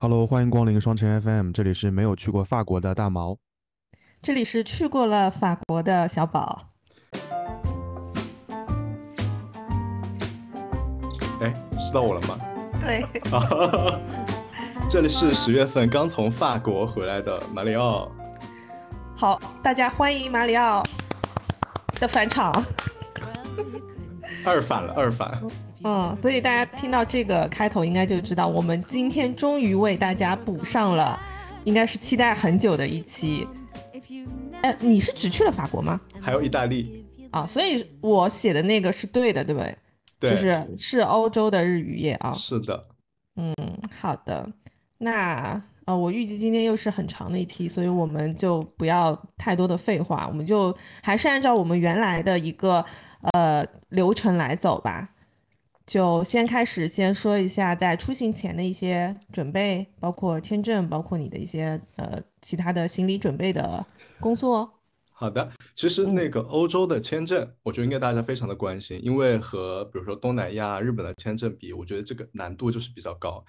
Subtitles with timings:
[0.00, 3.36] Hello，欢迎光临双城 FM，这里是没有去过法国的大毛。
[4.22, 6.68] 这里是去过了法国的小宝。
[11.40, 12.38] 哎，是到我了吗？
[12.80, 14.00] 对，啊，
[14.88, 18.08] 这里是十月份刚从法国回来的马里奥。
[19.16, 20.80] 好，大家欢迎马里奥
[21.98, 22.52] 的返场。
[24.44, 25.42] 二反了，二反。
[25.84, 31.18] 嗯，所以大家听到这个开头，应该就知道我们今天终于为大家补上了，
[31.64, 33.46] 应该是期待很久的一期。
[34.62, 36.00] 哎，你是只去了法国吗？
[36.20, 37.04] 还有意大利。
[37.30, 39.78] 啊，所以我写的那个是对的，对不对？
[40.18, 42.32] 对，就是是欧洲的日语夜啊。
[42.32, 42.86] 是的。
[43.36, 43.54] 嗯，
[44.00, 44.50] 好的。
[44.98, 52.84] 那呃，我预计今天又是很长的一期，所以我们就不要太多的废话，我们就还是按照我们原来的一个
[53.32, 55.08] 呃流程来走吧。
[55.88, 63.84] 就先开始，先说一下在出行前的一些准备，包括签证，包括你的一些呃其他的行李准备的
[64.20, 64.70] 工作。
[65.10, 73.42] 好的，其实那个欧洲的签证，我觉得应该大家非常的关心，因为和比如说东南亚、日本的签证比，我觉得这个难度就是比较高。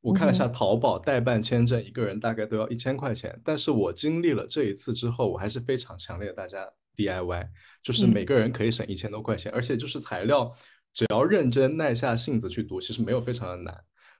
[0.00, 7.46] 我看了一下淘宝代办签证，一个人大概都要一千块钱，但是我经历了这一次之后，我还是非常强烈大家 DIY，
[7.84, 10.52] 就是每个人可以省一千多块钱，而且就是材料。
[10.94, 13.76] 只要认真耐下性子去读，其实没有非常的难，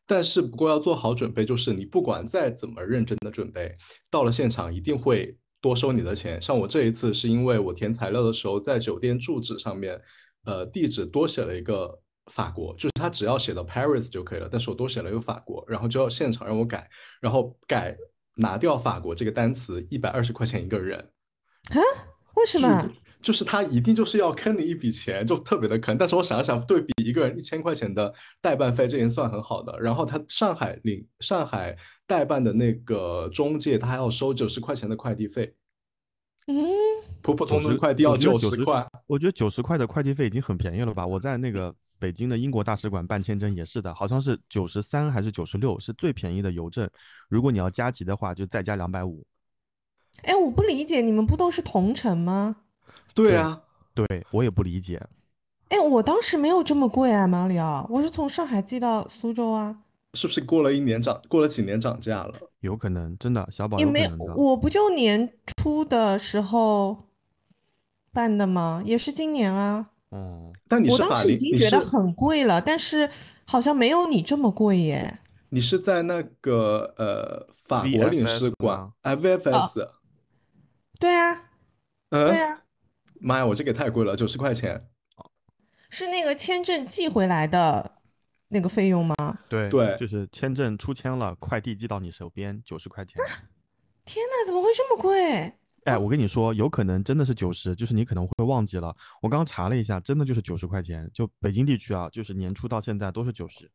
[0.07, 3.75] 但是不过要做好准备，就是你不管再怎么认真的准备，
[4.11, 6.43] 到了现场一定会多收你的钱。
[6.43, 9.99] 像我这一次是因为我填材料的时候在酒店住址上面，
[10.45, 11.97] 呃，地址多写了一个
[12.33, 17.97] 法国，就是他只要写到 Paris 就可以了，但是我多写了一个法国，然后就要现场让我改，然后改
[18.35, 20.99] 拿掉法国这个单词，一百二十块钱一个人。
[21.71, 21.79] 啊？
[22.35, 22.91] 为什么？
[23.25, 25.97] 就是他一定就是要坑你一笔钱，就特别的坑。
[25.97, 29.75] 但是我想了想，对比一个人一千块钱的代办费，这已经算很好的。
[29.81, 31.75] 然后他上海领上海
[32.07, 35.55] 代办的那个中介，他还要收九十块钱的快递费。
[36.47, 36.55] 嗯，
[37.23, 38.87] 普普通通的快递要九十块。
[39.07, 41.07] 我觉得九十块的快递费已经很便宜了吧？
[41.07, 46.87] 我在那个北京的英国大使馆办签证也是的，好像是九十三还是九十六，是最便宜的邮政。
[47.31, 49.25] 如果你要加急的话，就再加两百五。
[50.25, 52.57] 哎，我不理解，你们不都是同城吗？
[53.15, 53.61] 对啊，
[53.95, 55.01] 对我也不理解。
[55.69, 59.77] 哎，我当时没有这么贵啊，马里奥，我是从上海寄到苏州啊。
[60.15, 62.35] 是不是过了一年涨，过了几年涨价了？
[62.61, 67.09] 有可能，真的，小宝有没我不就年初的时候
[68.13, 68.81] 办的吗？
[68.85, 69.91] 也是今年啊。
[70.13, 73.11] 嗯，但你我当时已经觉得很贵了，但是
[73.45, 75.19] 好像没有你这么贵耶。
[75.49, 79.89] 你是在那个呃法国领事馆，FFS。
[81.01, 81.51] 对啊。
[82.11, 82.63] 对呀，
[83.25, 84.87] 妈呀，我这个也太贵了，九十块钱。
[85.89, 87.99] 是那个签证寄回来的
[88.49, 89.15] 那个费用吗？
[89.49, 93.23] 对对，就是签证出签了，快递寄到你手边，九十块钱。
[94.05, 95.51] 天哪，怎么会这么贵？
[95.85, 98.95] 哎，我跟你说，有可能真的是九十，就是你可能会忘记了。
[99.23, 103.71] 我刚刚查了一下，真的就是九十块钱，就北京地区啊，就是年初到现在都是九十。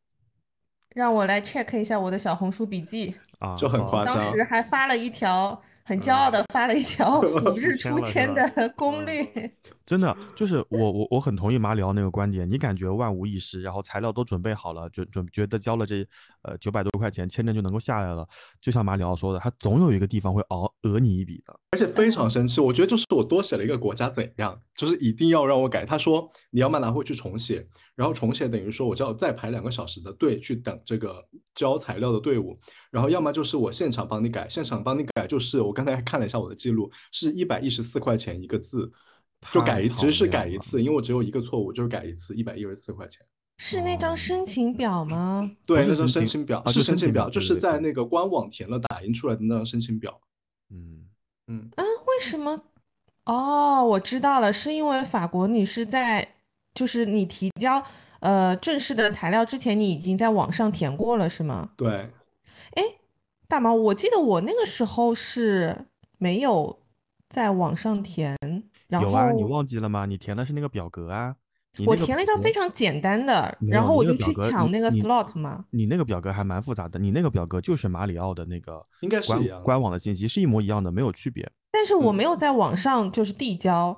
[0.89, 4.15] 让我来 check 一下我的小红书笔记啊，就很夸张。
[4.15, 5.59] 当时还发了一条。
[5.89, 8.47] 很骄傲的发了一条 五日出签的。
[8.75, 9.25] 攻略，
[9.87, 16.07] 真的就是我我我很同意马里奥那个观点，你感觉万无一失，然后材料都准备好了，准准觉得交了这
[16.43, 18.27] 呃九百多块钱签证就能够下来了，
[18.61, 27.67] 就像马里奥说的，他总有一个地方会熬讹你一笔的，而且非常生气，我觉得就是我多写了一个国家怎样，就是一定要让我改，他说你要么拿回去重写。
[27.95, 31.21] 然后重写等于说，我就要再排两个小时的队去等这个
[31.53, 32.57] 交材料的队伍。
[32.89, 38.89] 然后要么就是我现场帮你改，现场帮你改就是我刚才看了一下我的记录，是一百一十四块钱一个字，
[39.51, 43.25] 就改一，其实是改一次，因为我只有一个错误，就是改一次，一百一十四块钱。
[43.59, 45.51] 是那张申请表吗？
[45.67, 50.19] 对，那张申请表是申请表，就是在那个官网填了打印出来的那张申请表。
[50.71, 51.05] 嗯
[51.45, 52.63] 嗯啊，为什么？
[53.25, 56.27] 哦，我知道了，是因为法国你是在。
[56.75, 57.83] 就是你提交
[58.19, 61.71] 呃正式的材料之前，你已经在网上填过了，是吗？
[61.75, 62.07] 对。
[62.75, 62.83] 哎，
[63.47, 65.87] 大毛，我记得我那个时候是
[66.19, 66.79] 没有
[67.27, 68.37] 在网上填。
[68.89, 70.05] 有啊，你忘记了吗？
[70.05, 71.35] 你填的是那个表格啊。
[71.85, 75.65] 我填了一张非常简单的，然后我就去抢那个 slot 嘛。
[75.71, 81.49] 你那个表格还蛮复杂的，你那个表格就是马里奥的那个，应该是官官网的信息是一模一样的，没有区别。
[81.71, 83.97] 但是我没有在网上就是递交。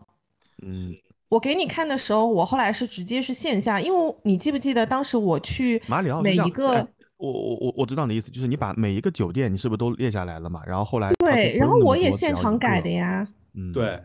[0.61, 0.93] 嗯。
[1.29, 6.85] 我给你看的时候，我后来是直接是线下，因为你记不记得当时我去马里奥每一个，
[7.15, 10.61] 我我我我知道你的意思，就是你把每一个酒店你是不是都列下来了嘛？
[10.67, 13.97] 然后后来对，然后我也现场改的呀，嗯，对，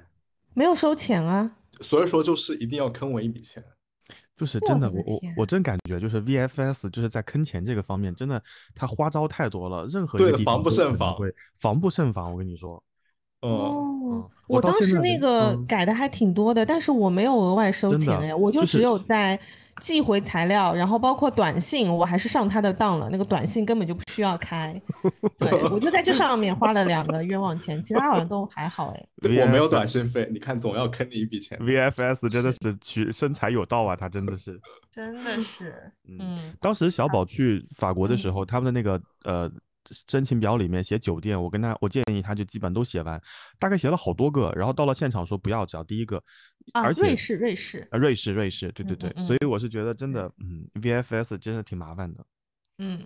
[0.54, 3.62] 没有收钱啊，所以说就是一定要坑我一笔钱。
[4.36, 8.42] 就是真的，我我我真感觉就是 VFS 就是在坑钱这个方面，真的
[8.74, 11.16] 他花招太多了，任何一个地方防不胜防
[11.58, 12.30] 防不胜防。
[12.30, 12.82] 我跟你说，
[13.40, 19.40] 嗯，哦嗯，我当时那个嗯改的还挺多的，但是我没有额外收钱哎，我就只就是有在
[19.80, 24.80] 寄回材料，然后包括短信，我还是上他的当了，那个短信根本就不需要开，
[25.38, 29.06] 对我就在这上面花了两个冤枉钱， 其他好像都还好哎。
[29.22, 31.58] 对我没有短信费，你看总要坑你一笔钱。
[31.58, 34.60] VFS 真的是取身材有道啊，他真的是。
[34.90, 39.50] 真的是，嗯嗯，当时小宝去法国的嗯时候，他们的那个呃
[40.08, 43.20] 申请表里面写酒店，我跟他我建议他就基本都写完，
[43.58, 46.16] 大概写了好多个，然后到了现场说不要，只要第一个，
[46.72, 52.24] 啊，而且瑞士，瑞士，啊瑞士瑞士，对对对，嗯嗯所以我是觉得真的，嗯，VFS 真的挺麻烦的。
[52.78, 53.00] 嗯，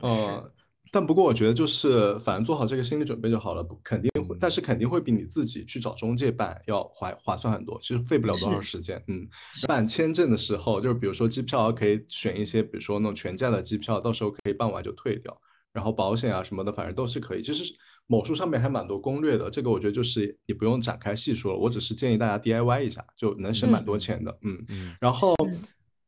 [0.93, 9.01] 但不过我觉得就是反正做好这个心理准备就好了，不肯定会，但是肯定会比你自己去找中介办要划划算很多，其实费不了多少时间。
[9.07, 9.25] 嗯，
[9.69, 15.41] 办签证的时候，就是比如说机票可以选一些，比如说那种全价的机票，到时候可以办完就退掉。
[15.73, 17.43] 然后保险啊什么的，反正都是可以。
[17.43, 17.73] 其实
[18.07, 24.37] 某书上面还蛮多攻略的，这个我觉得就是你不用展开细说了，我只是建议大家 DIY 一下，就能省蛮多钱的。
[24.43, 25.59] 嗯，嗯，然后是，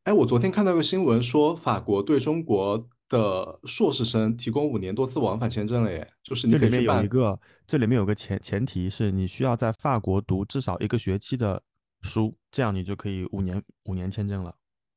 [0.04, 6.98] 哎，我昨天看到个新闻说，法国对中国的硕士生提供五年多次往返签证了耶，就是你这里面可以去办。
[6.98, 11.62] 有一个，这里面有个前前提是你需要在法国读至少一个学期的
[12.00, 14.52] 书，这样你就可以五年五年签证了。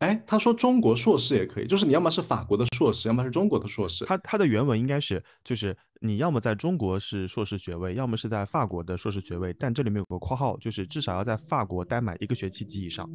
[0.06, 4.06] 哎，他说中国硕士也可以，就是你要么是法国的硕士，要么是中国的硕士。
[4.06, 13.10] 他他的原文应该是，就是你要么在中国是硕士学位，要么是在法国的硕士学位，但这里面有个括号，就是至少要在法国待满一个学期及以上。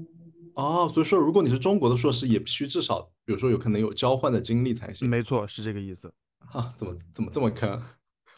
[0.55, 5.09] 哦，所以说如果你是中国的硕士，也必须至少，比如说有可能有交换的经历才行。
[5.09, 6.13] 没错，是这个意思。
[6.53, 7.81] 啊，怎么怎么这么坑？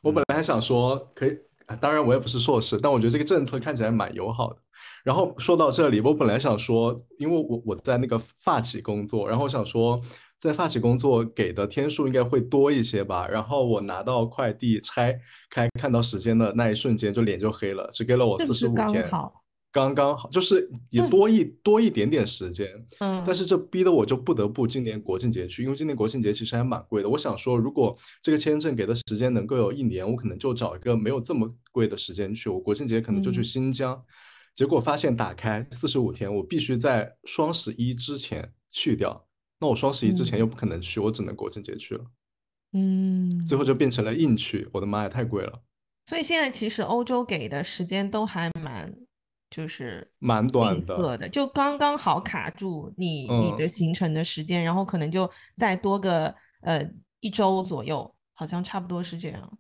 [0.03, 1.31] 我本来还想说可以，
[1.65, 4.59] 啊当然我也不是硕士，但我觉得这个政策看起来蛮友好的。
[5.05, 10.01] 然后说到这里，我本来想说，因为我我在那个发企工作，然后我想说，
[10.39, 13.27] 在发企工作给的天数应该会多一些吧。
[13.27, 15.19] 然后我拿到快递拆
[15.51, 19.41] 开看到时间的那一瞬间，就脸就黑了，只给了我四十五天，好？
[19.75, 22.69] 刚刚好，就是也嗯多一多一点点时间。
[23.01, 27.09] 嗯，但是这逼得我就不得不今年国庆节去，因为今年国庆节其实还蛮贵的。
[27.09, 32.51] 我想说，如果这个签证给的时间能够有一年，我可能就找一个没有这么贵的时间去。
[32.51, 33.99] 我国庆节可能就去嗯新疆，
[34.55, 39.27] 结果发现打开四十五天，我必须在双十一之前去掉。
[39.59, 42.05] 那我双十一之前嗯又不可能去，我只能国庆节去了。
[42.73, 45.63] 嗯，最后就变成了硬去，我的妈呀，太贵了，
[46.07, 48.93] 所以现在其实欧洲给的时间都还蛮，
[49.51, 51.29] 就是蛮短的。
[51.29, 56.83] 就刚刚好卡住你你的嗯行程的时间，然后可能就再多个呃
[57.21, 59.59] 一周左右，好像差不多是这样。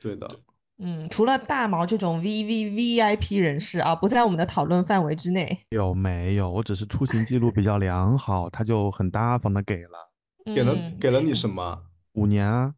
[0.00, 0.40] 对的，
[0.78, 5.58] 嗯，除了大毛这种 V V V I P 人士啊，不在我们的讨论范围之内。
[5.70, 6.50] 有没有？
[6.50, 10.10] 我只是出行记录比较良好，他就很大方的给了
[10.54, 11.82] 给了嗯，给了你什么？
[12.14, 12.74] 五年啊。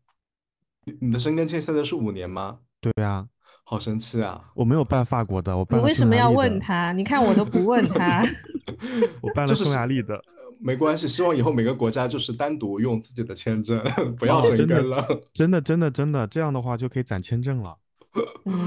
[0.85, 2.59] 你你的申根签现在是五年吗？
[2.81, 3.27] 对啊，
[3.65, 4.43] 好生气啊！
[4.55, 6.31] 我没有办法国的，我你办你为什么要？
[6.31, 6.93] 问他？
[6.93, 8.23] 你看我都不问 他。
[9.23, 10.23] 我办了匈牙利的。
[10.61, 13.83] 没关系，希望以后每个国家就是单独用自己的签证，
[14.17, 15.07] 不要申哦真的根了。
[15.33, 17.77] 真的真的真的，这样的话就可以攒签证了。
[18.47, 18.67] 嗯，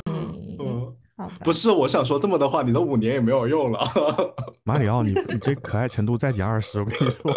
[0.60, 1.30] 嗯，好。
[1.44, 3.80] 不是，我想说这么的话，你的五年也没有用了。
[4.64, 7.34] 马里奥，你你这可爱程度再减二十，我跟你说。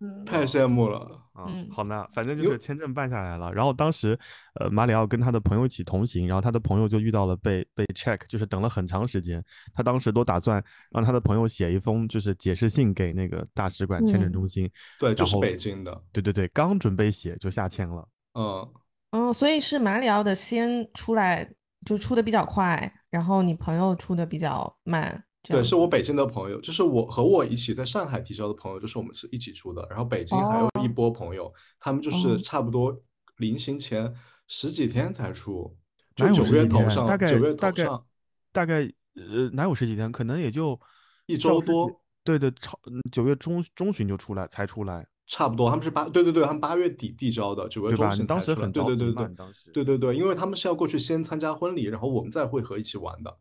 [0.00, 0.98] 嗯 太羡慕了。
[1.32, 3.52] 啊嗯，好呢，反正就是签证办下来了。
[3.52, 4.18] 然后当时，
[4.54, 9.40] 呃，马里奥跟他的朋友一起同行，然后他的朋友就遇到了被被 check，就是等了很长时间。
[9.72, 14.68] 他当时都打算让他的朋友写一封就是解释信给那个大使馆签证嗯中心。
[14.98, 16.02] 对，就是北京的。
[16.12, 18.08] 对对对，刚准备写就下签了。
[18.34, 18.68] 嗯，
[19.10, 21.50] 哦，所以是马里奥的先出来，
[21.86, 29.86] 就出的比较快，然后你朋友出的比较慢，这对，样是我北京的朋友，就是我和我一起在上海提交的朋友，就是我们是一起出的。
[29.88, 32.94] 然后北京还有一哦波朋友，他们就是哦差不多
[33.38, 34.12] 临行前
[34.46, 35.74] 十几天才出，
[36.16, 36.64] 哪有就九十几天？
[36.64, 38.06] 月头上，大概九月大概头上
[38.52, 38.82] 大概
[39.14, 40.12] 呃哪有十几天？
[40.12, 40.78] 可能也就
[41.26, 42.02] 一照十几周多。
[42.24, 48.36] 对对，超嗯九月中中旬就出来才出来，差不多，他们是八，对对对，他们八月底递交的，九月中旬才出来。
[48.40, 49.28] 当时很对对对对
[49.72, 53.38] 对对对，因为他们是要过去先参加婚礼，然后我们再会合一起玩的。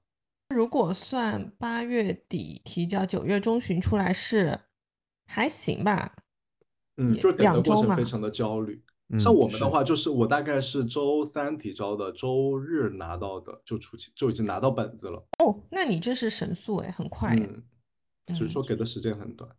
[0.53, 4.59] 如果算八月底提交，九月中旬出来是
[5.25, 6.13] 还行吧？
[6.97, 8.83] 嗯，就是等的两周嘛过程非常的焦虑。
[9.09, 15.25] 嗯像我们的话，就是我大概是周三提交的，周日拿到的，就出去就已经拿到本子了。
[15.39, 17.39] 哦，那你这是神速哎，很快哎。
[17.39, 17.63] 嗯，
[18.35, 19.49] 只是嗯说给的时间很短。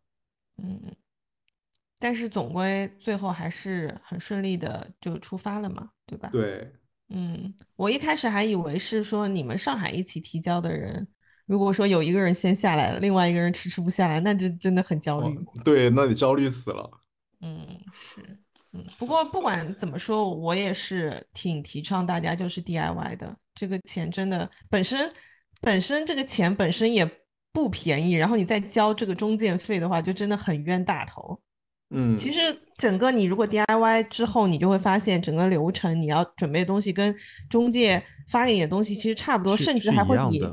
[0.62, 0.94] 嗯，
[1.98, 6.28] 但是总归最后还是很顺利的就出发了嘛，对吧？
[6.30, 6.72] 对，
[7.08, 11.06] 嗯，我一开始还以为是说你们上海一起提交的人
[11.46, 15.38] 如果说有一个人先下来了，另外一个人迟迟不下来，那就真的很焦虑。
[15.64, 16.90] 对，那你焦虑死了。
[17.40, 18.38] 嗯，是，
[18.72, 23.34] 嗯，不过不管怎么说，我也是挺提倡大家就是 DIY 的。
[23.54, 25.10] 这个钱真的本身
[25.60, 27.10] 本身这个钱本身也
[27.50, 31.40] 不便宜，然后你再交这个中介费的话，就真的很冤大头。
[31.90, 32.38] 嗯，其实
[32.76, 37.14] 整个你如果 DIY 之后，你就会发现整个流程你要准备的东西跟
[37.48, 40.44] 中介发给你的东西其实差不多，甚至还会比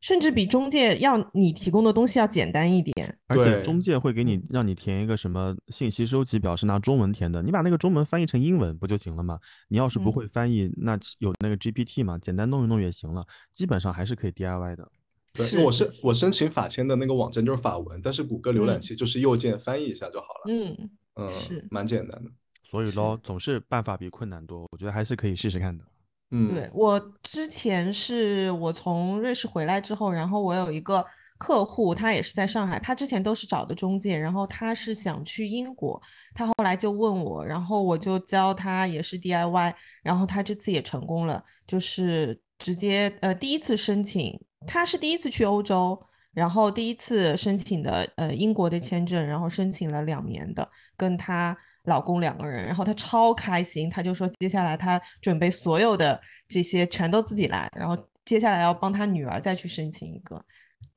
[0.00, 3.18] 甚至比中介要你提供的东西要简单一点。
[3.26, 9.38] 而且中介会给你让你填一个什么信息收集表，是拿中文填的，你把那个中文翻译成英文不就行了吗？
[9.68, 14.90] 你要是不会翻译，那有那个 GPT 嘛，简单弄一弄也行了，基本上还是可以 DIY 的。
[15.32, 20.42] 对，我申我申请法签的那个网站就是法文，但是谷歌浏览器就是右键翻译一下就好了。
[20.48, 22.30] 嗯嗯，是蛮简单的。
[22.64, 25.84] 所以咯，总是办法比困难多，我觉得还是可以试试看的。
[26.30, 31.04] 嗯，对我之前是我从瑞士回来之后，然后我有一个
[31.38, 36.00] 客户，他也是在上海，他之前都是找的中介，然后他是想去英国，
[36.34, 44.40] 他后来就问我，然后我就教他也是 DIY，然后他这次也成功了，就是直接呃第一次申请。
[44.66, 45.98] 他是第一次去欧洲，
[46.32, 60.36] 然后第一次申请的呃英国的签证，然后申请了两年的，跟她老公两个人，然后她超开心，她就说接下来她准备所有的这些全都自己来，然后接下来要帮她女儿再去申请一个，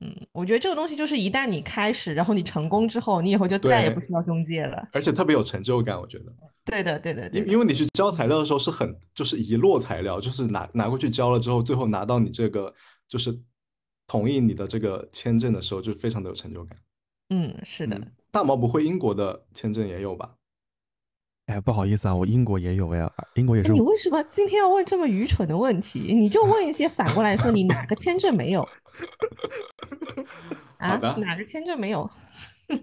[0.00, 6.26] 嗯，我觉得这个东西就是一旦你开始，然后你成功之后，你以后就再也不需要中介了，而且特别有成就感，我觉得。
[6.66, 12.72] 对的，对的，因因为你去交材料的时候是很就是一摞材料，就是拿拿过去交了之后，最后拿到你这个
[13.08, 13.36] 就是。
[14.06, 16.78] 同意你的这个签证的时候，就非常的有成就感。
[17.30, 18.00] 嗯，是的。
[18.30, 20.34] 大毛不会英国的签证也有吧？
[21.46, 23.72] 哎，不好意思啊，我英国也有呀，英国也是。
[23.72, 26.14] 你为什么今天要问这么愚蠢的问题？
[26.14, 28.66] 你就问一些反过来说，你哪个签证没有？
[30.78, 30.96] 啊？
[31.18, 32.10] 哪个签证没有？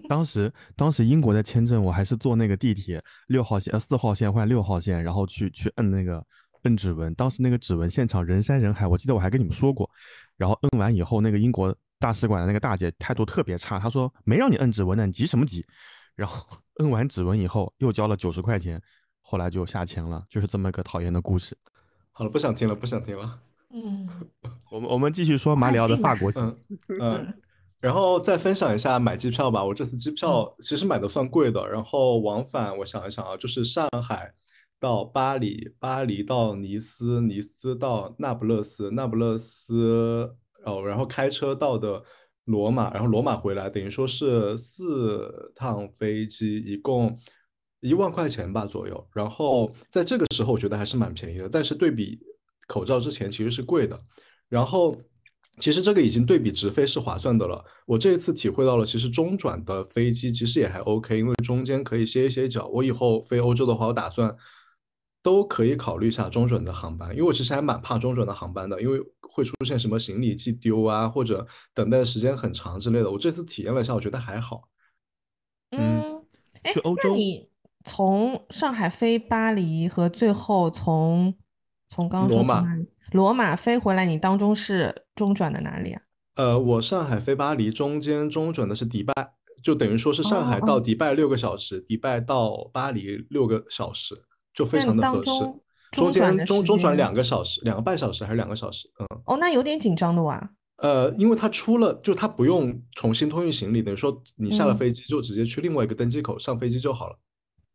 [0.08, 6.24] 当时，当时英国的签证，我还是坐那个地铁六号线，呃，四号线换六号线，然后去去摁那个
[6.62, 7.12] 摁指纹。
[7.16, 9.90] 当时那个指纹现场人山人海，我记得我还跟你们说过。
[10.42, 15.64] 然后摁完以后，那个英国大使馆的那个大姐态度特别差，她说没让你摁指纹呢，你急什么急？
[16.16, 16.44] 然后
[16.78, 18.82] 摁完指纹以后又交了九十块钱，
[19.20, 21.56] 后来就下签了，就是这么个讨厌的故事。
[22.10, 23.38] 好了，不想听了，不想听了。
[23.70, 24.08] 嗯，
[24.72, 26.58] 我们我们继续说马里奥的法国行。
[27.00, 27.32] 嗯，
[27.80, 29.64] 然后再分享一下买机票吧。
[29.64, 34.34] 我这次机票其实买的算贵的，然后往返我想一想啊，就是上海。
[34.82, 40.34] 到巴黎，巴黎到尼斯，尼斯到那不勒斯，那不勒斯
[40.64, 42.02] 哦，然后开车到的
[42.46, 47.16] 罗马，然后罗马回来，等于说是四趟飞机，一共
[47.78, 49.08] 一万块钱吧左右。
[49.14, 52.18] 然后在这个时候，我觉得还是蛮便宜的，但是对比
[52.66, 53.96] 口罩之前其实是贵的。
[54.48, 55.00] 然后
[55.60, 57.64] 其实这个已经对比直飞是划算的了。
[57.86, 62.66] 我这一次体会到了，其实中转的飞机其实也还 OK，因为中间可以歇一歇脚。
[62.66, 64.36] 我以后飞欧洲的话，我打算。
[65.22, 73.10] 都可以考虑一下中转的航班，因为我其实还蛮怕中转的航班的，因为会出现什么行李寄丢啊，或者等待时间很长之类的。
[73.10, 74.68] 我这次体验了一下，我觉得还好。
[75.70, 76.22] 嗯，
[76.64, 77.48] 去欧洲，你
[77.84, 81.34] 从上海飞巴黎和最后从
[81.88, 82.64] 从刚罗马
[83.12, 86.02] 罗马飞回来，你当中是中转的哪里啊？
[86.34, 94.24] 呃，我上海飞巴黎中间中转的是迪拜，就等于说是上海到迪拜六个小时，迪拜到巴黎六个小时。
[94.54, 95.30] 就非常的合适，
[95.92, 98.88] 中间中中转两个小时，两个半小时还是两个小时？
[98.98, 100.50] 嗯，哦，那有点紧张的哇。
[100.78, 107.18] 呃，因为他出了，就他不用重新托运行李，等于说你下了飞机就直接去另外一个登机口上飞机就好了。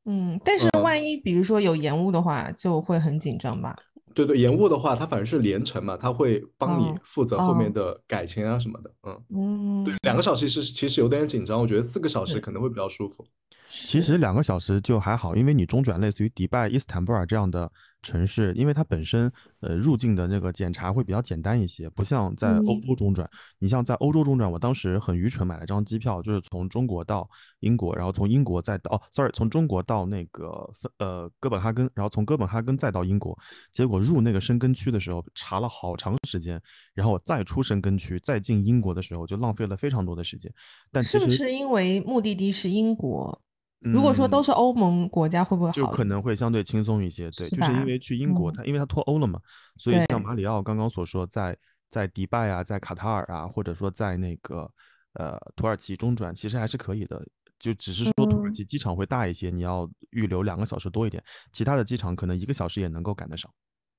[0.06, 3.76] 嗯，但是万一比如说有延误的话，就会很紧张吧？
[4.18, 8.92] 对对，延误的话，它反正是连程嘛，他会帮你负责后面的改签啊什么的。
[9.04, 13.24] 嗯嗯，对，两个小时其实其实有点紧张，我觉得四个小时可能会比较舒服。
[13.70, 17.72] 其实两个小时就还好，因为你中转类似于迪拜、伊斯坦布尔这样的
[18.08, 23.30] 城市，因为它本身呃入境的那个检查会比较简单一些，不像在欧洲中转。
[23.60, 33.38] 你像在欧洲中转，我当时很愚蠢，买了张机票，就是从中国到英国，然后从英国再到哦，sorry，从中国到那个呃哥本哈根，然后从哥本哈根再到英国，
[33.74, 36.62] 结果入那个申根区的时候查了好长时间，
[36.94, 40.52] 然后我再出申根区再进英国的时候就浪费了非常多的时间。
[40.92, 43.42] 但是不是因为目的地是英国？
[43.82, 45.74] 如果说都是欧盟国家，会不会好？
[45.74, 48.18] 就可能会相对轻松一些，对，就是因为去？
[48.18, 49.40] 英国，它因为它脱欧了嘛，
[49.78, 51.56] 所以像马里奥刚刚所说，在
[51.90, 54.70] 在迪拜啊，在卡塔尔啊，或者说在那个
[55.14, 57.24] 呃土耳其中转，其实还是可以的，
[57.60, 63.50] 就只是说土耳其机场会大一些，你要预留两个小时多一点，其他的机场可能一个小时也能够赶得上。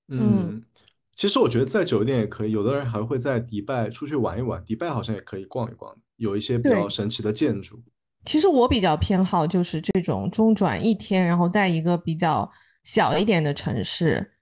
[0.09, 0.61] 嗯，
[1.15, 7.81] 其实我觉得再久一点也可以，有的人还会在迪拜出去玩一玩，迪拜好像也可以逛一逛，有一些比较神奇的建筑。
[8.29, 12.49] 其实我比较偏好就是这种中转一天，然后在一个比较
[12.85, 14.35] 小一点的城市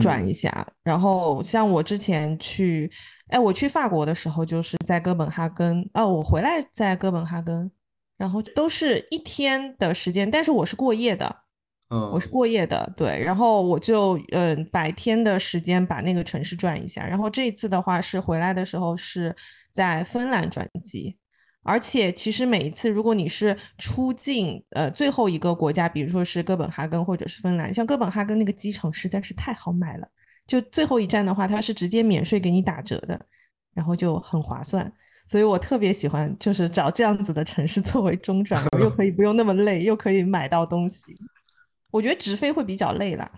[0.00, 0.66] 转一嗯下。
[0.82, 2.90] 然后像我之前去，
[3.28, 7.70] 哎，我去法国的时候就是在哥本哈根，哦，我回来在哥本哈根，
[8.16, 11.36] 然后都是一天的时间，但是我是过夜的。
[11.90, 19.36] 嗯，我是过夜的，对，然后我就嗯、呃白天的时间把那个城市转一下，然后这一次的话是回来的时候是
[19.72, 21.16] 在芬兰转机，
[21.66, 30.08] 而且其实每一次如果你是出境呃最后一个国家，比如说是哥本哈根或者是芬兰，像哥本哈根那个机场实在是太好买了，
[30.46, 33.20] 就最后一站的话它是直接免税给你打折的，
[33.74, 34.90] 然后就很划算。
[35.28, 41.16] 所以我特别喜欢，就是找这样子的城市作为中转，又可以不用那么累，又可以买到东西。
[41.90, 43.28] 我觉得直飞会比较累啦。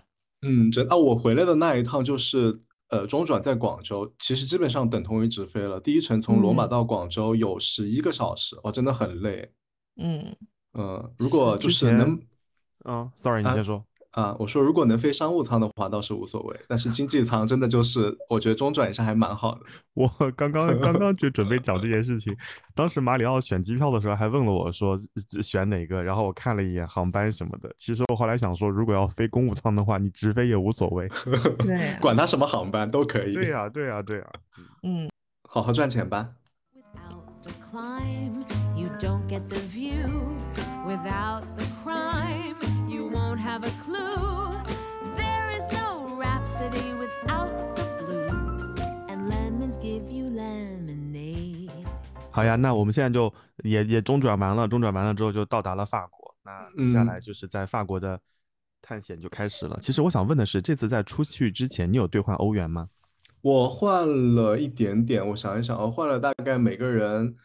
[0.43, 2.55] 嗯，真啊，我回来的那一趟就是
[2.89, 5.79] 呃中转在广州，其实基本上等同于直飞了。
[5.79, 9.51] 第一程从罗马嗯到广州有十一个小时，哦，真的很累。
[9.97, 10.35] 嗯，
[10.73, 12.19] 嗯，如果就是能
[12.85, 13.77] 嗯，sorry，你啊先说。
[13.77, 13.83] 啊，
[14.39, 19.61] 我说如果能飞商务舱的话倒是无所谓，但是经济舱真的就是我觉得中转一下还蛮好的。
[19.93, 22.35] 我刚刚刚刚就准备讲这件事情，
[22.73, 24.97] 当时马里奥选机票的时候还问了我说
[25.35, 27.69] 呃选哪个，然后我看了一眼航班什么的。
[27.77, 31.07] 其实我后来想说，如果要飞公务舱的话，你直飞也无所谓。
[31.59, 33.33] 对啊管他什么航班都可以。
[33.33, 34.25] 对呀、对呀、对呀、
[34.83, 35.09] 嗯，
[35.47, 36.29] 好好赚钱吧。
[36.73, 38.43] Without the climb,
[38.75, 40.07] you don't get the view.
[40.87, 41.65] Without the
[46.59, 48.27] no rhapsody without the blue.
[49.07, 51.69] And lemons give you lemonade.
[52.31, 56.35] 好呀，那我们现在就也也中转完了，中转完了之后就到达了法国。
[56.43, 58.19] 那接下嗯来就是在法国的
[58.81, 59.77] 探险就开始了。
[59.81, 62.89] 其实我想问的是，这次在出去之前，你有兑换欧元吗？
[63.41, 67.35] 我换了一点点，我想一想，我换了大概每个人，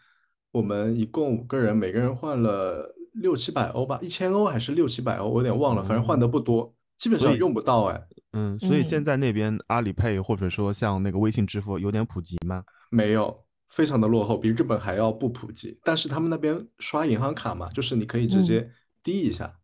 [0.50, 8.02] 我们一共五个人，每个人换了六七百欧吧，一千欧还是六七百欧，我有点忘了，反正换的不多，基本上用不到哎，
[8.34, 12.64] 嗯，所以现嗯在那边阿里配或者说像那个微信支付有点普及吗？
[12.90, 15.78] 没有，非常的落后，比日本还要不普及。
[15.84, 18.68] 但是他们那边刷银行卡嘛，就是你可以直接
[19.04, 19.54] 滴一下，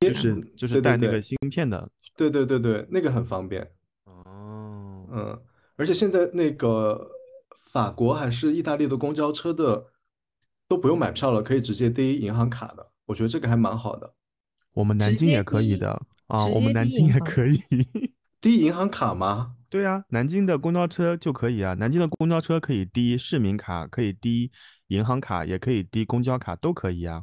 [0.00, 1.90] 就是就是带那个芯片的。
[2.16, 3.62] 对对对对，那个很方便。
[4.04, 5.42] 哦，嗯，
[5.76, 7.10] 而且现在那个
[7.72, 9.86] 法国还是意大利的公交车的
[10.68, 14.14] 都不用买票了，可以直接滴银行卡的，我觉得这个还蛮好的。
[14.76, 15.90] 我们南京也可以的
[16.26, 17.58] 啊，我们南京也可以。
[18.42, 19.54] 滴银行卡吗？
[19.70, 24.50] 对啊，南京的公交车就可以啊，南京的公交车可以滴市民卡，可以滴
[24.88, 27.22] 银行卡，也可以滴公交卡，都可以啊。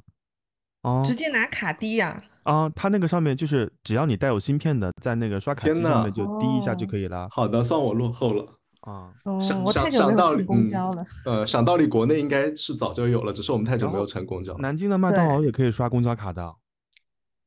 [0.82, 8.44] 哦直接拿卡滴呀、啊，它那个上面就是只要你带有芯片的，在那个刷卡机上面就滴一下就哦可以了好的，算我落后了。
[8.82, 9.14] 啊。
[9.26, 11.06] 哦，想想想道理，嗯公交了。
[11.26, 14.58] 呃，想道理，国内应该是早就有了，只是我们太久没有乘公交。
[14.58, 16.56] 南京的麦当劳也可以刷公交卡的。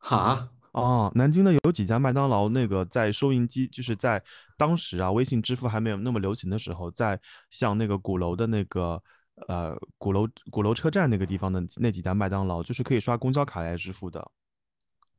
[0.08, 4.22] 哈，哦，南京的有几家麦当劳，那个在收银机，就是在
[4.56, 9.02] 当时啊，微信支付还没有那么流行的时候，在像那个鼓楼的那个
[9.48, 14.30] 呃鼓楼鼓楼车站那个地方的那几家麦当劳，就是可以刷公交卡来支付的。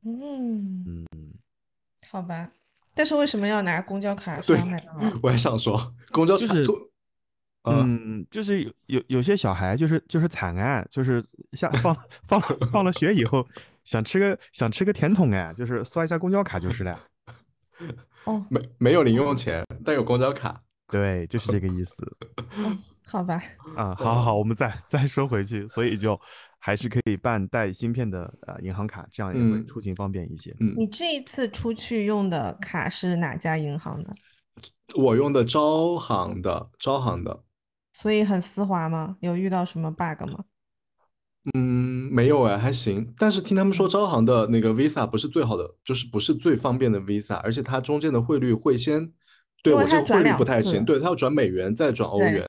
[0.06, 1.06] 嗯，嗯，
[2.10, 2.50] 好吧。
[2.94, 5.12] 但是为什么要拿公交卡刷麦当劳？
[5.22, 6.72] 我也想说，公交就是卡
[7.64, 11.22] 嗯，就是有有有些小孩就是就是惨案，就是
[11.52, 12.40] 像 放放
[12.72, 13.46] 放了学以后
[13.88, 17.00] 想吃个想吃个甜筒哎，就是刷一下公交卡就是了。
[18.24, 20.60] 哦，没没有零用钱，但有公交卡。
[20.88, 22.16] 对，就是这个意思。
[23.06, 23.42] 好吧。
[23.74, 26.20] 啊，好好好，我们再再说回去，所以就
[26.58, 30.54] 还是可以办带芯片的呃银行卡，这样也会嗯出行方便一些。
[30.60, 34.12] 嗯，你这一次出去用的卡是哪家银行的？
[34.96, 37.42] 我用的招行的，招行的，
[37.94, 39.16] 所以很丝滑吗？
[39.20, 40.44] 有遇到什么 bug 吗？
[41.54, 43.12] 嗯，没有哎，还行。
[43.16, 49.12] 但是听他们说，招行的那个 Visa 不是最好的，就是不是最方便的 Visa，而且它中间的汇率会先，
[49.62, 52.46] 对因为我这个汇率不太行，对，它要转美元再转欧对元，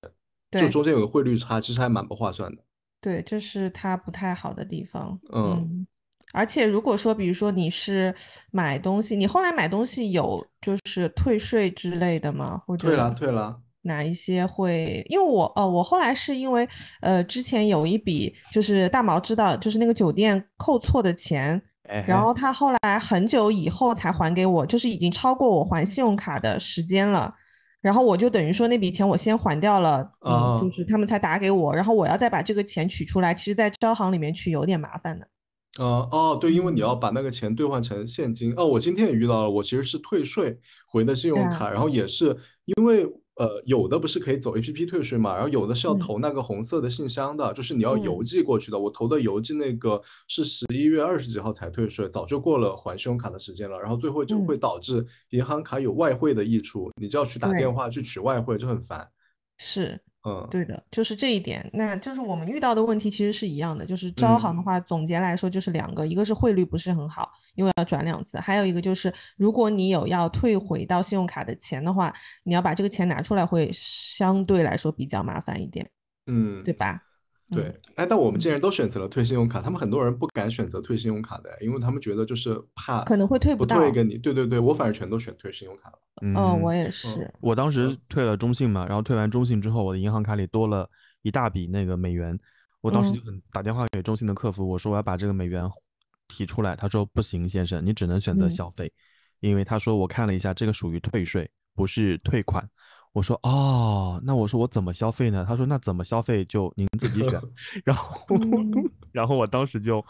[0.51, 2.61] 就对中间有个汇率差，其实还蛮不划算的。
[3.01, 5.19] 对，这是它不太好的地方。
[5.31, 5.85] 嗯
[6.31, 8.13] 而且如果说，比如说你是
[8.51, 12.61] 买东西，你后来买东西有就是退税之类的吗？
[12.67, 13.59] 或退了，者退了。
[13.83, 15.05] 哪一些会？
[15.09, 16.67] 因为我呃，我后来是因为
[17.01, 27.33] 呃，之前有一笔就是大毛知道，就是那个酒店扣错的钱，哎然后他后来很久以后才还给我，就是已经超过我还信用卡的时间了。
[27.81, 35.25] 然后我就等于说那笔钱我先还掉了，嗯，哦就是他们才打给我，然后我要再把这个钱取出来，其实在招行里面取有点麻烦的。
[35.77, 38.53] 呃哦，对，因为你要嗯把那个钱兑换成现金。
[38.57, 43.07] 哦，我今天也遇到了，我其实是退税回的信用卡，然后也是因为
[43.39, 48.77] 呃有的不是可以走 APP 退税嘛，然后有的是要嗯投那个红色的信箱的，就是你要嗯邮寄过去的。
[48.77, 59.09] 我投的邮寄那个是十一月二十几号才退税，早就过了还信用卡的时间了，然后最后就嗯会导致银行卡有外汇的溢出，你就要去打电话去取外汇，就很烦。
[59.57, 60.01] 是。
[60.27, 64.63] 嗯，对的，就是这一点，那就是我们遇到的问题其实是一样的，就是招行的嗯。
[64.63, 75.89] 话，总结来说就是两个，一个是汇率不是很好，因为要转两次，还有一个就是如果你有要退回到信用卡的钱的话，你要把这个钱拿出来会相对来说比较麻烦一点，
[76.27, 77.01] 嗯，对吧？
[77.51, 84.17] 对嗯，哎，但我们嗯竟然都选择了退信用卡，他们很多人不敢选择退信用卡的，因为他们觉得就是怕可能会退不不退到给你。
[84.17, 85.99] 对对对，我反正全都选退信用卡了。
[86.21, 90.87] 嗯，嗯，我也是，我当时嗯退了中信嘛，然后退完中信之后，我的银行卡里多了
[91.23, 92.37] 一大笔那个美元，
[92.81, 93.19] 我当时就
[93.51, 95.67] 打电话给中信的客服，我说我要把这个美元
[96.27, 98.91] 提出来，他说不行，先生，你只能选择嗯消费，
[99.39, 102.69] 因为他说我看了一下，这个属于退税，不是退款。
[103.11, 105.45] 我说哦，那我说我怎么消费呢？
[105.47, 107.41] 他说那怎么消费就您自己选。
[107.83, 108.71] 然后，嗯
[109.11, 110.03] 然后我当时就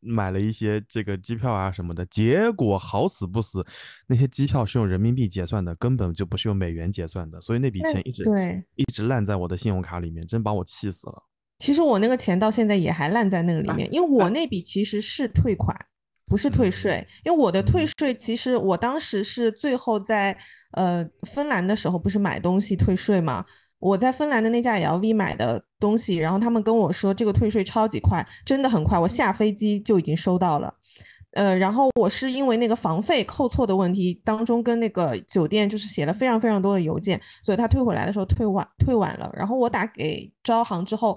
[0.00, 3.64] 买了一些这个机票啊什么的，结果好死不死，
[4.06, 11.22] 那些机票是用人民币结算的，根本就不是用美元结算的，所以那笔钱一直对，一直烂在我的信用卡里面，真把我气死了。
[11.58, 15.74] 其实我那个钱到现在也还烂在那个里哎面，因为我那笔其实是退款，
[16.26, 17.08] 不是退嗯税。
[17.24, 20.36] 因为我的退嗯税，其实我当时是最后在
[20.72, 23.44] 呃芬兰的时候，不是买东西退税嘛？
[23.78, 30.72] 我在芬兰的那家 LV 买的东西，然后他们跟我说这个退税超级快，真的很快，我下飞机就已经收到了。
[31.32, 39.30] 呃，然后我是因为那个房费扣错的问题，当中跟那个酒店就是写了非常非常多的邮件，所以他退回来的时候退晚退晚了。
[39.34, 41.16] 然后我打给招行之后，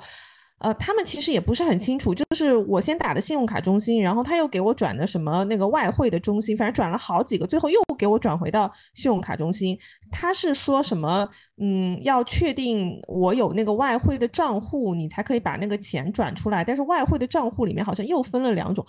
[0.59, 9.77] 呃，他们其实也不是很清楚，就是我先打的信用卡中心，然后他又给我转的什么那个外汇的中心，反正转了好几个，最后又给我转回到信用卡中心。
[10.11, 11.27] 他是说什么，
[11.61, 18.85] 嗯，要确定我有那个外汇的账户，你才可以把那个钱转出来，但是外汇的账户里面好像又分了两种。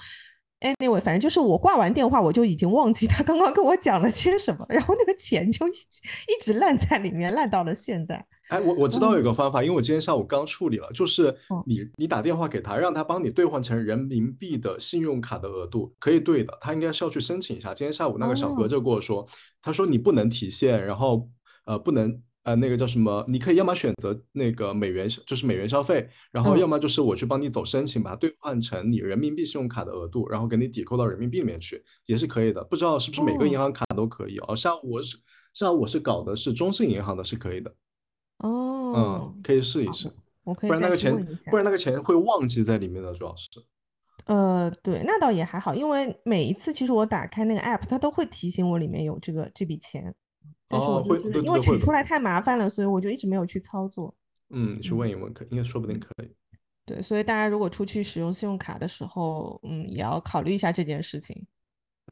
[0.60, 8.26] Anyway，反正就是我挂完电话，我就已经忘记他刚刚跟我讲了些什么，然后那个钱就一一直烂在里面，烂到了现在。
[8.50, 16.58] 哎，我我知道有个方法，因为我今天下午刚处理了，就是嗯你你打电话给他，让他帮你兑换成人民币的信用卡的额度，可以兑的。
[16.60, 17.72] 他应该是要去申请一下。
[17.72, 19.24] 今天下午那个小哥哦就跟我说，
[19.62, 21.30] 他说你不能提现，然后
[21.64, 32.64] 呃不能呃那个叫什么，你可以要么选择那个美元，就是美元消费，然后嗯要么就是我去帮你走申请，把它兑换成你人民币信用卡的额度，然后给你抵扣到人民币里面去，也是可以的。
[32.64, 34.56] 不知道是不是每个银哦行卡都可以哦？
[34.56, 35.16] 下午我是
[35.54, 37.72] 下午我是搞的是中信银行的，是可以的。
[38.40, 40.10] 哦嗯，，可以试一好试，
[40.44, 43.48] 我可以不然那个钱问一下不然那个钱会忘记在里面的，主要是。
[44.26, 50.14] 呃，对，那倒也还好，因为每一次其实我打开那个 app，它都会提醒我里面有这个这笔钱，
[50.68, 51.18] 但是我哦，会。
[51.40, 54.14] 因为取出来太麻烦了，所以我就一直没有去操作。
[54.50, 56.30] 嗯，你去问嗯一问，可应该说不定可以。
[56.84, 61.46] 对，所以大家如果出去使用信用卡的时候，嗯，也要考虑一下这件事情。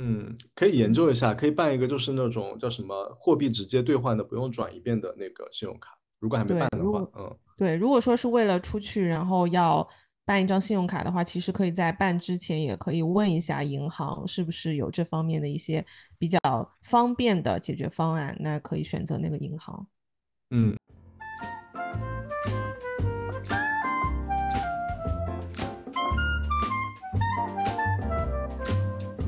[0.01, 5.98] 嗯，可以研究一下，可以办一个就是那种叫什么货币直接兑换的，不用转一遍的那个信用卡。
[6.21, 9.87] 如果还没，办的话，嗯对，如果说是为了出去，然后要
[10.25, 15.85] 办一张信用卡的话，其实可以在办之前也可以问一下银行是不是有这方面的一些
[16.19, 16.39] 比较
[16.83, 19.87] 方便的解决方案，那可以选择那个银行。
[20.51, 20.77] 嗯。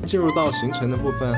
[0.05, 1.33] 进入到行程的部分，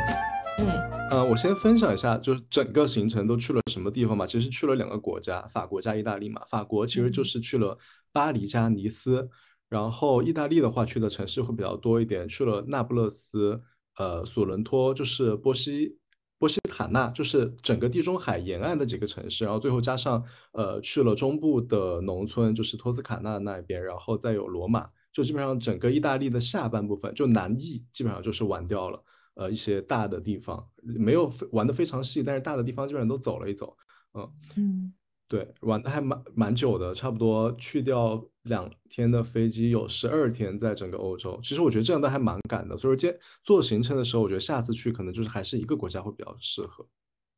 [0.58, 4.26] 嗯呃，我先分享一下，就是整个行程都去了什么地方嘛？
[4.26, 6.42] 其实去了两个国家，法国加意大利嘛。
[6.48, 7.78] 法国其实就嗯是去了
[8.12, 9.30] 巴黎加尼斯，
[9.70, 13.62] 然后意大利的话去的城市会比较多一点，去了那不勒斯、
[13.98, 15.96] 呃索伦托，就是波西
[16.40, 20.24] 波西塔纳，就是整个地中海沿岸的几个城市，然后最后加上
[20.54, 29.00] 呃去了中部的农村，就是托斯卡纳那边，然后再有罗马，就基本上整个意大利的下半部分，就南翼基本上就是玩掉了。
[29.36, 33.76] 呃，一些大的地方没有玩的非常细，但是大的地方基本上都走了一走。
[34.14, 34.94] 嗯，嗯
[35.28, 41.40] 对，玩的还蛮蛮久的，差不多去掉两天的飞机，有十二天在整个欧洲。
[41.42, 46.88] 其实我觉得这样都还蛮赶的，所以今做行程的时候，我觉得下次去可能就是还是一个国家会比较适合。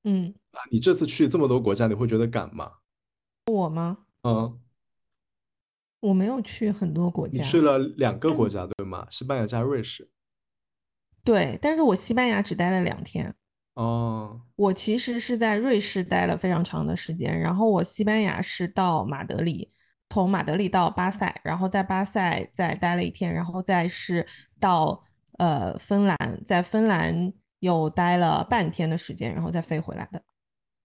[0.03, 2.69] 嗯，啊，你这次去这么多国家，你会觉得赶吗？
[3.45, 3.99] 我吗？
[4.23, 4.59] 嗯，
[6.01, 9.07] 我没有去很多国家，你去了两个国家，对吗？
[9.09, 10.09] 西班牙加瑞士。
[11.25, 13.35] 对，但是我西班牙只待了两天。
[13.73, 19.69] 哦，我其实是在瑞士待了非常长的时间，然后我西班牙是到马德里，
[20.09, 24.25] 从马德里到巴塞，然后在巴塞再待了一天，然后再是
[24.61, 25.03] 到
[25.39, 30.23] 呃芬兰，在芬兰又待了半天的时间，然后再飞回来的。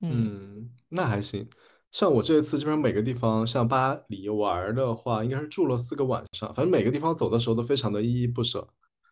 [0.00, 1.48] 嗯嗯，那还行。
[1.92, 8.66] 像我这一次基本上每个地方，像巴黎玩儿的话，应该是住了四个晚上，反正每个地方走的时候都非常的依依不舍，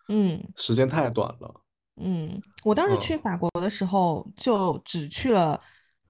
[0.08, 1.54] 嗯时间太短了。
[2.00, 5.60] 嗯，我当时嗯去法国的时候就只去了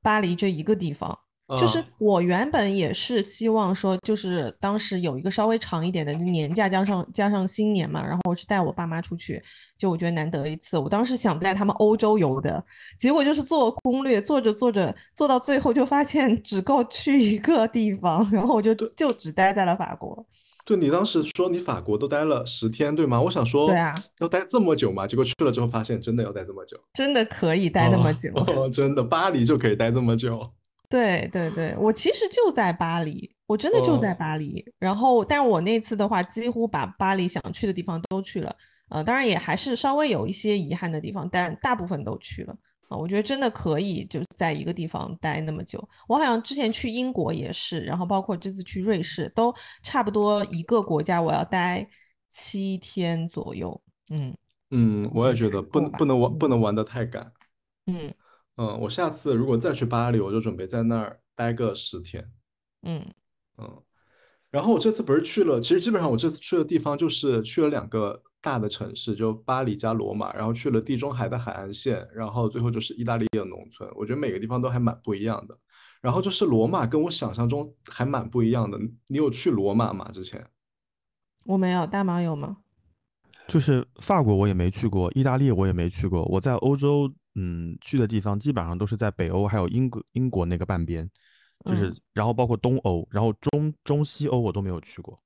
[0.03, 1.19] 巴黎这一个地方。
[1.59, 9.43] 就是嗯我原本也是希望说，就是当时有一个稍微长一点的年假，加上加上新年嘛，然后我是带我爸妈出去，
[9.79, 10.77] 就我觉得难得一次。
[10.77, 12.63] 我当时想带他们欧洲游的，
[12.99, 20.27] 结果就是做攻略，做着做着，做到最后就发现只够去一个地方，然后我就就只待在了法国。
[20.69, 23.19] 对你当时说你法国都待了十天，对吗？
[23.19, 25.07] 我想说对啊要待这么久嘛？
[25.07, 28.31] 结果去了之后发现真的要待这么久，真的可以待那么哦久。
[28.35, 30.47] 哦，真的巴黎就可以待这么久。
[30.91, 34.63] 对对对，我其实就在巴黎，我真的就在哦巴黎。
[34.79, 38.55] 然后，但我那次的话，几乎把巴黎想去的地方都去了。
[38.91, 42.55] 呃，当然也还是稍微有一些遗憾的地方，但大部分都去了。
[42.89, 45.87] 啊、我觉得真的可以就在一个地方待那么久。
[46.07, 51.87] 我好像之前去英国也是，然后包括这次去瑞士，都差不多一个国家我要待
[52.31, 53.81] 七天左右。
[54.11, 54.37] 嗯
[54.71, 57.33] 嗯，我也觉得不能不能玩不能玩的太赶。
[57.87, 58.13] 嗯
[58.57, 62.31] 嗯，我下次如果再去巴黎，我就准备在那儿待个十天。
[62.83, 63.05] 嗯
[63.57, 63.83] 嗯，
[64.51, 73.89] 然后我这次不是去了，其实基本上我这次去的地方就是去了两个大的城市，就巴黎加罗马，然后去了地中海的海岸线，然后最后就是意大利的农村。
[73.95, 75.59] 我觉得每个地方都还蛮不一样的。
[76.01, 78.79] 然后就是罗马跟我想象中还蛮不一样的。
[79.09, 80.09] 你有去罗马吗？
[80.13, 80.47] 之前？
[81.45, 82.59] 我没有，大毛有吗？
[83.49, 86.23] 就是法国我也没去过，意大利我也没去过。
[86.27, 91.11] 我在欧洲，嗯，去的地方基本上都是在北欧，还有英国英国那个半边，
[91.69, 95.21] 就是嗯然后包括东欧，然后中中西欧我都没有去过。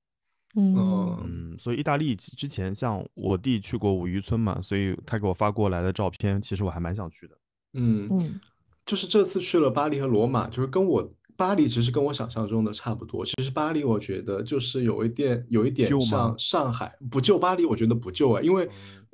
[0.55, 7.35] 嗯所以意大利之之前像我弟去过五渔村嘛，所以他给我发过来的照片，其实我还蛮想去的。
[7.73, 8.39] 嗯，嗯
[8.85, 13.25] 就是这次去了巴黎和罗马，就是跟我巴黎其实跟我想象中的差不多。
[13.25, 17.37] 其实巴黎我觉得就是有一点有一点像上海，不旧。
[17.39, 18.69] 巴黎我觉得不旧啊，因为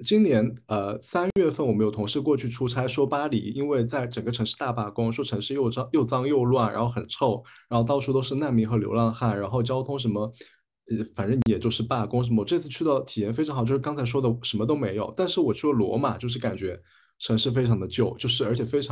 [0.06, 10.32] 今年呃三月份我们有同事过去出差，说巴黎因为在整个城市大罢工，说城市又脏又脏又乱，然后很臭，然后到处都是难民和流浪汉，然后交通什么。
[10.92, 12.42] 呃，反正也就是罢工什么。
[12.42, 15.14] 我这次去的体验非常好，就是刚才说的什么都没有。
[15.16, 16.82] 但是我去了罗马，就是感觉
[17.20, 18.92] 城市非常的旧，就是而且非常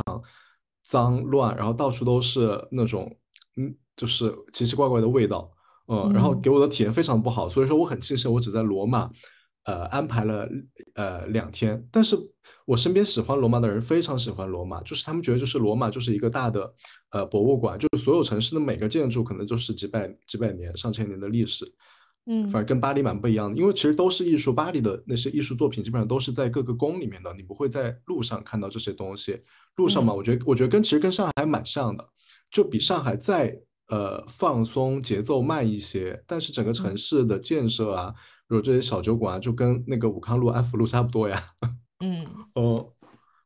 [0.88, 3.14] 脏乱，然后到处都是那种
[3.56, 5.52] 嗯，就是奇奇怪怪的味道，
[5.86, 7.46] 嗯，然后嗯给我的体验非常不好。
[7.46, 9.10] 所以说我很庆幸我只在罗马，
[9.64, 10.48] 呃，安排了
[10.94, 11.86] 呃两天。
[11.92, 12.16] 但是
[12.64, 16.72] 我身边喜欢罗马的人非常喜欢罗马，就是他们觉得就是罗马就是一个大的
[17.10, 21.70] 呃博物馆，就是所有城市的每个建筑可能就是几百几百年、上千年的历史。
[22.30, 29.42] 嗯反而跟巴黎蛮不一样的，因为其实都是艺术，巴黎的那些艺术作品基本上都是在各个宫里面的，你不会在路上看到这些东西。
[29.76, 30.16] 路上嘛，嗯。
[30.16, 32.06] 我觉得我觉得跟其实跟上海蛮像的，
[32.50, 36.96] 就比上海再呃放松，节奏慢一些，但是整个城嗯。
[36.96, 38.12] 市的建设啊，
[38.46, 41.42] 比如这些小酒馆啊，就跟那个武康路、安福路差不多呀。
[42.04, 42.26] 嗯。
[42.54, 42.86] 嗯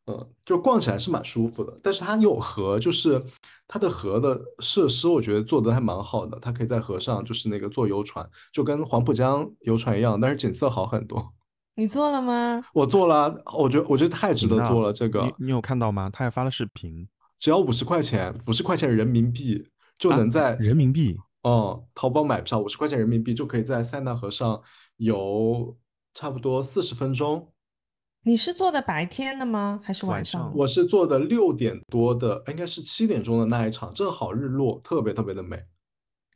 [0.07, 3.23] 嗯，就逛起来是蛮舒服的，但是它有河，就是
[3.69, 6.37] 它的河的设施，我觉得做的还蛮好的。
[6.41, 11.33] 它可以在河上就是那个坐游船，就跟黄浦江游船一样，但是景色好很多。
[11.77, 12.63] 你做了吗？
[12.75, 14.93] 我做了啊，我觉得我觉得太值得行啊做了。
[14.93, 16.11] 这个你你有看到吗？
[16.13, 19.65] 他还发了视频，只要五十块钱，五十块钱人民币
[19.99, 24.61] 就啊能在人民币哦淘宝买票，五十块钱人民币就可以在塞纳河上
[24.97, 25.77] 游
[26.13, 27.52] 差不多四十分钟。
[28.25, 29.81] 你是做的白天的吗？
[29.83, 30.53] 还是晚晚上？
[30.55, 35.57] 我是做的六点多的，应该是七点钟的那一场，正好日落，特别特别的美。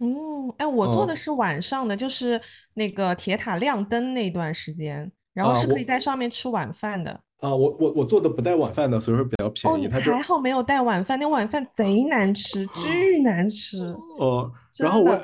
[0.01, 2.41] 哦，哎，我做的哦是晚上的，就是
[2.75, 7.21] 那个铁塔亮灯那段时间，然后是可以在上面吃晚饭的。
[7.39, 9.89] 啊，我我我做的不带晚饭的，所以说比较哦，便宜。
[9.89, 13.95] 还好没有带晚饭，那晚饭贼难吃，巨难吃。
[14.19, 15.19] 哦，然后我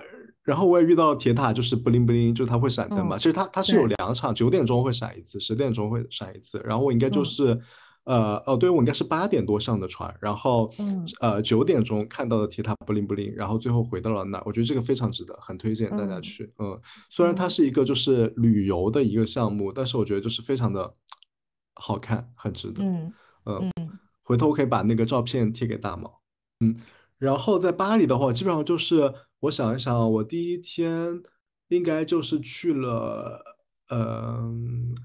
[0.44, 3.16] 然后我也遇到铁塔，就是不灵不灵，就是它会闪灯嘛。
[3.16, 6.60] 嗯其实它它是有两场，九点钟会闪一次，十点钟会闪一次。
[6.64, 7.60] 然后我应该就嗯是，
[8.04, 14.42] 呃哦，对我应该是八点多上的船，然后嗯呃九点钟看到的铁塔不灵不灵，然后最后回到了那儿。
[14.44, 16.52] 我觉得这个非常值得，很推荐大家嗯去。
[16.58, 20.92] 嗯，虽然它嗯是一个就是旅游的一个项目，但是我觉得就是非常的
[21.74, 22.82] 好看，很值得。
[22.82, 23.12] 嗯
[23.44, 23.70] 嗯，
[24.24, 26.20] 回头我可以把那个照片贴给大毛。
[27.22, 31.22] 然后在巴黎的话，基本上就是我想一想，我第一天
[31.68, 33.40] 应该就是去了，
[33.90, 34.42] 呃，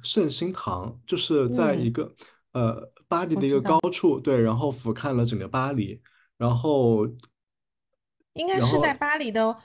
[0.02, 2.16] 圣心堂，就是在一嗯个、
[2.54, 6.02] 呃巴黎我的一个高处，对，然后俯瞰了整个巴黎，
[6.40, 7.08] 然后
[8.34, 9.56] 应该然是在巴黎的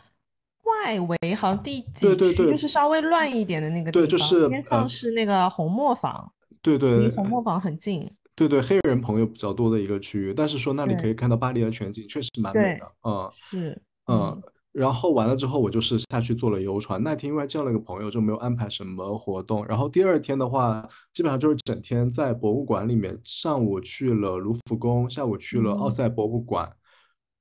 [0.65, 8.15] 外围，好像第几区对对对就是稍微乱一点的那个地方，对就是边上呃是那个红磨坊，对对离红磨坊很近。
[8.35, 14.43] 对对，黑人朋友比较多的一个区域，但是说那里可以看到巴黎的全景，确实蛮美对的，嗯是，嗯。
[14.73, 17.03] 然后完了之后，我就是下去坐了游船。
[17.03, 19.67] 那天因为叫了个朋友，就没有安排什么活动。
[19.67, 26.75] 然后第二天的话，基本上就是整天在博物馆里面，上午去了卢浮宫，下午去了奥嗯赛博物馆，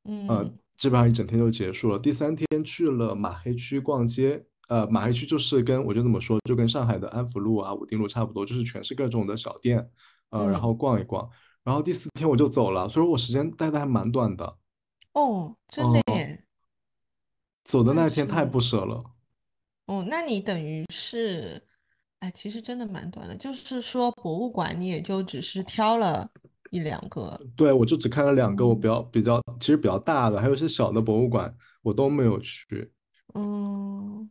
[0.03, 1.97] 呃嗯，基本上一整天就结束了。
[1.97, 9.89] 第三天去了马黑区逛街，呃，马黑区就是跟我就这么说，就跟上海的安福路啊、武定路差不多，就是全是各种的小店，
[10.31, 11.29] 呃，然嗯后逛一逛。
[11.63, 14.57] 然后第四天我就走了，所以我时间待的还蛮短的。
[15.13, 16.43] 哦，真的哦耶。
[17.63, 19.03] 走的那那天太是不舍了。
[19.85, 21.61] 哦，那你等于是，
[22.19, 23.35] 哎，其实真的蛮短的。
[23.35, 26.27] 就是说，博物馆你也就只是挑了
[26.71, 27.39] 一两个。
[27.55, 32.91] 对，我就只看了两个，我比嗯较比较其实比较大的，还有一些小的博物馆我都没有去，
[33.35, 34.29] 嗯，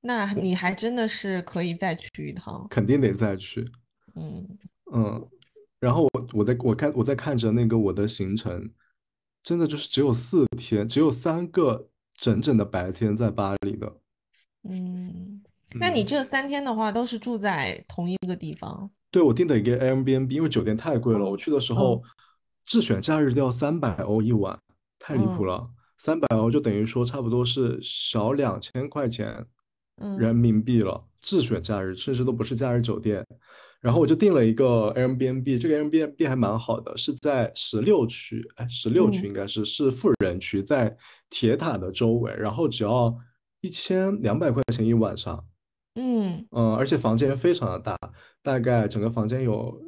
[0.00, 2.66] 那你还真的是可以再去一趟。
[2.68, 3.70] 肯定得再去。
[4.14, 4.46] 嗯
[4.92, 5.28] 嗯，
[5.80, 8.70] 然后我我在我看我在看着那个我的行程，
[9.42, 13.96] 真的就是只有四天，只有三个整整的白天在巴黎的。
[14.68, 15.42] 嗯，
[15.74, 18.90] 那你嗯这三天的话都是住在同一个地方？
[19.10, 22.02] 对，我订的一个 Airbnb，因为酒店太贵了，我嗯去的时候嗯
[22.66, 24.58] 自选假日都要三百欧一晚，
[24.98, 25.70] 太离谱嗯了。
[25.98, 29.46] 三百欧就等于说差不多是小两千块钱
[30.18, 33.24] 人嗯民币了，自选假日，甚至都不是假日酒店。
[33.84, 40.96] 然后我就订了一个 Airbnb，这个 Airbnb 还蛮好的，是在十六区，哎，十六区嗯应该是是富人区，在
[41.28, 43.14] 铁塔的周围，然后只要
[43.60, 45.44] 一千两百块钱一晚上。
[45.96, 47.94] 嗯嗯，而且房间非常的大，
[48.42, 49.78] 大概整个房间有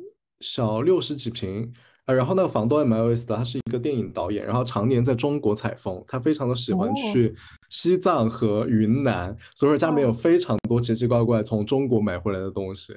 [0.41, 1.73] 小六十几平。
[2.05, 7.35] 呃，然后那个房东也蛮有意思的，他是一个电影导演，然后常年在中国采风，他非常的喜欢哦去
[7.71, 12.95] 西藏和云南，所以说家里面有哦非常多奇奇怪怪从中国买回来的东西。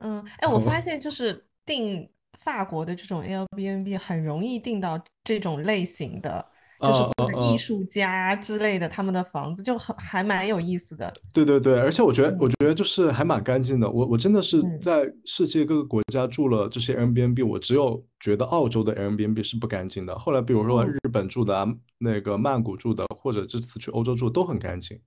[0.00, 2.08] 嗯，哎，我发 现就是订
[2.40, 6.44] 法国的这种 Airbnb 很容易订到这种类型的，
[6.80, 11.12] 就是艺术家之类的，他们的房子就很还蛮有意思的。
[11.32, 13.90] 对对对，而且我觉得，我嗯觉得就是还蛮干净的。
[13.90, 20.16] 我我真的是嗯在世界各个国家住了这些 Airbnb，我只有觉得澳洲的 Airbnb 是不干净的。
[20.18, 21.66] 后来比如说哦日本住的啊，
[21.98, 24.98] 那个曼谷住的，或者这次去欧洲住的都很干净。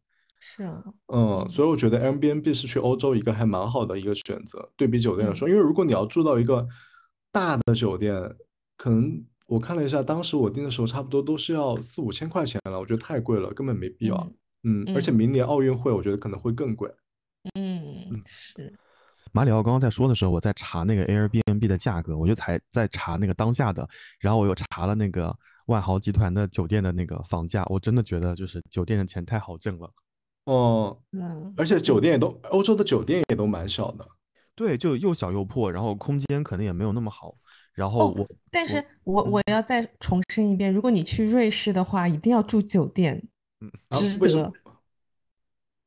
[0.43, 6.67] 是啊，嗯，嗯所以我觉得 Airbnb 是去欧洲一个还蛮好的一个选择，对比酒店来嗯说，因为如果你要住到一个
[7.31, 8.13] 大的酒店，
[8.75, 14.17] 可能我看了一下，当时我订的时候差不多都是要四五千块钱了，我觉得太贵了，根本没必要。
[14.63, 16.91] 嗯嗯，而且嗯明年奥运会我觉得可能会更贵。
[17.55, 18.73] 嗯，是，
[19.31, 23.87] 马里奥刚刚在说的时候，我在查那个 Airbnb 的价格，我就才在查那个当下的，
[24.19, 29.91] 然后我又查了那个万豪集团的酒店的那个房价，我真的觉得就是酒店的钱太好挣了。
[30.45, 34.07] 哦，嗯而且酒店也都，欧洲的酒店也都蛮小的。
[34.55, 37.35] 对，就又小又破，然后空间可能也没有那么好。
[37.73, 43.21] 然后哦我，但是我我要再重申一遍，如果你去瑞士的话，一定要住酒店，
[43.87, 44.53] 啊，值为什么得。？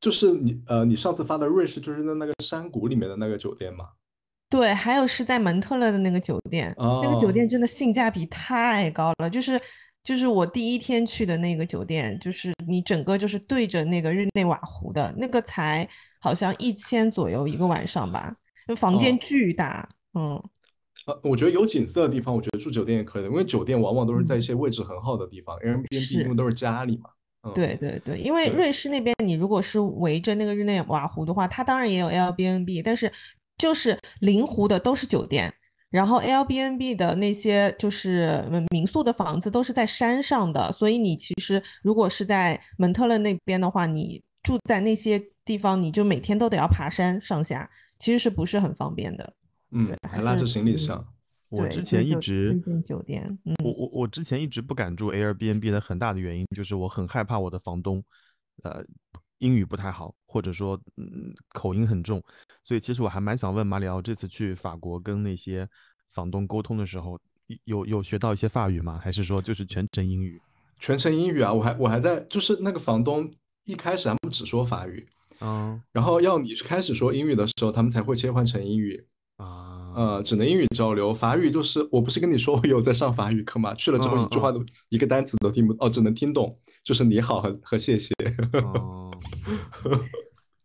[0.01, 3.89] 就是你呃，你上次发的瑞士就是在那个山谷里面的那个酒店嘛？
[4.49, 9.59] 对，还有是在蒙特勒的那个酒店，那个酒哦店真的性价比太高了，就是
[10.05, 15.85] 就是我第一天去的那个酒店，就是你整个就是对着那个日内瓦湖的那个才
[16.19, 18.33] 好像一千左右一个晚上吧，
[18.67, 20.41] 就房间哦巨大，嗯
[21.07, 26.29] 呃，我觉得有景色的地方，我觉得住酒店也可以的，因为酒店往往都是在一嗯，些位置很好的地方，Airbnb 因是。
[26.29, 27.09] 为都是家里嘛。
[27.43, 33.11] 嗯，对对对，因为，瑞士那边你如果是围着那个日内瓦湖的话，它当然也有 Airbnb，但是
[33.57, 35.53] 就是临湖的都是酒店，
[35.95, 49.33] 然后 Airbnb 的那些就是嗯民宿的房子都是在山上的，所以你其实如果是在蒙特勒那边的话，你住在那些地方，你就每天都得要爬山上下，其实是不是很方便的？
[49.71, 51.07] 嗯，还还拉着行李嗯箱。
[51.49, 58.03] 我之前一直，酒店，我嗯我我之前一直不敢住 Airbnb 的很大的原因就是我很害怕我的房东，
[58.63, 58.83] 呃，
[59.39, 62.23] 英语不太好，或者说嗯口音很重，
[62.63, 65.67] 所以其实我还蛮想问马里奥，这次去法国跟那些
[66.11, 67.19] 房东沟通的时候，
[67.65, 68.99] 有有学到一些法语吗？
[69.03, 70.41] 还是说就是全程英语？
[70.79, 73.31] 全程英语啊，我还我还在，就是那个房东
[73.65, 75.07] 一开始他们只说法语，
[75.41, 79.05] 嗯然后要你开始说英语的时候，他们才会切换成英语。
[79.37, 83.73] 啊，呃，只能英语交流，法语就是我不是跟你说我有在上法语课吗？
[83.75, 88.13] 去了之后一句话都一个单词都听不，哦，只能听懂，就是你好和和谢谢。
[88.63, 89.11] 哦，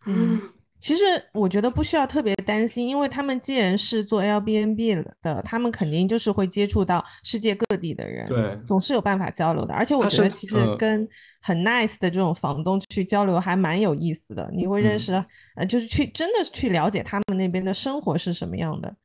[0.07, 0.41] 嗯
[0.81, 1.03] 其实
[1.35, 9.75] 我觉得不需要特别担心，因为他们既然是做 Airbnb 的，他们肯定就是会接触到世界各地的人，对总是有办法交流的。
[9.75, 11.07] 而且我觉得其实嗯跟
[11.43, 15.25] 很 nice 的这种房东去交流还蛮有意思的，你会认嗯识，
[15.57, 18.97] 呃，就是去真的去了解他们那边的生活是什么样的。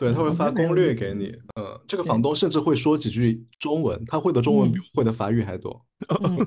[0.00, 1.26] 对，他会发攻略给你，
[1.56, 5.84] 嗯，这个房东甚至会说几句中文，他会的中文比嗯我会的法语还多。
[6.24, 6.38] 嗯，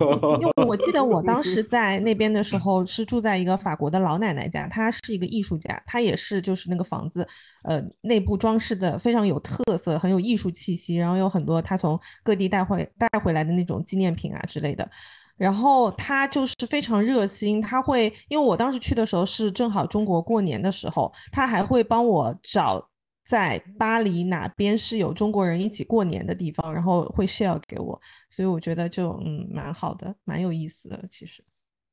[0.42, 7.28] 因为我记得我当时在那边的时候是住在一个法国的老奶奶家，她是一个艺术家，她也是就是那个房子，
[7.64, 14.90] 呃，内部装饰的非常有特色，很有艺术气息，然后有很多她从各地带回带回来的那种纪念品啊之类的。
[15.38, 22.90] 然后她就是非常热心，她会，因为我当时去的时候是正好中国过年的时候，她还会帮我找
[23.26, 28.00] 在巴黎哪边是有中国人一起过年的地方，然后会 share 给我。
[28.30, 31.04] 所以我觉得就嗯蛮好的，蛮有意思的。
[31.10, 31.44] 其实，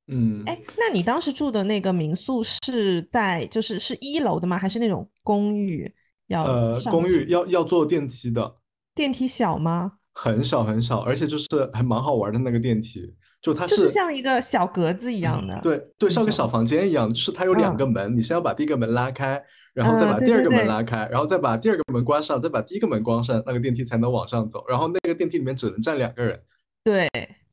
[0.09, 4.59] 嗯，哎，那你当时住的那个民宿是在就是是一楼的吗？
[4.59, 5.93] 还是那种公寓
[6.27, 8.57] 要呃，公寓要要坐电梯的，
[8.95, 9.99] 电梯小吗？
[10.13, 15.59] 很小很小，而且就是还蛮好玩的那个电梯，就它就是像一个小格子一样的。
[15.63, 19.41] 对对，像个小房间一样，就是它有两嗯个门，你先要把第一个门拉开，
[19.75, 24.65] 然后再啊把第二个门对对对拉开，然后再把第二个门关上，再把第一个门关上，那个电梯才能往上走。
[24.69, 26.41] 然后那个电梯里面只能站两个人。
[26.83, 27.07] 对，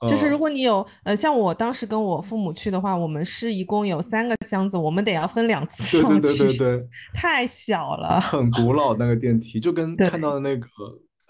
[0.10, 8.22] 就是如嗯果你有呃，像我当时跟我父母去的话，我们是一共有三个箱子，我们得要分两次对上去，对对对对，太小了。
[8.22, 10.66] 很古老那个电梯，就跟看到的那个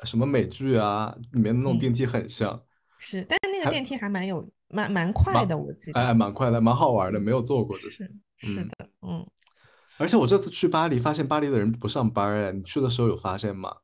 [0.04, 2.62] 什么美剧啊里面的那种嗯电梯很像，
[3.00, 6.00] 是，但是那个电梯还蛮有蛮蛮快的，我记得。
[6.00, 8.04] 哎，蛮快的，蛮好玩的，没有坐过这些。
[8.38, 9.26] 是是嗯的，嗯。
[10.00, 13.78] 而且我这次去巴黎，发现巴黎的人不上班哎，你去的时候有发现吗？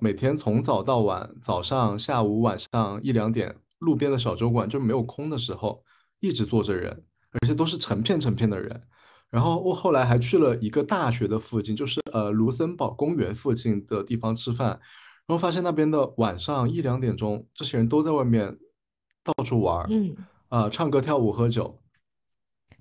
[0.00, 5.84] 每天从早到晚，早上、下午、晚上一两点，路边的小酒馆就没有空的时候，
[6.18, 8.82] 一直坐着人，而且都是成片成片的人。
[9.30, 18.58] 然后我后来还去了一个大学的附近，就是呃卢森堡公园附近的地方吃饭，然后发现那边的晚上一两点钟，这些人都在外面
[19.22, 20.16] 到处玩儿，嗯，
[20.48, 21.79] 啊、唱歌跳舞喝酒，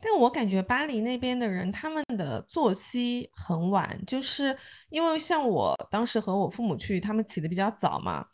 [0.01, 4.55] 但我感觉巴黎那边的人，他们的作息很晚，就是
[4.89, 8.25] 因为像我当时和我父母去，他们起的比较早嘛，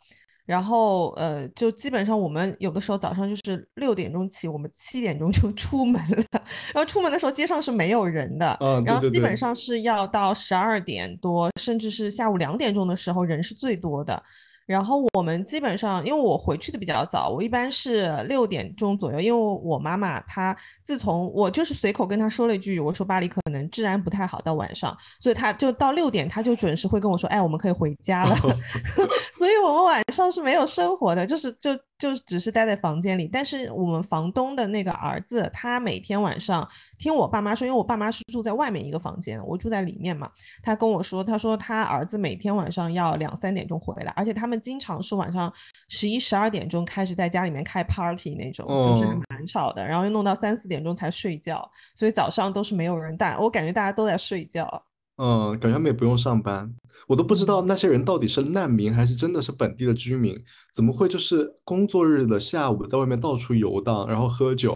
[0.44, 6.24] 然后呃，就基本上我们有的时候早上就是六点钟起，我们七点钟就出门了，
[6.72, 14.22] 然后出门的时候街上是没有人的，嗯对对然后基本上是要到十二点多，甚至是下午两点钟的时候人是最多的。
[14.66, 28.36] 然后我们基本上，因为我回去的比较早，我一般是六点钟左右，因为我妈妈她自从我就是随口跟她说了一句，我说巴黎可能治安不太好，到晚上，所以她就到六点，她就准时会跟我说，哎，我们可以回家了。
[29.38, 33.28] 所以我们晚上是没有生活的，就是就就只是待在房间里。
[33.32, 36.66] 但是我们房东的那个儿子，他每天晚上
[36.98, 40.30] 听我爸妈说，因为我爸妈是住在外面一个房间，我住在里面嘛。
[40.62, 45.52] 他跟我说，他说他儿子每天晚上要两三点钟回来，而且他们经常是晚上
[45.88, 54.82] 十一、十二点钟开始在家里面开 party 那种，就是蛮吵的，然后又弄到三四点钟才睡觉，所以早上都是没有人带，我感觉大家都在睡觉。
[55.16, 56.74] 嗯，感觉他们也不用上班，
[57.08, 60.36] 我都不知道那些人到底是难民还是真的是本地的居民，
[60.74, 64.74] 怎么会就是工作日的下午在外面到处游荡，然后喝酒？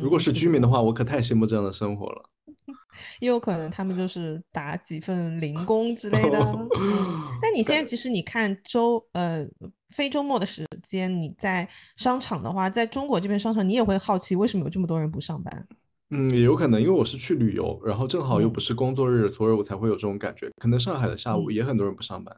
[0.00, 2.22] 如果是居民的话，我可太羡慕这样的生活了。
[3.20, 6.38] 也有可能他们就是打几份零工之类的。
[6.78, 9.46] 嗯，那你现在其实你看周呃
[9.90, 15.66] 非周末的时间，你在商场的话，在中国这边商场，你也会好奇为什么有这么多人不上班？
[16.10, 20.48] 嗯，也有可能，因为我是去旅游，然后正好又嗯不是工作日，所以我才会有这种感觉。
[20.56, 22.34] 可能上海的下午嗯也很多人不上班。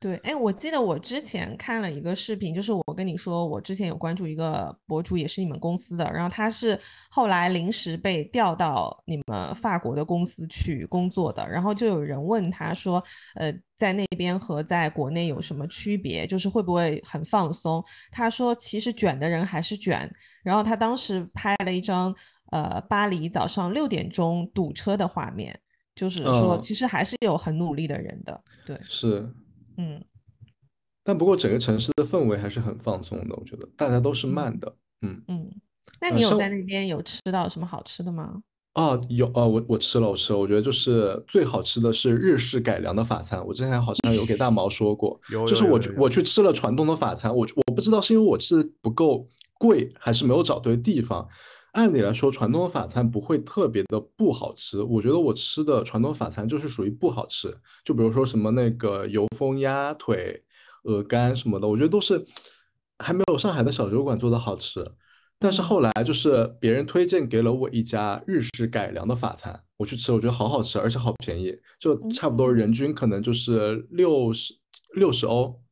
[0.00, 6.78] 对，哎，我记得我之前看了一个视频，就是我跟你说，我之前有关注一个博主，也是你们公司的，然后他是
[7.10, 13.02] 后来临时被调到你们法国的公司去工作的，然后就有人问他说，
[13.34, 17.84] 呃，在那边和在国内有什么区别，就是会不会很放松？
[18.12, 20.08] 他说其实卷的人还是卷，
[20.44, 22.14] 然后他当时拍了一张
[22.50, 25.58] 呃巴黎早上六点钟堵车的画面，
[25.94, 28.78] 就是说嗯其实还是有很努力的人的，对。
[28.84, 29.28] 是，
[29.76, 30.02] 嗯，
[31.04, 34.76] 但不过整个城市的氛围还是很放松的，我觉得大家都是慢的。
[35.02, 35.50] 嗯，嗯，
[36.00, 38.42] 那你有在那边有吃到什么好吃的吗？
[38.74, 43.44] 哦，有啊，我我吃了，我吃了，我觉得就是最好吃的是日式改良的法餐。
[43.44, 49.28] 我之前好像有给大毛说过， 就是我去我去吃了传统的法餐，我我不知道是因为我吃的不够
[49.58, 51.26] 贵，还是没有找对地方。
[51.78, 54.82] 按理来说，传统的法餐不会特别的不好吃。
[54.82, 60.42] 我觉得我吃的传统法餐就是属于不好吃，就比如说什么那个油封鸭腿、
[60.82, 62.26] 鹅肝什么的，我觉得都是
[62.98, 64.84] 还没有上海的小酒馆做的好吃。
[65.38, 74.52] 但是嗯后来就是别人推荐给了我一家日式改良的法餐，我去吃，我觉得好好吃，而且好便宜，就差不多嗯人均可能就是六十
[74.96, 75.62] 六十欧，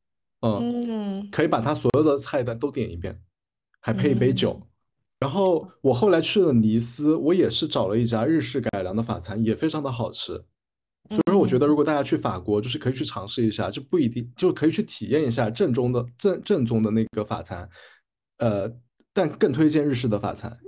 [0.43, 3.21] 嗯，嗯可以把它所有的菜单都点一遍，
[3.81, 4.63] 还配一杯酒。
[5.19, 10.33] 嗯然后我后来去了尼斯，我也是找了一家日式改良的法餐，也非常的好吃。
[11.09, 17.67] 所以说，我觉得如果大家去法国，就是可以去尝试一下，就不一定就可以去体验一下正宗的正正宗的那个法餐，
[18.39, 18.71] 呃，
[19.15, 20.59] 但更推荐日式的法餐，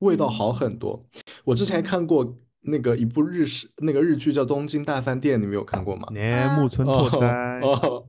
[0.00, 1.04] 味道好很多。
[1.44, 6.06] 我之前看过那个一部日式那个日剧叫《东京大饭店》，你们有看过吗？
[6.12, 8.06] 年木村拓哉，哦，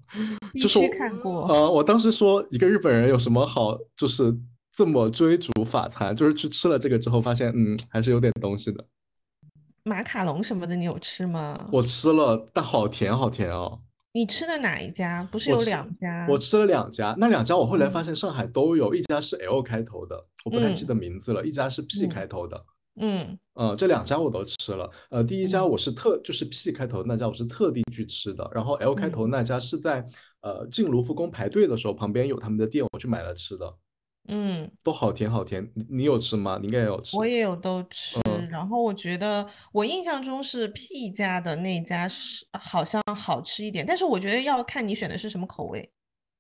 [0.62, 1.48] 就是我须看过。
[1.48, 4.36] 呃，我当时说一个日本人有什么好，就是
[4.78, 8.86] 这么追逐法餐，就是去吃了这个之后，发现嗯，还是有点东西的。
[9.82, 11.68] 马卡龙什么的，你有吃吗？
[11.72, 13.82] 我吃了，但好甜，好甜哦。
[14.12, 15.28] 你吃的哪一家？
[15.32, 16.28] 不是有两家？
[16.30, 22.64] 我吃了两家，那两家我后来发嗯现上海都有，一家是 L 开头的，我不太记嗯得名字了，一家是 P 嗯开头的。
[23.02, 24.88] 嗯呃，这两家我都吃了。
[25.10, 28.48] 呃，第一家嗯我是特，就是 P 开头的那家，我是特地去吃的。
[28.54, 30.06] 然后 L 开头嗯那家是在
[30.42, 33.74] 呃进卢浮宫排队的时候，旁边有他们的店，我去买了吃的，
[34.28, 35.70] 嗯，都好甜好甜。
[35.74, 36.58] 你你有吃吗？
[36.62, 37.18] 你应该也有吃。
[37.18, 38.20] 我也有都吃。
[38.30, 45.92] 嗯然后我觉得我印象中是 P 家的那家是好像好吃一点，但是我觉得要看你选的是什么口味，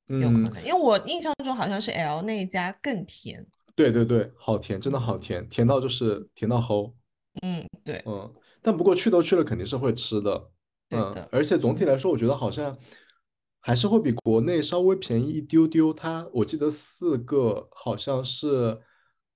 [0.07, 3.45] 有可嗯，能，因为我印象中好像是 L 那一家更甜。
[3.75, 6.93] 对对对，好甜，真的好甜，甜到就是甜到齁。
[7.41, 10.31] 嗯，对，嗯，但不过去都去了，肯定是会吃的。
[10.89, 12.75] 嗯对的，而且总体来说，我觉得好像
[13.67, 15.91] 还是会比国内稍微便宜一丢丢。
[15.91, 18.79] 它我记得四个好像是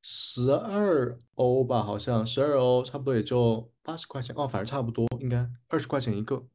[0.02, 4.34] 十二欧吧，好像十二欧，差不多也就八十块钱。
[4.38, 6.48] 哦，反正差不多，应该二十块钱一个。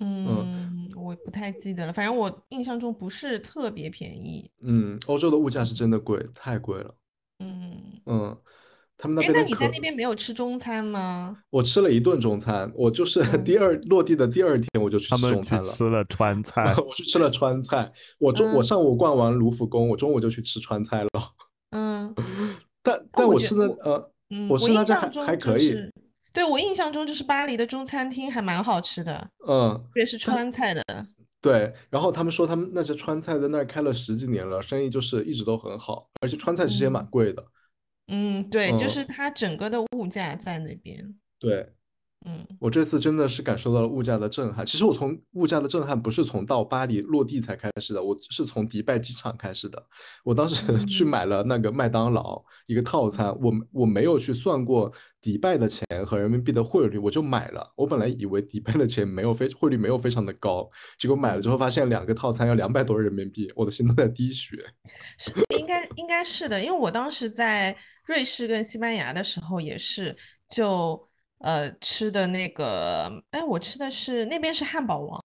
[0.00, 4.50] 嗯，我不太记得了，反正我印象中不是特别便宜。
[4.60, 6.94] 嗯，欧洲的物价是真的贵，太贵了。
[7.38, 8.38] 嗯，嗯，
[9.02, 11.36] 他们那哎，边那你在那边没有吃中餐吗？
[11.50, 15.64] 我吃了一顿中餐，我就是嗯 第二落地的第二天我就去他们去吃中餐了。
[15.64, 21.08] 吃了川菜， 我去吃了川菜，我中我嗯上午逛完卢浮宫，我中午就去吃川菜了。
[21.74, 22.14] 嗯
[22.80, 25.74] 但但我吃的我呃，嗯，我吃那家还可以，
[26.32, 30.84] 对，我印象中就是巴黎的中餐厅还蛮好吃的，嗯，特别是川菜的。
[31.40, 31.74] 对。
[31.90, 37.42] 然后他们说他们那些川菜在那儿开了十几年了，生意就是一直都很好，而且川菜其实也蛮嗯贵的。
[37.42, 37.46] 嗯，
[38.50, 41.14] 对，就嗯是它整个的物价在那边。
[41.38, 41.72] 对，
[42.26, 44.64] 嗯我这次真的是感受到了物价的震撼。
[44.64, 49.82] 其实我从物价的震撼不是从到巴黎落地才开始的，我是从迪拜机场开始的。
[50.24, 57.72] 我当时去嗯买了那个麦当劳一个套餐，我我没有去算过迪拜的钱和人民币的汇率，我就买了。
[57.76, 64.56] 我本来以为迪拜的钱没有非汇率没有非常的高，结果买了之后发现两个套餐要两百多人民币，我的心都在滴血。
[65.18, 67.76] 是应该应该是的，因为我当时在
[68.06, 70.16] 瑞士跟西班牙的时候也是，
[70.48, 75.20] 就呃吃的那个，哎，我吃的是那边是汉堡王，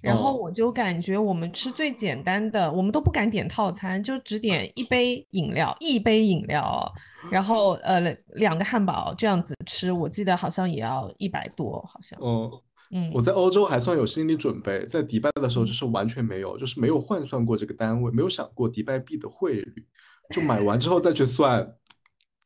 [0.00, 0.38] 然后哦。
[0.42, 6.92] 我就感觉我们吃最简单的，我们都不敢点套餐，就只点一杯饮料，一杯饮料，
[7.30, 8.00] 然后呃
[8.34, 12.50] 两个汉堡这样子吃，我记得好像也要一百多，好像，嗯，
[12.92, 19.86] 嗯我在欧洲还算有心理准备，在迪拜的时候嗯就是完全没有，就是没有换算过这个单位，没有想过迪拜币的汇率，
[20.30, 21.74] 就买完之后再去算，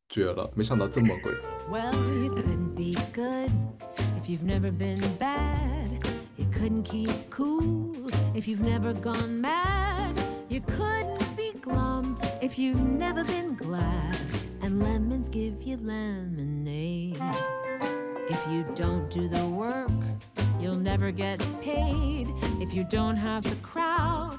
[0.08, 0.48] 绝了！
[0.54, 1.32] 没想到这么贵。
[1.68, 1.92] Well,
[2.22, 3.50] you couldn't be good
[4.20, 6.04] if you've never been bad.
[6.36, 10.14] You couldn't keep cool if you've never gone mad.
[10.48, 14.14] You couldn't be glum if you've never been glad.
[14.62, 17.18] And lemons give you lemonade.
[18.28, 19.90] If you don't do the work,
[20.60, 22.28] you'll never get paid.
[22.60, 24.38] If you don't have the crowd,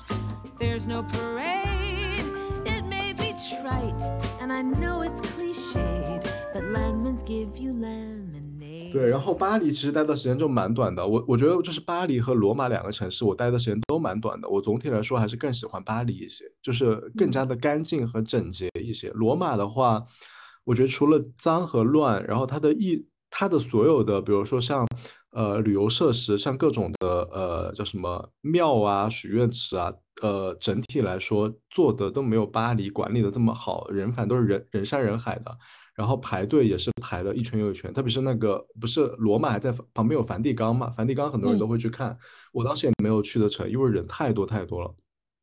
[0.59, 2.25] there's no parade.
[2.65, 4.01] It may be trite,
[4.41, 8.91] and I know it's cliched, but lemons give you lemonade.
[8.91, 14.47] 对，然后巴黎其实待的时间就蛮短的，我我觉得就是巴黎和罗马两个城市，我待的时间都蛮短的。
[14.47, 19.09] 我总体来说还是更喜欢巴黎一些，就是更加的干净和整洁一些。
[19.09, 20.03] 罗马的话，
[20.63, 24.87] 我觉得除了脏和乱，然后它的一，它的所有的，比如说像
[25.37, 35.57] 呃旅游设施，像各种的呃叫什么庙啊、许愿池啊，呃整体来说做的都没有巴黎管理的这么好，人反正都是人人山人海的。
[35.95, 42.15] 然后排队也是排了一圈又一圈，特别是那个不是罗马还在旁边有梵蒂冈嘛，梵蒂冈很多人嗯都会去看，
[42.53, 44.95] 我当时也没有去得成，因为人太多太多了。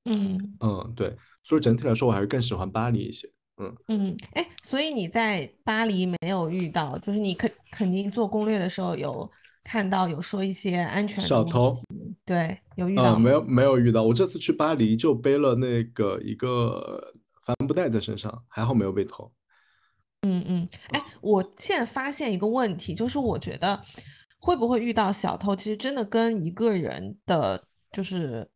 [0.04, 3.28] 嗯嗯，对，所以整体来说我还是更喜欢巴黎一些。
[3.56, 9.28] 嗯嗯，哎，所以你在巴黎没有遇到，就是你肯肯定做攻略的时候有
[9.64, 11.74] 看到有说一些安全小偷，
[12.24, 13.30] 对，有遇到嗯，没？
[13.30, 19.32] 有没有遇到，我这次去巴黎就背了那个一个帆布袋在身上，还好没有被偷。
[20.22, 23.82] 嗯嗯，哎，我现在发现一个问题，就是我觉得
[24.38, 28.48] 会不会遇到小偷，其实真的跟一个人的，就是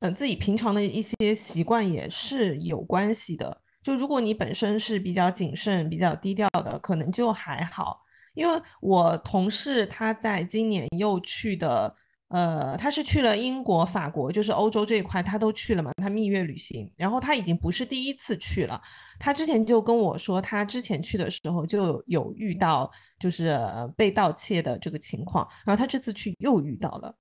[0.00, 3.60] 嗯、呃自己平常的一些习惯也是有关系的。
[3.82, 8.03] 就如果你本身是比较谨慎、比较低调的，可能就还好。
[8.34, 11.94] 因为我同事他在今年又去的，
[12.28, 16.90] 呃，他是去了英国、法国，就是欧洲这一块，他都去了嘛，他蜜月旅行。
[16.96, 18.80] 然后他已经不是第一次去了。
[19.20, 27.14] 他之前就跟我说，他之前去的时候就有遇到就是呃被盗窃的这个情况，然后他这次去又遇到了，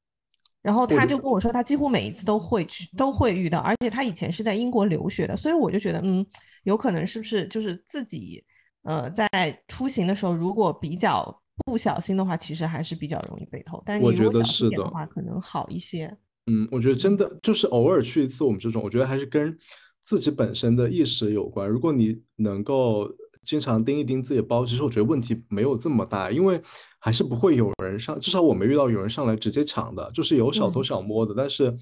[0.63, 6.25] 然后他就跟我说，他几乎每一次都会去都会遇到，而且他以前是在英国留学的，所以我就觉得，嗯，
[6.63, 8.43] 有可能是不是就是自己
[8.83, 9.27] 呃在
[9.67, 16.15] 出行的时候，如果比较不小心的话，其实还是比较容易被偷，但你我觉如果小得是的心点的话，可能好一些。
[16.47, 19.57] 嗯，我觉得真的就是偶尔去一次我们这种，我觉得还是跟
[20.01, 21.69] 自己本身的意识有关。
[21.69, 23.09] 如果你能够
[23.45, 26.61] 经常盯一盯自己的包，其实我觉得问题没有这么大，因为
[26.99, 31.73] 还是不会有人上，至少我没遇到有人上来直接抢的，就是有小偷嗯小摸的，但是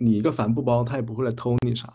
[0.00, 1.92] 你一个帆布包，他也不会来偷你啥。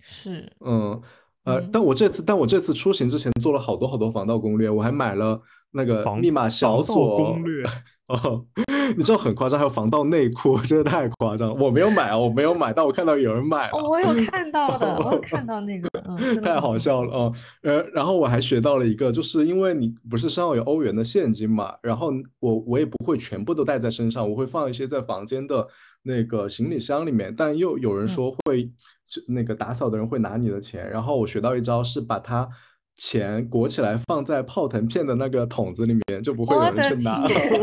[0.00, 1.00] 是，嗯，
[1.46, 1.70] 呃，嗯。
[1.72, 5.40] 但我这次，但我这次出行之前做了好多好多防盗攻略，我还买了
[5.70, 7.64] 那个防密码小锁攻略。
[8.08, 8.44] 哦，
[8.96, 11.54] 你知道很夸张，还有防盗内裤，真的太夸张了。
[11.54, 14.14] 我没有买啊，我没有买，但我看到有人买哦，我有。
[14.26, 17.32] 看到的，我有看到那个，嗯，太好好笑了哦，
[17.62, 25.66] 呃，然后我还学到了一个，就是因为你不是身上有欧元的现金嘛，然后我我也不会全部都带在身上，我会放一些在房间的
[26.06, 28.64] 那个行李箱里面，但又有人嗯说会，
[29.08, 32.48] 就那个打扫的人会拿你的钱，然后我学到一招是把它
[32.96, 37.26] 钱裹起来放在泡腾片的那个桶子里面，就不会有人去拿。
[37.26, 37.60] 天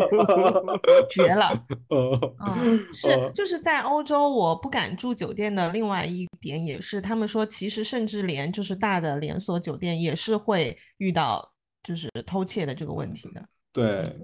[1.09, 1.65] 绝了。
[1.89, 13.43] 呃 嗯，是，呃就是在欧洲，我不敢住酒店的另外一点也是，他们说其实甚至连就是大的连锁酒店也是会遇到就是偷窃的这个问题的。
[13.71, 14.15] 对，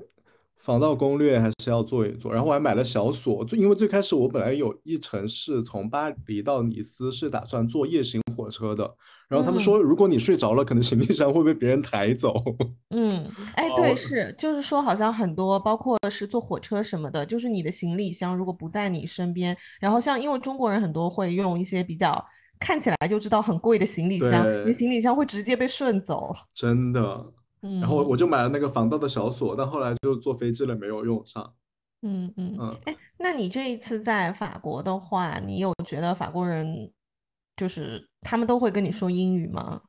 [0.59, 2.31] 防盗攻略还是要做一做。
[2.31, 8.95] 然后我还买了小锁，就因为最开始我本来有一程是从巴黎到尼斯，是打算坐夜行火车的。
[9.27, 12.33] 然后他们说，如果你睡着了，可能行李箱会被别人抬走。
[12.89, 13.23] 嗯，
[13.55, 22.25] 哎，对，哦是，就是说好像很多，包括是坐火车什么的，就是你的行李箱如果不在你身边，然后像因为中国人很多会用一些比较
[22.59, 26.35] 看起来就知道很贵的行李箱，你行李箱会直接被顺走。
[26.55, 27.23] 真的。
[27.61, 31.53] 嗯，然后我就买了那个防盗的小锁，但后来就坐飞机了，没有用上。
[32.01, 36.91] 嗯嗯，嗯，哎，那你这一次在法国的话，你有觉得法国人
[37.57, 39.81] 就是他们都会跟你说英语吗？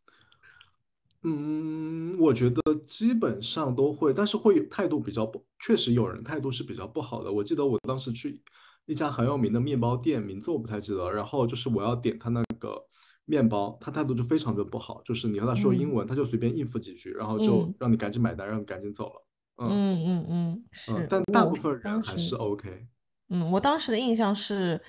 [1.23, 7.31] 嗯，我觉得基本上都会，但是会有态度比较不，确实有人态度是比较不好的。
[7.31, 8.43] 我记得我当时去
[8.87, 12.83] 一家很有名的面包店，名字我不太记得，然后就是我要点他那个
[13.31, 19.27] 面包，他态度就非常的不好，就是你和他说英嗯文，他就随便应付几句，然后就嗯让你赶紧买单，让你赶紧走了。
[19.57, 22.87] 嗯嗯嗯嗯，嗯，是但大部分人还是 OK。
[23.29, 24.81] 嗯，我当时的印象是，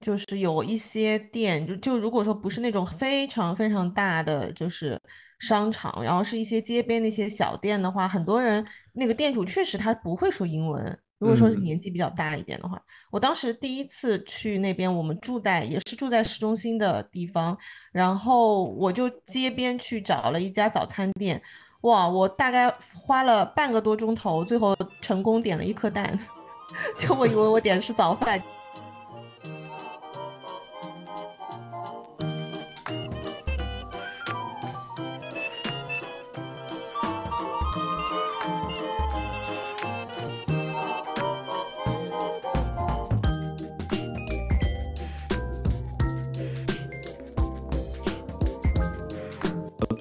[0.00, 4.98] 就是有一些店，就就如果说不是那种非常非常大的就是
[5.40, 10.98] 商场，然后是一些街边那些小店的话，很多人那个店主确实他不会说英文。
[11.20, 17.56] 如果说是嗯年纪比较大一点的话，我当时第一次去那边，我们住在也是住在市中心的地方，
[17.92, 21.40] 然后我就街边去找了一家早餐店，
[21.82, 26.18] 哇，我大概花了半个多钟头，最后成功点了一颗蛋。
[26.98, 28.42] 就我以为我点的是早饭。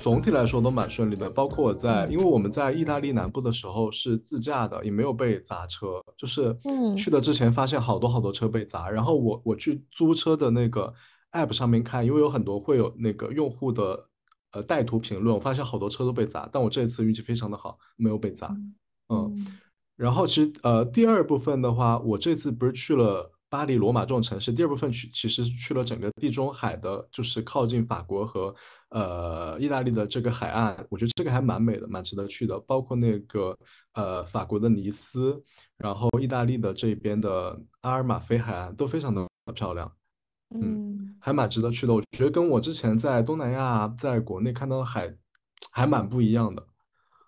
[0.10, 6.98] 总体来说都蛮顺利的，包括我在，因为我们在意大利南部的时候是自驾的，也没有被砸车，就是嗯。
[6.98, 10.92] 去的之前发现好多好多车被砸，然后我我去租车的那个
[11.34, 14.10] app 上面看，因为有很多会有那个用户的
[14.54, 18.48] 呃带图评论，我发现好多车都被砸，但我这次运气非常的好，没有被砸，
[19.14, 19.46] 嗯。
[19.96, 28.54] 然后其实呃，第二部分的话，我这次不是去了巴黎、罗马这种城市，第二部分去其实是去了整个地中海的，就是靠近法国和
[28.90, 32.60] 呃意大利的这个海岸，我觉得这个还蛮美的，蛮值得去的。
[32.62, 33.58] 包括那个
[33.94, 35.42] 呃法国的尼斯，
[35.78, 39.92] 然后意大利的这边的阿尔马菲海岸都非常的漂亮，
[40.54, 41.94] 嗯还蛮值得去的。
[41.94, 45.14] 我觉得跟我之前在东南亚在国内看到的海
[45.72, 46.66] 还蛮不一样的。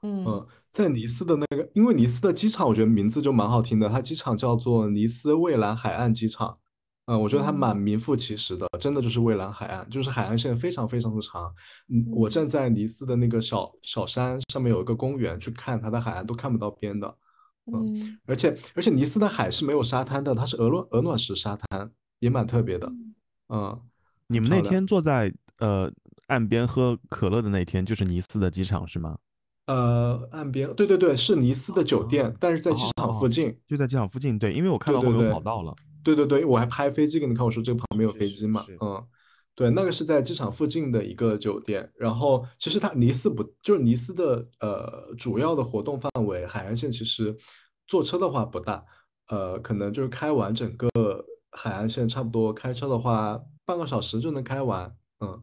[0.03, 6.57] 嗯嗯，在尼斯的那个，因为尼斯的机场，我觉得名字就蛮好听的，它机场叫做尼斯蔚蓝海岸机场。
[7.05, 11.53] 嗯，我觉得它嗯蛮名副其实的，真的就是蔚蓝海岸，就是海岸线非常非常的长。
[11.89, 17.17] 嗯，我站在尼斯的那个小小山上面有一个公园，去看它的海岸都看不到边的。
[17.72, 22.91] 嗯而且而且尼斯的海是没有沙滩的，它是鹅卵鹅卵石沙滩，也蛮特别的。
[23.49, 23.82] 嗯，
[24.28, 25.91] 你们那天坐在呃
[26.28, 29.17] 岸边喝可乐的那天，就是尼斯的机场是吗？
[29.72, 33.57] 呃，岸边，对对对，是尼斯的酒店，但是在机场附近。
[33.65, 35.74] 就在机场附近，对，因为我看到有跑道了。
[36.03, 39.01] 对对对，我还拍飞机给你看，我说这个旁边有飞机嘛，嗯，
[39.55, 47.34] 对，那个是在机场附近的一个酒店，然后其实它尼斯不就是尼斯的呃主要的活动范围，海岸线其实
[47.88, 48.84] 坐车的话不大，
[49.30, 50.89] 呃，可能就是开完整个
[51.51, 55.41] 海岸线差不多开车的话半个小时就能开完，嗯，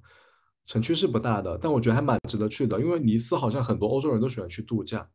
[0.68, 5.10] 城区是不大的，但我觉得还蛮值得去的，因为尼斯好像很多欧洲人都喜欢去度假，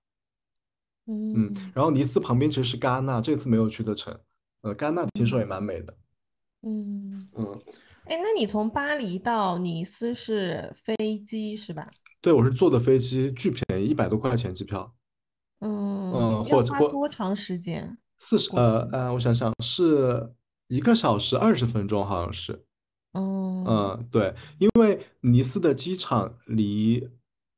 [1.05, 4.19] 嗯，嗯然后尼斯旁边其实是戛纳，这次没有去的成，
[4.63, 5.95] 呃，戛纳听说也蛮美的，
[6.63, 7.61] 嗯，嗯。
[8.05, 11.89] 哎，那你从巴黎到尼斯是飞机是吧？
[12.19, 14.93] 对，我是坐的飞机，巨便宜，一百多块钱机票，
[15.59, 17.97] 嗯，嗯要花或者或多长时间？
[18.19, 20.33] 四十呃呃，我想想是
[20.67, 22.65] 一个小时二十分钟，好像是，
[23.13, 27.07] 嗯嗯，对，因为尼斯的机场离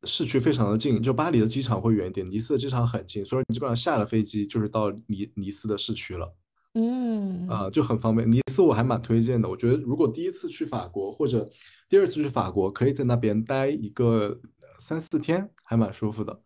[0.03, 6.35] 市区非常的近，就巴黎的机场会远一点，尼斯的机场很近，所以你基本上下了飞机就是到尼尼斯的市区了，
[6.73, 8.29] 嗯啊、就很方便。
[8.31, 11.49] 尼斯我还蛮推荐的，我觉得如果第一次去法国或者
[11.89, 14.39] 第二次去法国，可以在那边待一个
[14.77, 16.41] 三四天，还蛮舒服的。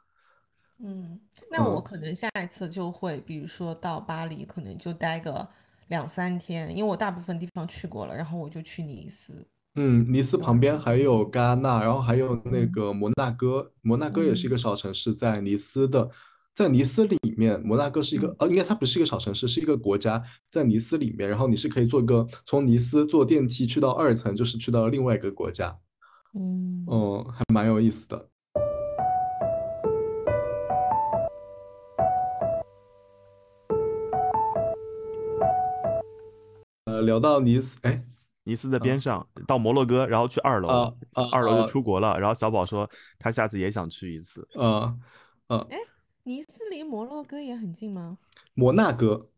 [0.78, 1.20] 嗯，
[1.52, 5.46] 那我嗯可能下一次就会，比如说到巴黎，可能就待个
[5.90, 9.46] 两三天，因为我大部分地方去过了，然后我就去尼斯。
[9.76, 10.78] 嗯，尼斯旁边。
[10.78, 12.72] 还有戛纳，然后还有那嗯。
[12.72, 16.10] 个摩纳哥，摩纳哥也是一个嗯小城市，在尼斯的，
[16.56, 25.78] 在尼斯里面，摩纳哥是一个，呃，应该它不是一个小城市，是一个国家，在尼斯里面，然后你是可以坐个从尼斯坐电梯去到二层，就是去到另外一个国家，
[26.34, 26.86] 嗯。
[26.88, 28.30] 嗯，还蛮有意思的。
[37.00, 38.04] 呃，聊到尼斯，哎，
[38.44, 42.20] 尼斯的边上到摩洛哥，然后去二楼，啊啊二楼就啊出国了。
[42.20, 44.46] 然后小宝说他下次也想去一次。
[44.56, 44.98] 呃
[45.48, 45.68] 呃，
[46.24, 48.18] 尼斯离摩洛哥也很近吗？
[48.54, 49.30] 摩纳哥。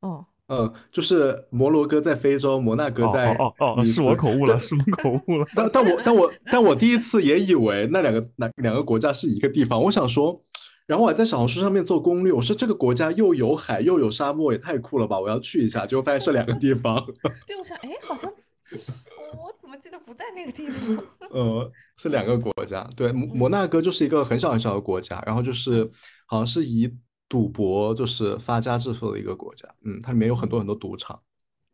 [0.00, 5.46] 哦，嗯，就是摩洛哥在非洲，摩纳哥哦在哦哦哦，是我口误了，是我口误了。
[5.54, 10.40] 但但我但我但我第一次也以为那两个那两个国家是一个地方，我想说，
[10.88, 16.96] 然后我还在小红书上面做攻略，我说这个国家又有海又有沙漠，也太酷了吧，我要去一下，结果发现是两个地方，
[17.46, 21.04] 对，我想，哎，好像我我怎么记得不在那个地方？
[21.30, 22.88] 呃，是两个国家。
[22.96, 25.84] 对，摩摩纳哥就是一个很小很小的国家，然后就是
[26.24, 26.90] 好像是以
[27.28, 31.20] 赌博就是发家致富的一个国家，嗯，它里面有很多很多赌场。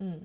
[0.01, 0.21] 嗯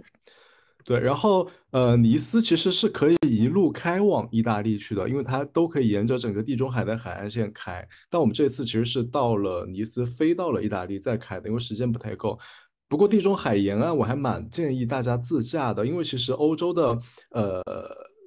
[0.90, 7.88] 对，然后呃，尼斯其实是可以一路开往意大利去的，因为它都可以沿着整个地中海的海岸线开。
[8.10, 12.40] 但我们这次其实是到了尼斯，飞到了意大利再开的，因为时间不太够。
[12.88, 17.64] 不过地中海沿岸我还蛮建议大家自驾的，因为其实欧洲的呃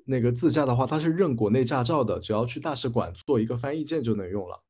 [0.06, 4.62] 那个自驾的话，它是认国内驾照的，只要去大使馆做一个翻译件就能用了。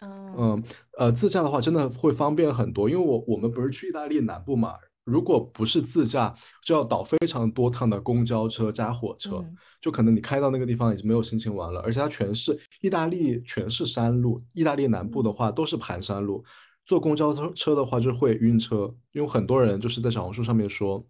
[0.00, 0.62] 啊嗯，
[0.98, 4.74] 呃，自驾的话真的会方便很多，因为我我们不是去意大利南部嘛，
[5.08, 6.34] 如果不是自驾，
[6.64, 16.44] 就要倒非常多趟的公交车加火车，嗯就可能你开到那个地方已经没有心情玩了，而且它全是意大利全是山路，意大利南部的话都是盘山路，
[16.84, 21.06] 坐公交车车的话就会晕车，因为很多人就是在小红书上面说，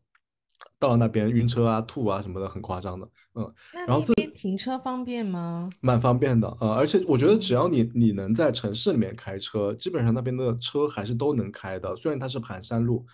[0.78, 3.55] 到了那边晕车啊、吐啊什么的，很夸张的，嗯。
[3.72, 5.70] 那然后自那边停车方便吗？
[5.80, 13.07] 蛮方便的，呃，而且我觉得只要你你能在城市里面开车，基本上那边的车还是都能开的，虽然它是盘山路。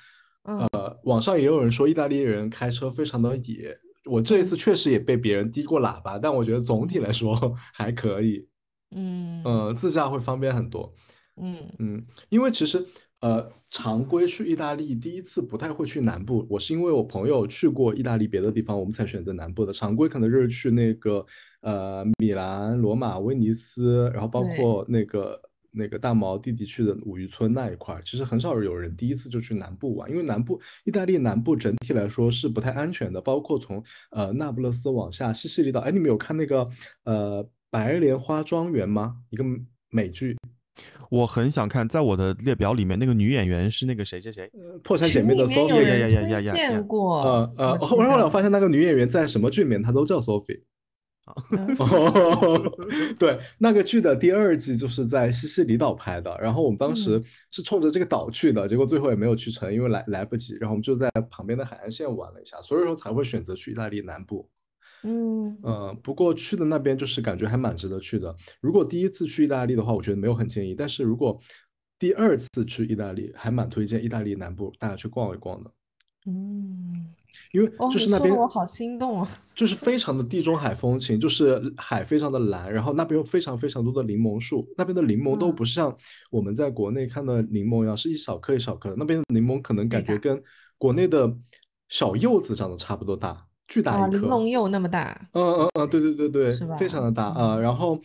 [0.44, 7.34] 嗯呃，网上也有人说意大利人开车非常的野，我这一次确实也被别人滴过喇叭，但我觉得总体来说
[7.72, 8.46] 还可以，
[8.94, 10.92] 嗯嗯、自驾会方便很多。
[11.36, 12.84] 嗯嗯，因为其实
[13.20, 19.72] 呃，常规去意大利第一次不太会去南部，我是因为我朋友去过意大利别的地方，我们才选择南部的。
[19.72, 21.24] 常规可能就是去那个
[21.62, 25.40] 呃米兰、罗马、威尼斯，然后包括那个
[25.74, 36.68] 那个大毛弟弟去的五渔村那一块，其实很少有人第一次就去南部玩，因为南部意大利南部整体来说是不太安全的，包括从呃那不勒斯往下西西里岛，哎，你们有看那个
[37.04, 39.16] 呃白莲花庄园吗？
[39.30, 39.44] 一个
[39.90, 40.36] 美剧。
[41.10, 44.50] 我很想看，在我的列表里面，那个女演员是那个谁谁谁，
[44.82, 50.62] 破产姐妹的 Sophie，呀呀呀呀呀呀荐过，呃呃，后来后来我发现那个女演员在什么剧里面她都叫 Sophie，
[51.50, 51.76] 嗯。
[51.78, 52.76] 哦，
[53.18, 57.24] 对，那个剧的第二季就是在西西里岛拍的，然后我们当时嗯。
[57.50, 64.48] 是冲着这个岛去的，结果最后也没有去成，因为来来不及，然后我们就在旁边的海岸线玩了一下，所以说才会选择去意大利南部。
[65.02, 65.56] 嗯。
[65.62, 68.34] 呃，不过去的那边就是感觉还蛮值得去的。
[68.60, 71.40] 如果第一次去意大利的话，我觉得没有很建议，但是如果
[71.98, 75.70] 第二次去意大利，还蛮推荐意大利南部大家去逛一逛的，
[76.26, 77.06] 嗯，
[77.52, 79.28] 因为哦，就是那边我好心动啊！
[79.54, 85.96] 就是非常的地中海风情，就是海非常的蓝，然后那边有非常非常多的柠檬树，那边的柠檬都嗯不是像
[86.30, 90.42] 我们在国内看的柠檬一样，是一小颗一小颗的，那边的柠檬可能感觉跟
[90.76, 91.32] 国内的
[91.88, 94.18] 小柚子长得差不多大，巨大啊，一颗。
[94.18, 98.00] 柠檬柚那么大，嗯嗯嗯，对对对对，非常的大啊、嗯然后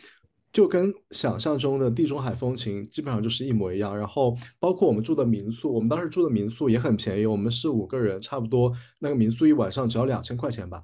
[0.60, 3.98] 就跟想象中的地中海风情基本上就是一模一样。
[3.98, 10.84] 然后包括我们住的民宿，我们当时住的民宿也很便宜，我们是五个人，差不多那个民宿一晚上只要两千块钱吧。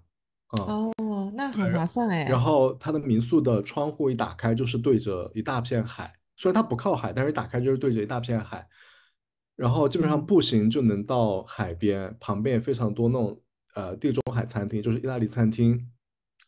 [0.58, 2.24] 嗯，哦，那很划算哎。
[2.30, 8.66] 然后它的民宿的窗户一打开就是对着一大片海，虽然它不靠海，但是打开就是对着一大片海。
[9.58, 13.42] 然后基本上嗯步行就能到海边，旁边也非常多那种
[13.74, 15.86] 呃地中海餐厅，就是意大利餐厅，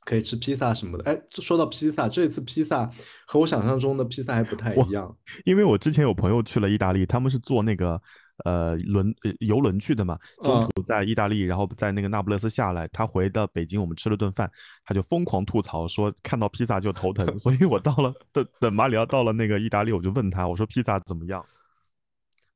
[0.07, 1.03] 可以吃披萨什么的。
[1.03, 2.89] 哎，说到披萨，这次披萨
[3.25, 5.13] 和我想象中的披萨还不太一样。
[5.43, 8.01] 因为我之前有朋友去了意大利，他们是坐那个
[8.45, 14.49] 呃轮呃游轮去的嘛，中嗯途在意大利，然后在那个那不勒斯下来，他回到北京，我们吃了顿饭，
[14.85, 21.43] 他就疯狂吐槽说看到披萨就头疼， 所以我到了等等马里奥到了那个意大利，我就问他，我说披萨怎么样？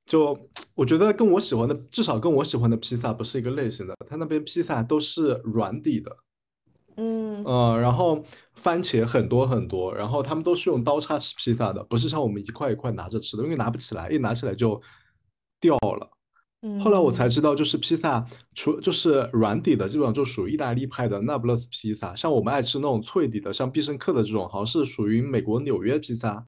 [0.06, 3.96] 就我觉得跟我喜欢的，至少跟我喜欢的披萨不是一个类型的。
[4.10, 6.16] 他那边披萨都是软底的，
[6.98, 8.24] 嗯呃，然后
[8.54, 14.82] 番茄很多很多，然后他们都是用刀叉吃披萨的，不是像我们一块一块拿着吃的，因为拿不起来，一拿起来就
[15.60, 16.10] 掉了。
[16.62, 18.24] 嗯，后来我才知道，就是披萨
[18.54, 22.16] 除就是软底的，基本上就属于意大利派的那不勒斯披萨。
[22.16, 26.46] 像我们爱吃那种脆底的，像必胜客的这种，好像是属于美国纽约披萨。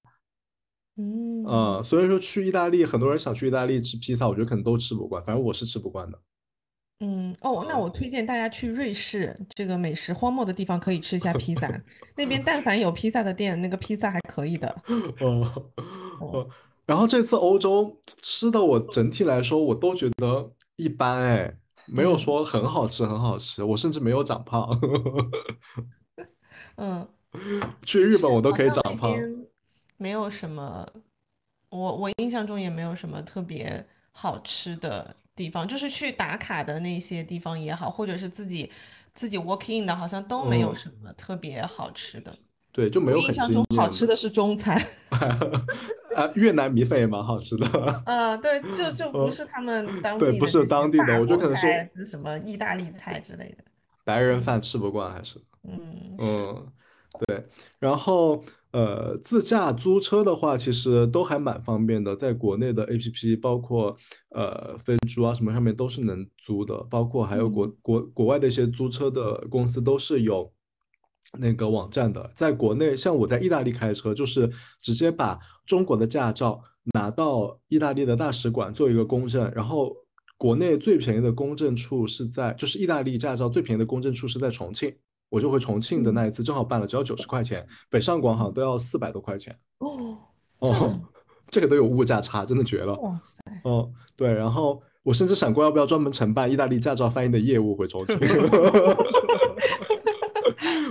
[0.96, 6.20] 嗯呃，所以说去意大利，很多人想去意大利吃披萨，我觉得可能都吃不惯，反正我是吃不惯的。
[7.06, 11.70] 嗯哦，那我推荐大家去瑞士这个美食荒漠的地方，可以吃一下披萨。
[12.16, 14.74] 那边但凡有披萨的店，那个披萨还可以的。
[15.20, 15.66] 哦，
[16.22, 16.48] 哦，
[16.86, 21.54] 然后这次欧洲吃的，我整体来说我都觉得一般，哎，
[21.88, 24.80] 没有嗯说很好吃，很好吃，我甚至没有长胖。
[26.78, 27.06] 嗯，
[27.84, 29.14] 去日本我都可以长胖。
[29.98, 30.88] 没有什么，
[31.70, 38.72] 我我印象中也没有什么特别好吃的地方，就是去打卡的那些地方也好，或者是自己
[39.14, 42.34] 自己 walk in 的，好像都没有嗯什么特别好吃的。
[42.72, 44.76] 对，就没有印象中好吃的是中餐，
[46.16, 48.04] 啊，越南米粉也蛮好吃的。
[48.06, 53.64] 嗯，对，就就 不嗯是他们当地对不是当地的我觉得可能是什么意大利菜之类的。
[54.04, 55.40] 白人饭吃不惯还是。
[55.64, 56.68] 嗯嗯，
[57.20, 57.46] 对，
[57.80, 63.96] 然后呃，自驾租车的话，其实都还蛮方便的，在国内的 APP，包括
[64.30, 70.52] 呃飞猪啊什么上面都是能租的，包括还有国嗯国国外的一些租车的公司都是有
[71.38, 72.32] 那个网站的。
[72.36, 74.52] 在国内，像我在意大利开车，就是
[74.82, 76.60] 直接把中国的驾照
[76.96, 79.96] 拿到意大利的大使馆做一个公证，然后
[80.36, 84.92] 国内最便宜的公证处是在，就是意大利驾照最便宜的公证处是在重庆。
[85.34, 89.58] 我就回重庆的那一次正好办了，只要九十块钱，北上广好像都要四百多块钱。
[89.80, 90.16] 哦，
[90.60, 91.02] 哦，
[91.50, 92.94] 这个都有物价差，真的绝了。
[93.00, 98.16] 哇塞，哦，对，然后我甚至想过要不要专门承办意大利驾照翻译的业务回重庆。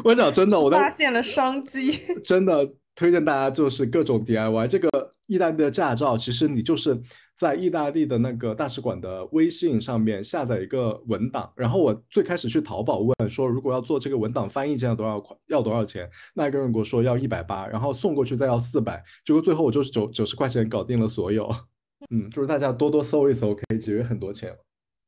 [0.02, 2.00] 我讲真的，我在发现了商机。
[2.24, 4.66] 真的推荐大家就是各种 DIY。
[4.66, 7.00] 这个意大利的驾照，其实你就是
[7.34, 16.08] 在意大利的那个大使馆的微信上面下载一个文档，然后我最开始去淘宝问说，如果要做这个文档翻译，这样多少块，要多少钱？
[16.34, 21.48] 那个人给我说要一百八，然后送过去再要四百，结果最后我就是九九十块钱搞定了所有。
[22.10, 24.56] 嗯，就是大家多多搜一搜，可以节约很多钱。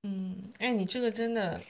[0.04, 1.60] 嗯，哎，你这个真的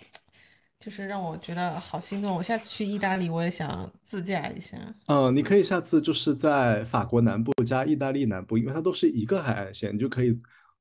[0.84, 2.36] 就是让我觉得好心动。
[2.36, 4.76] 我下次去意大利，我也想自驾一下。
[5.06, 10.38] 嗯，你可以下次就是在法国南部加意大利南部，因为它都是一个海岸线，你就可以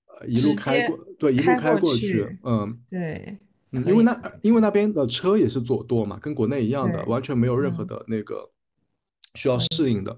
[0.07, 2.39] 呃一路直接开过，对，一路开过开过去去。
[2.43, 3.37] 嗯对，
[3.71, 8.51] 嗯，因为以那因为那边的车也是左舵嘛，跟国内一样的，完全没有任何嗯的那个
[9.35, 10.13] 需要适应的。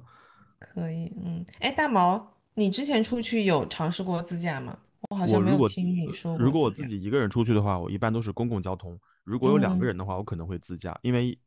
[0.57, 1.13] 可以。
[1.23, 4.75] 嗯，哎，大毛，你之前出去有尝试过自驾吗？
[5.11, 6.71] 我好像没有果听你说如果我。
[6.71, 8.99] 自己一个人出去的话，我一般都是公共交通。
[9.25, 11.37] 如果有两个嗯人的话，我可能会自驾，因为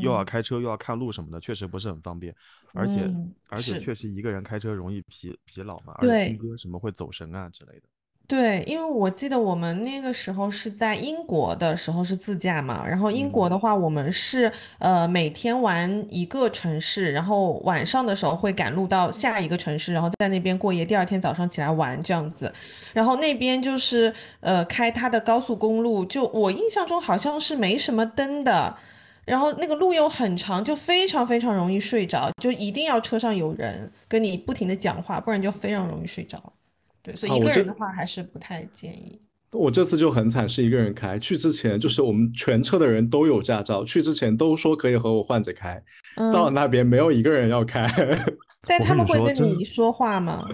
[0.00, 2.34] 又要嗯开车又要看路什么的，确实不是很方便。
[2.72, 7.82] 而且嗯而且确实一个人开车容易疲疲劳嘛，而且听歌什么会走神啊之类的。
[8.28, 22.52] 对，因为我记得我们那个时候是在英国的时候是自驾嘛，然后英国的话，我们是呃每天玩一个城市，然后晚上的时候会赶路到下一个城市，然后在那边过夜，第二天早上起来玩这样子。
[22.92, 28.76] 然后那边就是呃开它的高速公路，就我印象中好像是没什么灯的，
[29.24, 36.42] 然后那个路又很长，就非常非常容易睡着，就一定要车上有人跟你不停的讲话，不然就非常容易睡着。
[37.06, 39.20] 对，所以一个人的话还是不太建议。
[39.52, 41.16] 我这次就很惨，是一个人开。
[41.20, 45.80] 去之前就是我们全车的人都有驾照，去之前都说可以和我换着开，
[46.16, 47.88] 到了嗯，那边没有一个人要开。
[48.68, 50.44] 但他们会跟你说话吗？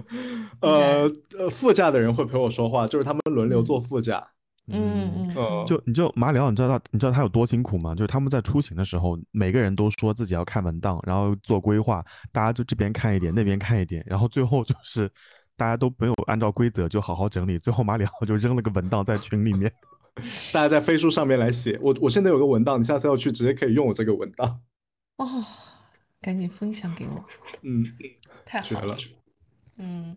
[0.61, 4.22] 呃呃，副驾的人会陪我说话，就是他们轮流坐副驾。
[4.68, 7.94] 嗯嗯嗯，就你就马里奥，你知道他你知道他有多辛苦吗？
[7.96, 15.11] 就是他们在出行的时候，每个人都说自己要看文档，然后做规划，大家就这边看一点，那边看一点，然后最后就是
[15.57, 19.72] 大家都没有按照规则就好好整理，最后马里奥就扔了个文档在群里面。
[20.53, 21.78] 大家在飞书上面来写。
[21.80, 24.61] 我我现在有个文档，你下次要去直接可以用我这个文档。
[25.16, 25.44] 哦，
[26.20, 27.24] 赶紧分享给我，
[27.62, 27.84] 嗯，
[28.44, 28.96] 太好绝了。
[29.76, 30.14] 嗯，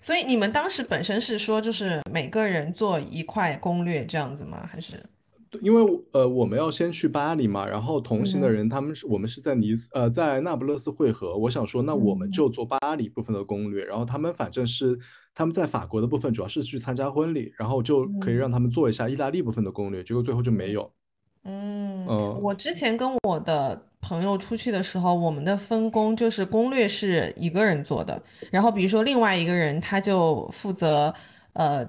[0.00, 4.68] 所以你们当时本身是说就是每个人做一块攻略这样子吗？
[4.70, 5.04] 还是？
[5.50, 8.52] 对因为呃，我们要先去巴黎嘛，然后同行的嗯。
[8.52, 12.32] 人他们是我们是在尼斯呃在那不勒斯汇合，我想说那我们嗯。
[12.32, 14.98] 就做巴黎部分的攻略，然后他们反正是
[15.34, 18.38] 他们在法国的部分主要是去参加婚礼，然后就可以嗯。
[18.38, 20.90] 让他们做一下意大利部分的攻略，结果最后就没有。
[21.44, 22.40] 嗯，嗯。
[22.42, 28.20] 我之前跟我的朋友出去的时候，我们的分工就是攻略是一个人做的，
[28.50, 31.14] 然后比如说另外一个人他就负责
[31.52, 31.86] 呃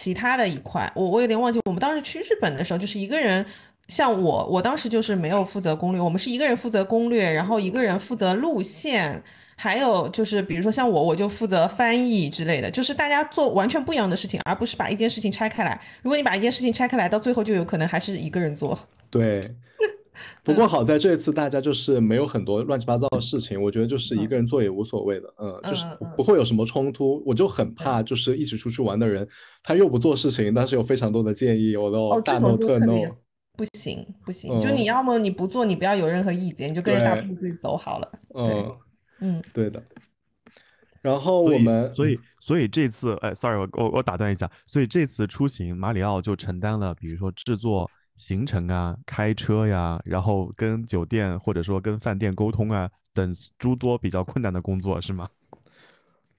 [0.00, 3.44] 其他的一块，我我有点忘记，我们当时去日本的时候就是一个人。
[3.86, 9.20] 像我，我当时就是没有负责攻略，我们是一个人负责攻略，然后一个人负责路线，
[9.56, 15.78] 还有就是比如说像我，我就负责翻译之类的，就是大家做完全不一样的事情，而不是把一件事情拆开来。
[16.02, 18.78] 如果你把一件事情拆开来，到最后就有可能还是一个人做。
[19.10, 19.52] 对，
[20.42, 27.22] 不过好在这次大家就是没有很多乱七八糟的事情，我觉得就是一个人做也无所谓的，嗯，就是不会有什么冲突。
[27.26, 29.28] 我就很怕就是一起出去玩的人，
[29.62, 33.12] 他又不做事情，但是有非常多的建议，我哦，都大这种 no 特就特 no 别。
[33.56, 38.12] 不行不行，就你嗯要么你不做，你不要有任何意见，你就跟着大对部队走好了。
[38.34, 38.76] 嗯，
[39.20, 39.82] 嗯对的。
[41.02, 47.90] 然后所以我们所以所以这次，哎，sorry，我我我打断一下，所以这次出行，马里奥就承担了，比如说制作
[48.20, 55.26] 行程啊、开车呀，然后跟酒店或者说跟饭店沟通啊等诸多比较困难的工作，是吗？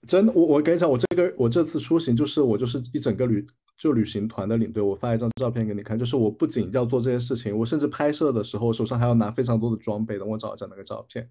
[0.07, 3.45] 真的，我我跟你讲，我这个我这次出行就是我就是一整个旅
[3.77, 11.27] 就旅行团的领队，我发一张照片给你看，就是我不仅要做这些事情，我甚至拍摄的时候手上还要拿非常多的装备，等我找一下那个照片，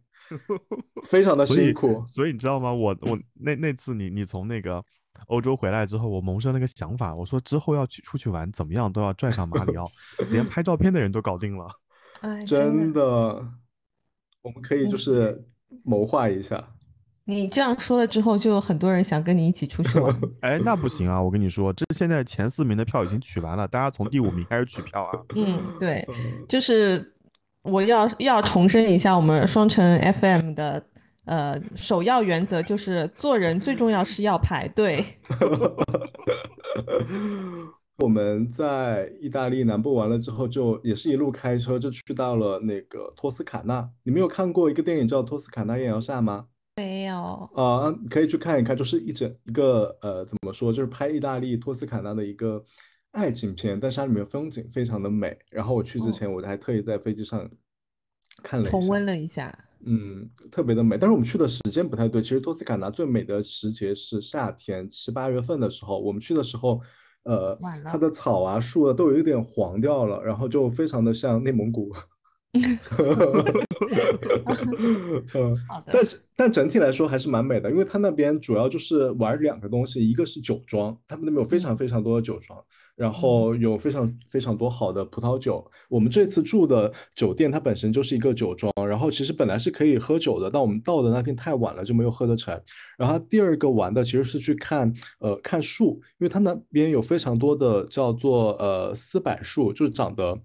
[1.07, 2.05] 非常的所以辛苦。
[2.07, 2.73] 所以你知道吗？
[2.73, 4.85] 我我那那次你你从那个
[5.27, 9.91] 欧洲回来之后，我萌生了个想法，我说之后要去出去玩，怎么样都要拽上马里奥，
[10.31, 11.69] 连拍照片的人都搞定了。
[12.23, 13.03] 哎，真的，
[14.43, 15.45] 我们可以就嗯是
[15.85, 16.63] 谋划一下。
[17.25, 20.21] 你这样说了之后，就有很多人想跟你一起出去玩。
[20.43, 21.23] 哎，那不行啊！
[21.23, 25.13] 我跟你说，这现在前四名的票已经取完了，大家从第五名开始取票啊。
[25.37, 27.15] 嗯，对，嗯就是
[27.63, 30.85] 我要要重申一下我们双城 FM 的
[31.25, 35.05] 呃首要原则，就是做人最重要是要排队。
[37.99, 43.91] 我们在意大利南部完了之后，就也是一路开车，就去到了那个托斯卡纳。
[44.05, 46.47] 你们有看过一个电影叫《托斯卡纳艳阳下》吗？
[46.77, 52.65] 没有，啊、可以去看一看，就是一整一个呃，怎么说，就是拍意大利托斯卡纳的一个
[53.11, 55.37] 爱情片，但是它里面风景非常的美。
[55.51, 57.51] 然后我去之哦前，我还特意在飞机上
[58.43, 58.89] 看了一重。
[58.89, 59.55] 温了一下。
[59.87, 62.21] 嗯，特别的美，但是我们去的时间不太对。
[62.21, 66.81] 其实托斯卡纳最美的时节是夏天七八月份的时候，我们去的时候，
[67.25, 71.93] 呃它的草啊树啊都有一点黄掉了，然后就非常的像内蒙古。
[75.87, 82.59] 但是但整体来说还是蛮美的，因为它那边主要就是玩两个东西，一个是酒庄，他们那边有非常非常多的酒庄，
[82.97, 85.65] 然后有非常非常多好的葡萄酒。
[85.89, 92.61] 我们这次住的酒店它本身就是一个酒庄，然后其实本来是可以喝酒的，但我们到的那天太晚了，就没有喝得成。
[92.99, 100.39] 然后第二个玩的其实是去看呃看树，因为它那边有非常多的叫做呃丝柏树，就是长得。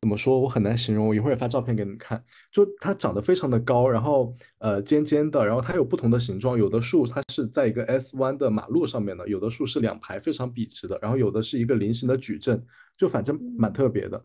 [0.00, 0.38] 怎么说？
[0.38, 2.22] 我很难形容，我一会儿发照片给你们看。
[2.52, 12.64] 就它长得非常的高，然后呃尖尖的，然后它有不同的形状，有的树它是在一个 S 弯的马路上面的，有的树是两排非常笔直的，然后有的是一个菱形的矩阵，
[12.96, 14.22] 就反正蛮特别的。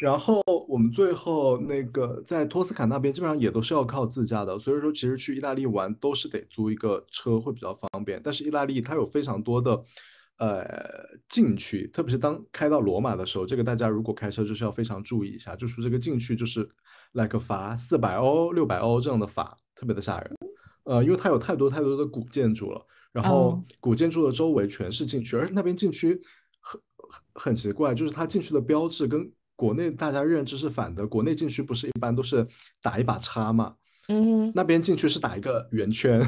[0.00, 8.20] 然后我们最后那个在托斯卡那边基本上也都是要靠自驾的，所以说其实去意大利玩都是得租一个车会比较方便。
[8.22, 9.82] 但是意大利它有非常多的
[10.42, 10.66] 呃
[11.28, 16.68] 禁区，特别是当开到罗马的时候，这个大家如果开车就是要非常注意一下，就是这个禁区就是
[17.12, 20.34] like 罚四百欧、六百欧这样的罚，特别的吓人。
[20.82, 26.20] 呃，因为它有太多太多的古建筑了，然后哦古建筑的周围全是禁区，而那边禁区
[26.60, 31.06] 很很很奇怪，就是它禁区的标志跟国内大家认知是反的。
[31.06, 32.44] 国内禁区不是一般都是
[32.82, 33.76] 打一把叉嘛，
[34.08, 36.20] 嗯，那边禁区是打一个圆圈，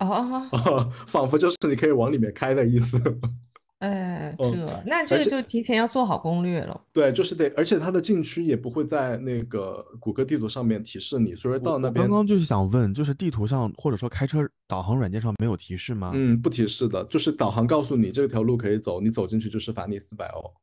[0.00, 3.00] 哦哦，哦 仿佛就是你可以往里面开的意思。
[3.78, 6.80] 哎，嗯这那这个就提前要做好攻略了。
[6.92, 16.12] 对，就是得，而且它的禁区也不会在那个谷歌地图上面提示你，所以说到那边刚，刚就是想问，就是地图上或者说开车导航软件上没有提示吗？
[16.14, 20.54] 嗯，不提示的，就是导航告诉你这条路可以走，你走进去就是罚你四百欧。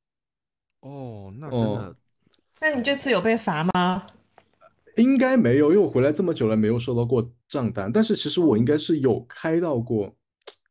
[0.89, 1.95] 哦，那真哦的
[2.61, 4.01] 那你这次有被罚吗？
[4.97, 10.15] 应该没有，因为我回来这么久了没有收到过账单，但是其实我应该是有开到过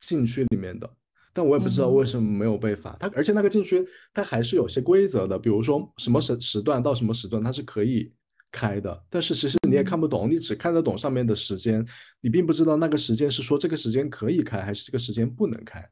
[0.01, 0.91] 禁区里面的，
[1.33, 2.97] 但我也不知道为什么没有被罚。
[3.01, 8.13] 它而且那个禁区它还是有些规则的，比如说什么时时段到什么时段它是可以
[8.51, 11.87] 开的，但是其实你也看不懂，你只看得懂上面的时间，
[12.21, 15.87] 你并不知道那个时间是说这个时间可以开还是这个时间不能开。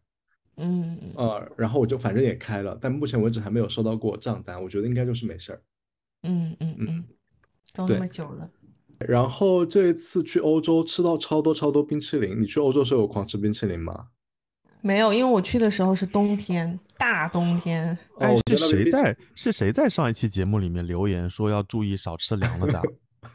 [0.57, 5.62] 嗯，呃，然后我就反正也开了，但目前为止还没有收到过账单，我觉得应该就是没事儿。
[6.22, 7.05] 嗯嗯嗯，
[7.77, 8.49] 都对那么久了。
[8.99, 14.07] 然后这一次去欧洲吃到超多超多冰淇淋，你去欧洲时候有狂吃冰淇淋吗？
[14.81, 17.87] 没有，因为我去的时候是冬天，大冬天。
[18.18, 22.83] 哎哦，是谁在是谁在上一期节目里面留言说要注意少吃凉了的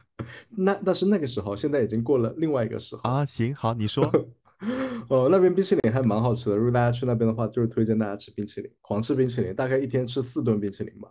[0.57, 3.01] 那但是那个时候，现在已经过了另外一个时候。
[3.09, 3.25] 啊？
[3.25, 4.09] 行，好，你说。
[5.09, 11.09] 呃， 那边冰淇淋还蛮好吃的，如果大家去那边的话，就是推荐大家吃冰淇淋，狂吃冰淇淋，大概一天吃四顿冰淇淋吧，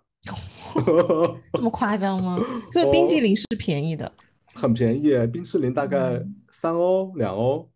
[1.53, 2.39] 这么夸张吗？
[2.71, 4.11] 所以冰淇哦淋是便宜的。
[4.55, 7.71] 很便宜，冰淇淋大概嗯三欧两欧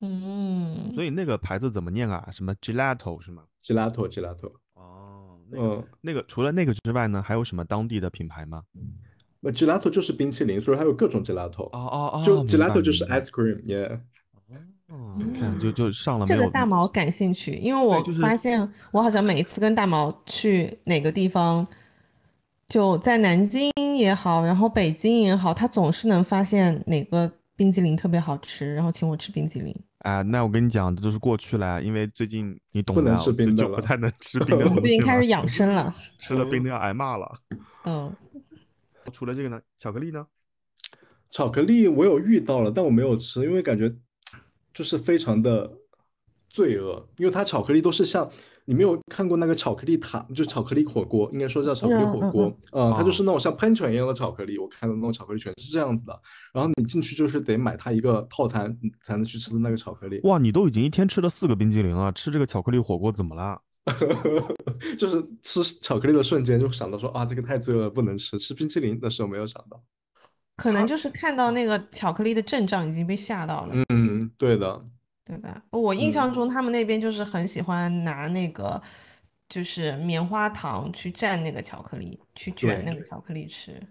[0.00, 2.28] 嗯，所以那个牌子怎么念啊？
[2.32, 8.62] 什么 gelato 是吗？，gelato gelato，哦，那个、嗯，那个除了那个之外呢，还有什么当地的品牌吗？
[9.40, 13.60] 那 gelato 就是冰淇淋，所以它有各种 gelato，哦哦哦，就明白 gelato 就是白 ice cream，
[14.92, 16.40] 耶，哦，你看就就上了没有？
[16.40, 21.66] 这个大毛感兴趣，因为我发现我好像每一次跟大毛去哪个地方，
[22.68, 29.74] 就在南京也好，然后北京也好，他总是能发现哪个冰激凌特别好吃，然后请我吃冰激凌。
[29.98, 35.94] 啊，那我跟你讲，这都是过去了，因为最近你懂不能吃冰的了就不太能吃 冰的我东西了最近开始养生了。
[36.18, 37.32] 吃了冰的要挨骂了。
[37.84, 38.12] 嗯，
[39.12, 40.26] 除了这个呢，巧克力呢？
[41.30, 43.94] 巧克力我有遇到了，但我没有吃，因为感觉
[44.74, 45.70] 就是非常的
[46.48, 48.28] 罪恶，因为它巧克力都是像
[48.64, 56.20] 你没有看过那个巧克力塔，就是巧克力火锅，应该说叫巧克力火锅，嗯，它就是那种像喷泉一样的巧克力，我看到那种巧克力全是这样子的，
[56.52, 63.60] 然后你进去就是得买它一个套餐嗯才能去吃的那个巧克力，哇，你都已经一天吃了四个冰激凌了，吃这个巧克力火锅怎么啦？
[64.96, 68.38] 就是吃巧克力的瞬间就想到说啊，这个太罪恶了，不能吃。
[68.38, 69.82] 吃冰淇淋的时候没有想到，
[70.62, 74.80] 可能就是看到那个巧克力的阵仗已经被吓到了，嗯，对的，
[75.24, 75.60] 对吧？
[75.70, 78.80] 我印象中他们那边就是很喜欢拿那个
[79.48, 83.82] 就是棉花糖去蘸那个巧克力，去卷那个巧克力吃。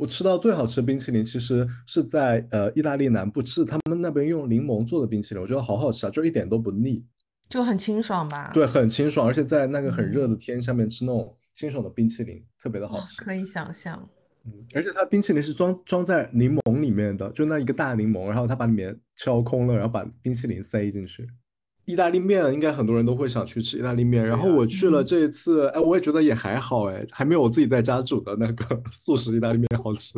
[0.00, 7.04] 我吃到最好吃的冰淇淋其实是在呃意大利南部，是他们那边用柠檬做的冰淇淋，我觉得好好吃啊，就一点都不腻，
[7.48, 8.50] 就很清爽吧？
[8.52, 13.22] 对，很清爽，而且在那个很热的嗯天下面吃那种清爽的冰淇淋，特别的好吃。
[13.22, 14.08] 可以想象。
[14.46, 21.28] 嗯，而且它冰淇淋是装装在柠檬里面的，就那一个大柠檬，然后它把里面敲空了，然后把冰淇淋塞进去。
[21.84, 30.14] 意大利面应该很多人都会想去吃意大利面，然后我去了嗯这一次，哎，我也觉得也还好，哎，还没有我自己在家煮的那个 速食意大利面好吃。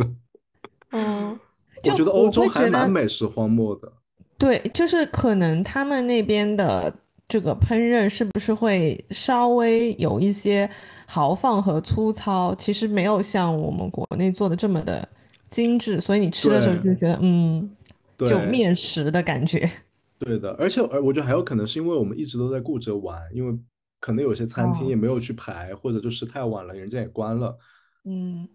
[0.93, 1.39] 嗯，
[1.85, 3.93] 我觉得欧洲还蛮美食荒漠的。
[4.39, 6.95] 对，就是可能他们那边的
[7.29, 10.68] 这个烹饪是不是会稍微有一些
[11.07, 15.07] 豪放和粗糙，其实没有像我们国内做的这么的
[15.51, 17.70] 精致，所以你吃的时候就觉得嗯，
[18.18, 19.70] 就面食的感觉。
[20.18, 23.57] 对的，而且而我觉得还有可能是因为我们一直都在顾着玩，因为
[24.01, 27.57] 可能有些餐厅哦也没有去排，或者就是太晚了，人家也关了。
[28.05, 28.49] 嗯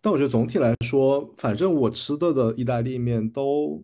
[0.00, 3.82] 但我觉得总体来说，反正我吃的的意大利面都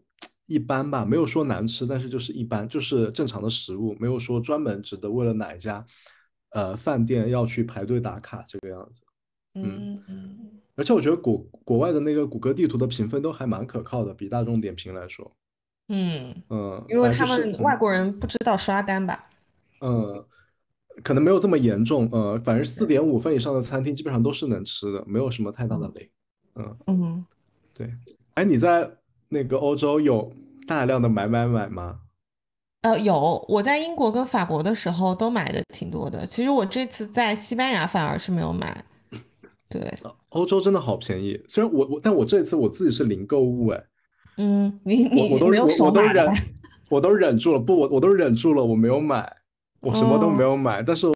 [0.51, 5.87] 一般吧，没有说难吃，但是就是一般，就是正常的食物，没有说专门值得为了哪一家
[6.51, 9.01] 呃饭店要去排队打卡这个样子。
[9.55, 10.37] 嗯嗯，
[10.75, 15.31] 而且我觉得国国外的那个谷歌地图的评分都还蛮可靠的，比大众点评来说，
[15.89, 19.31] 嗯，嗯，因为他们外国人不知道刷单吧？
[19.81, 20.25] 嗯，
[21.05, 26.11] 可能没有这么严重，呃，反正四点五分以上的餐厅基本上都是能吃的，没有什么太大的雷。
[26.57, 27.25] 嗯，嗯，
[27.73, 27.95] 对。
[28.35, 28.91] 哎，你在
[29.29, 30.33] 那个欧洲有
[30.67, 32.01] 大量的买买买吗？
[32.83, 36.27] 呃，有，我在英国跟法国的时候都买的挺多的。
[36.27, 38.85] 其实我这次在西班牙反而是没有买。
[39.69, 39.93] 对，
[40.31, 43.85] 欧洲真的好便宜，虽然我我，但我这次我自己是零购物，哎，
[44.39, 46.27] 嗯，你我我都你没有我我都忍？
[46.89, 49.31] 我都忍住了，不，我我都忍住了，我没有买，
[49.83, 51.07] 我什么都没哦有买，但是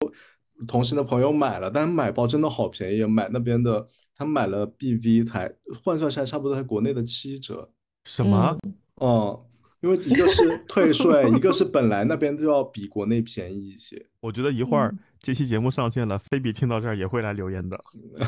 [0.68, 5.50] 同行的朋友买了，但是买包真的好便宜，买那边的他买了 BV 才
[5.82, 7.70] 换算下来差不多在国内的七折，
[8.04, 8.54] 什么？
[8.64, 9.44] 嗯哦、
[9.80, 14.06] 因为一个是 退税，一个是本来那边就要比国内便宜一些。
[14.20, 17.78] 我觉得一会儿嗯这期节目上线了，菲比听到这儿也会来留言的。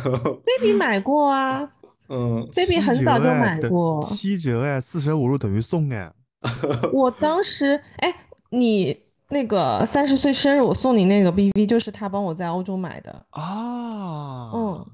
[0.45, 1.71] baby 买过啊
[2.09, 4.03] 嗯，，baby 很七早就买过。
[4.03, 6.11] 七折哎，四舍五入等于送哎。
[6.93, 8.15] 我当时，哎，
[8.51, 8.97] 你
[9.29, 13.27] 那个三十岁生日我送你那个 BV，就是他帮我在欧洲买的。
[13.31, 14.87] 啊，嗯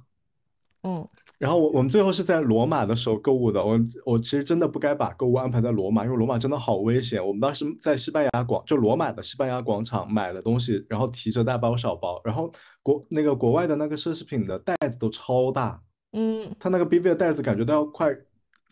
[0.85, 1.09] 嗯，
[1.43, 3.61] 然后我我们最后是在罗马的时候购物的。
[3.65, 7.21] 我我其实真的不该把购物安排在罗马，因为罗马真的好危险。
[7.21, 12.49] 我们当时在西班牙广，就罗马的西班牙广场买了东西，然后提着大包小包，然后
[12.81, 15.83] 国那个国外的那个奢侈品的袋子都超大，
[16.13, 18.17] 嗯，他那个 BV 的袋子感觉都要快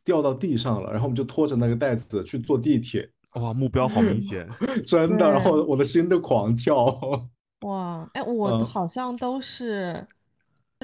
[0.05, 4.49] 掉到地上了，然后我们就拖着那个袋子去坐地铁，哇，目标好明显。
[4.87, 6.87] 真的，然后我的心都狂跳。
[7.63, 10.07] 哇，哎， 我嗯好像都是是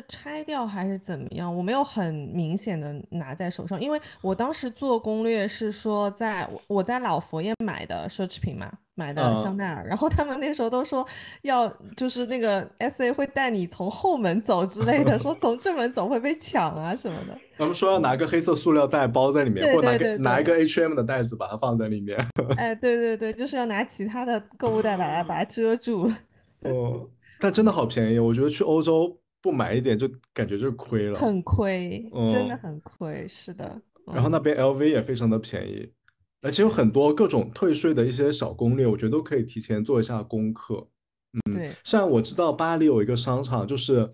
[0.09, 11.07] 拆掉还是怎么样，我没有很明显的拿在手上，因为我当时做攻略是说在我我在老佛爷买的奢侈品嘛，买的嗯香奈儿，然后他们那时候都说
[11.43, 11.67] 要
[11.97, 17.39] 就是那个 SA 会带你从后门走之类的，说从正门走会被抢啊什么的。
[17.57, 22.19] 他们说要拿个黑色塑料袋包在里面，对或者拿个拿一个 H&M 的袋子把它放在里面。
[22.59, 26.13] 哎，对对对，就是要拿其他的购物袋把它把它遮住。
[26.61, 27.09] 哦，
[27.41, 29.17] 但真的好便宜，我觉得去欧洲
[29.47, 31.19] 不买一点就感觉就是亏了。
[31.21, 33.65] 很亏，真的嗯很亏，是的。
[33.65, 33.83] 嗯
[34.15, 35.93] 然后那边 LV 也非常的便宜，
[36.41, 40.89] 而且有很多各种退税的一些小攻略，我觉得都可以提前做一下功课。
[41.53, 44.09] 对，像我知道巴黎有一个商场，就是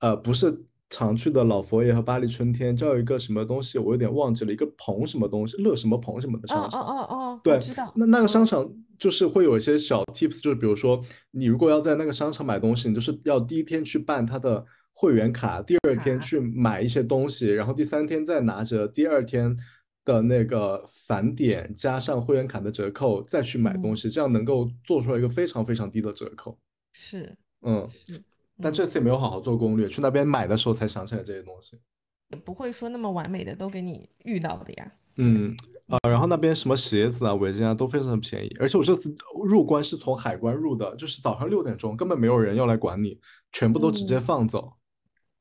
[0.00, 6.80] 呃不是常去的老佛爷和巴黎春天，叫一个什么东西，我有点忘记了，一个棚什么东西，乐什么棚什么的哦哦商场。
[6.80, 7.92] 哦哦，我对知道。
[7.94, 11.00] 那那个商嗯场就是会有一些小 tips，就是比如说
[11.30, 19.56] 你如果要在那个商场买东西，你就是要第一天去办它的会员卡，第二天去买一些东西，然后第三天再拿着第二天
[20.04, 26.58] 的那个返点加上会员卡的折扣再去买东嗯西，这样能够做出来一个非常非常低的折扣。
[26.92, 27.88] 是，嗯
[28.62, 31.78] 但这次也没有好好做攻略，去那边买的时候才想起来这些东西。
[32.28, 34.92] 也不会说那么完美的都给你遇到的呀。
[35.16, 35.56] 嗯
[35.88, 39.14] 啊，然后那边什么鞋子啊、围巾啊都非常的便宜，而且我这次
[39.44, 43.18] 入关是从海关入的，就是早上六点钟，根本没有人要来管你，
[43.52, 44.74] 全部都直接嗯放走。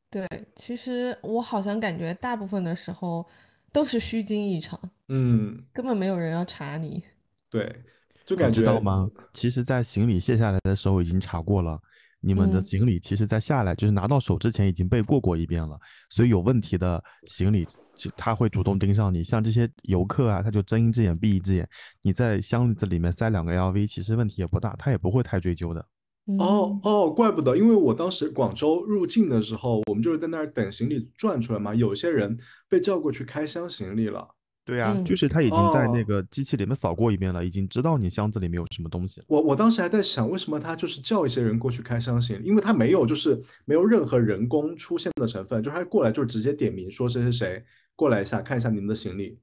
[0.09, 0.25] 对，
[0.55, 3.27] 其实我好像感觉大部分的时候
[3.73, 4.79] 都是虚惊一场，
[5.09, 7.03] 嗯，根本没有人要查你。
[7.49, 7.83] 对，
[8.25, 9.09] 就感觉知道吗？
[9.33, 11.79] 其实，在行李卸下来的时候已经查过了，
[12.19, 15.79] 你们的嗯行李其实在下来就是拿到手之前已经被过过一遍了，
[16.09, 17.65] 所以有问题的行李，
[17.95, 19.23] 其他会主动盯上你。
[19.23, 21.67] 像这些游客啊，他就睁一只眼闭一只眼。
[22.01, 25.85] 你在箱子里面塞两个 LV，其实问题也不大，他也不会太追究的。
[26.29, 32.37] 嗯哦哦，怪不得，因为我当时广州入境的时候，我们就是在那儿等行李转出来嘛，有些人
[32.67, 34.27] 被叫过去开箱行李了。
[34.67, 39.25] 对啊，就嗯是他已经在那哦个机器里面扫过一遍了，已经知道你箱子里面有什么东西了。
[39.29, 47.63] 我我当时还在想，为什么他就是叫一些人过去开箱行李，因为他没有就是没有任何人工出现的成分，就是他过来就直接点名说谁谁谁
[47.95, 49.39] 过来一下看一下您的行李，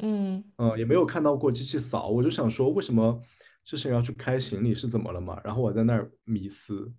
[0.00, 3.20] 嗯，嗯，也没有看到过机器扫，我就想说为什么
[3.64, 5.38] 这些人要去开行李是怎么了嘛？
[5.44, 6.92] 然后我在那儿迷思，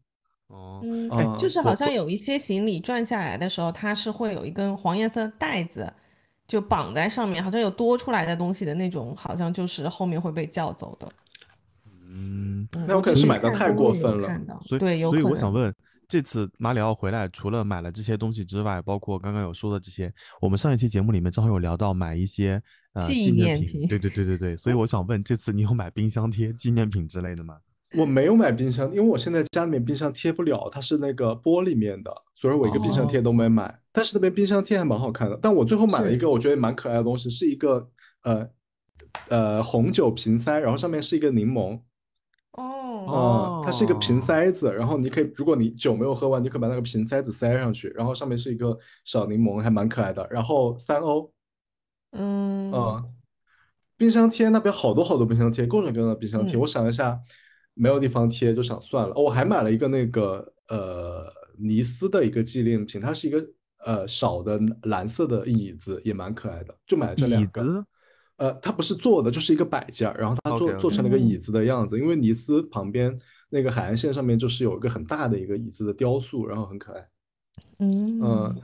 [0.47, 5.91] 哦，嗯，啊就是好像有一些行李转下来的时候，它是会有一根黄颜色的带子，
[6.47, 11.11] 就绑在上面，好像有多出来的东西的那种，好像就是后面会被叫走的。
[12.07, 14.29] 嗯，嗯，那我可能是买的太过分了
[14.65, 15.23] 所以对，有所以。
[15.23, 15.73] 我想问，
[16.07, 22.61] 这次马里奥回来，除了买了这些东西之外，包括刚刚有说的这些，我们上一期节目里面正好有聊到买一些
[22.93, 27.57] 呃纪纪念品，念品对对对对对，所以我想问，这次你有买冰箱贴、纪念品之类的吗？
[27.97, 33.79] 我没有买冰箱，因为我现在家里面冰箱贴不了，它是那个玻璃面的，所以我一个冰箱贴都没买。
[33.95, 37.89] 但是那边冰箱贴还蛮好看的，但我最后买了一个我觉得蛮可爱的东西，是一个
[38.23, 38.49] 呃
[39.29, 41.79] 呃红酒瓶塞，然后上面是一个柠檬，
[42.51, 50.27] 哦，嗯，它是一个瓶哦塞子，然后你可以，如果你酒没有喝完，你可以把那个瓶塞子塞上去，然后上面是一个小柠檬，还蛮可爱的。
[50.29, 51.31] 然后三欧，
[52.11, 53.13] 嗯嗯，
[53.95, 56.57] 冰箱贴那边好多好多冰箱贴，各种各样的冰箱贴。
[56.57, 57.17] 嗯我想了一下，
[57.73, 59.13] 没有地方贴，就想算了。
[59.15, 63.45] 哦，我还买了一个那个呃尼斯的一个纪念品，它是一个
[63.85, 67.63] 呃少的蓝色的椅子，也蛮可爱的，就买了这两个。
[67.63, 67.85] 子，
[68.37, 71.97] 呃，它不是坐的，就是一个摆件儿，然后它做做成了个嗯椅子的样子。
[71.97, 73.17] 因为尼斯旁边
[73.49, 77.07] 那个海岸线上面就是有一个很大的一个椅子的雕塑，然后很可爱。
[77.79, 78.61] 嗯嗯，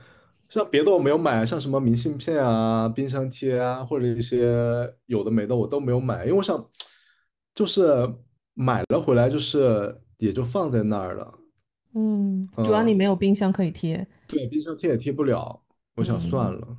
[0.48, 6.68] 像别的我没有买，像什么明信片啊、冰箱贴啊，或者一些有的没的我都没有买，因为我想
[7.54, 8.12] 就是
[8.52, 11.38] 买了回来就是也就放在那儿了。
[11.94, 14.06] 嗯，主要你嗯没有冰箱可以贴。
[14.32, 15.60] 对，冰箱贴也贴不了，
[15.94, 16.76] 我想算嗯了。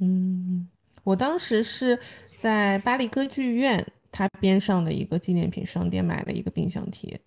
[0.00, 0.68] 嗯，
[1.04, 1.98] 我当时是
[2.38, 7.18] 在巴黎歌剧院它边上的一个纪念品商店买了一个冰箱贴。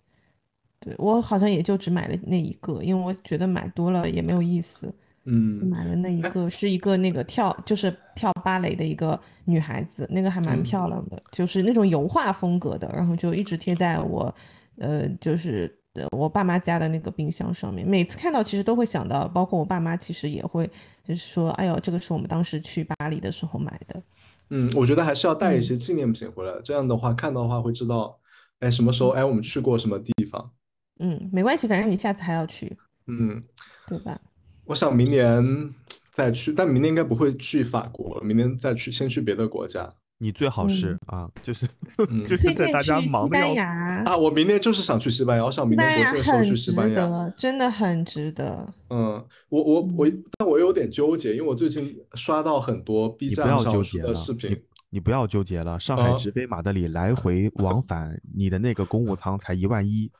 [0.78, 4.94] 对，我好像也就只买了那一个，因为我觉得买多了也没有意思，
[5.24, 14.32] 嗯，买了那一哎个，是一个那个跳就是跳芭蕾的一个女孩子，那个还蛮嗯漂亮的，就是那种油画风格的，然后就一直贴在我，
[14.76, 17.86] 呃，就是呃我爸妈家的那个冰箱上面。
[17.86, 20.68] 每次看到，其实都会想到，包括我爸妈其实也会
[21.06, 24.02] 就是说，哎呦，这个是我们当时去巴黎的时候买的。
[24.50, 28.18] 嗯，我觉得还是要带一嗯些纪念品回来，这样的话看到的话会知道，
[28.60, 30.50] 哎，什么时候哎我们去过什么地方。
[30.98, 33.42] 嗯，没关系，反正你下次还要去，嗯，
[33.88, 34.20] 对吧？
[34.64, 35.74] 我想明年
[36.12, 39.92] 再去，但明年应该不会去法国了，明年再去，先去别的国家。
[40.18, 41.66] 你最好是嗯啊，就是
[42.08, 46.96] 嗯 就是推荐在大家去西班忙的要牙，啊，我明年就是想去西班牙，我想明年国庆的时候很去西值班牙。
[47.06, 48.72] 得，真的很值得。
[48.88, 55.78] 嗯，我我我嗯，但我有点纠结，因为我最近刷到很多 B 站上的视，频你，不要纠结了。
[55.78, 60.10] 上海啊直飞马德里来回往返，你的那个公务舱才一万一，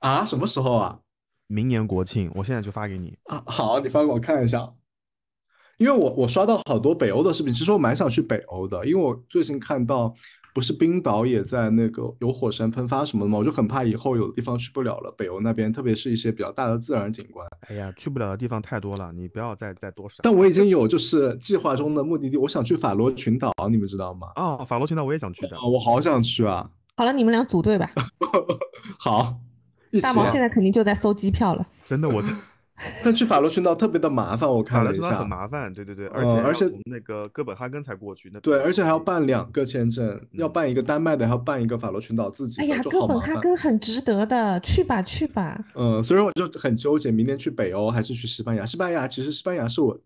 [0.00, 0.98] 啊，什么时候啊？
[1.46, 3.16] 明年国庆，我现在就发给你。
[3.24, 4.70] 啊，好，你发给我看一下。
[5.78, 10.12] 因为我我刷到好多北欧的视频，其实我蛮想去北欧的，因为我最近看到
[10.52, 15.14] 不是冰岛也在那个有火山喷发什么的嘛，我就很怕以后有的地方去不了了。
[15.16, 20.18] 北欧那边，特别是一些比较大的自然景观，哎呀，去不了的地方太多了，你不要再再多想。
[20.22, 24.28] 但我已经有就是计划中的目的地，我想去法罗群岛，你们知道吗？
[24.34, 25.64] 哦，法罗群岛我也想去的啊，。
[25.64, 26.68] 我好想去啊！
[26.96, 27.88] 好了，你们俩组队吧。
[28.98, 29.36] 好，
[30.02, 31.64] 大毛啊现在肯定就在搜机票了。
[31.84, 32.32] 真的，我这
[33.04, 43.06] 但去法罗群岛特别的麻烦，我看了一下，很麻烦，对对对，而呃且要而且从那个哥本哈根才过去，那对，而且还要办两个签证，要办一个丹麦的，还要办一个法罗群岛自己的，哎呀，哥。
[43.06, 45.64] 本哈根很值得的，去吧去吧。
[45.74, 48.64] 嗯，所以我就很纠结，明年去北欧还是去西班牙？
[48.64, 49.98] 西班牙其实西班牙是我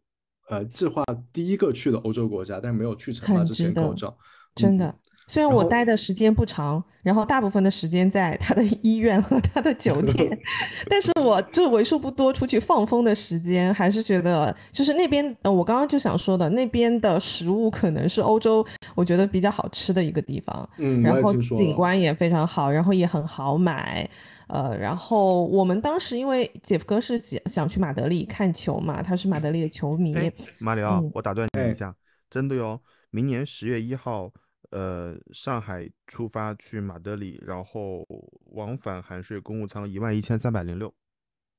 [0.49, 4.09] 呃计划第一个去的欧洲国家，但是没有去成嘛，之前口罩。
[4.09, 4.16] 嗯
[4.55, 4.94] 真的。
[5.32, 10.38] 虽然我待的时间不长，然后大部分的时间在他的医院和他的酒店，
[10.90, 18.62] 但是我就为数不多出去放风的时间，还是觉得就是那边，呃，我刚刚就想说的，那边的食物可能是欧洲
[18.94, 21.32] 我觉得比较好吃的一个地方，嗯，然后。
[21.56, 24.06] 景观也非常好，然后也很好买。
[24.48, 31.94] 呃，然后我们当时因为姐夫哥是想想去马德里看球嘛，他是马德里的球迷，哎，马里奥嗯，我打断你哎一下，
[32.28, 32.78] 真的哟，
[33.10, 34.30] 明年十月一号，
[34.73, 38.05] 呃，上海出发去马德里，然后
[38.53, 40.93] 往返含税公务舱一万一千三百零六。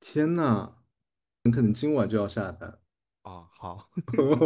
[0.00, 0.70] 天呐，
[1.44, 2.68] 很可能今晚就要下单。
[3.22, 3.88] 啊，好，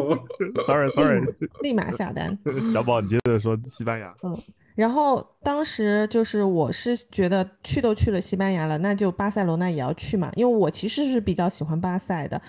[0.67, 1.21] sorry sorry，
[1.63, 2.39] 立马下单。
[2.73, 4.15] 小宝，你接着说西班牙。
[4.23, 4.41] 嗯，
[4.77, 12.41] 然后当时就是我是觉得去都去了西班牙了，那就巴塞罗那也要去嘛，因为我其实是比较喜欢巴塞的。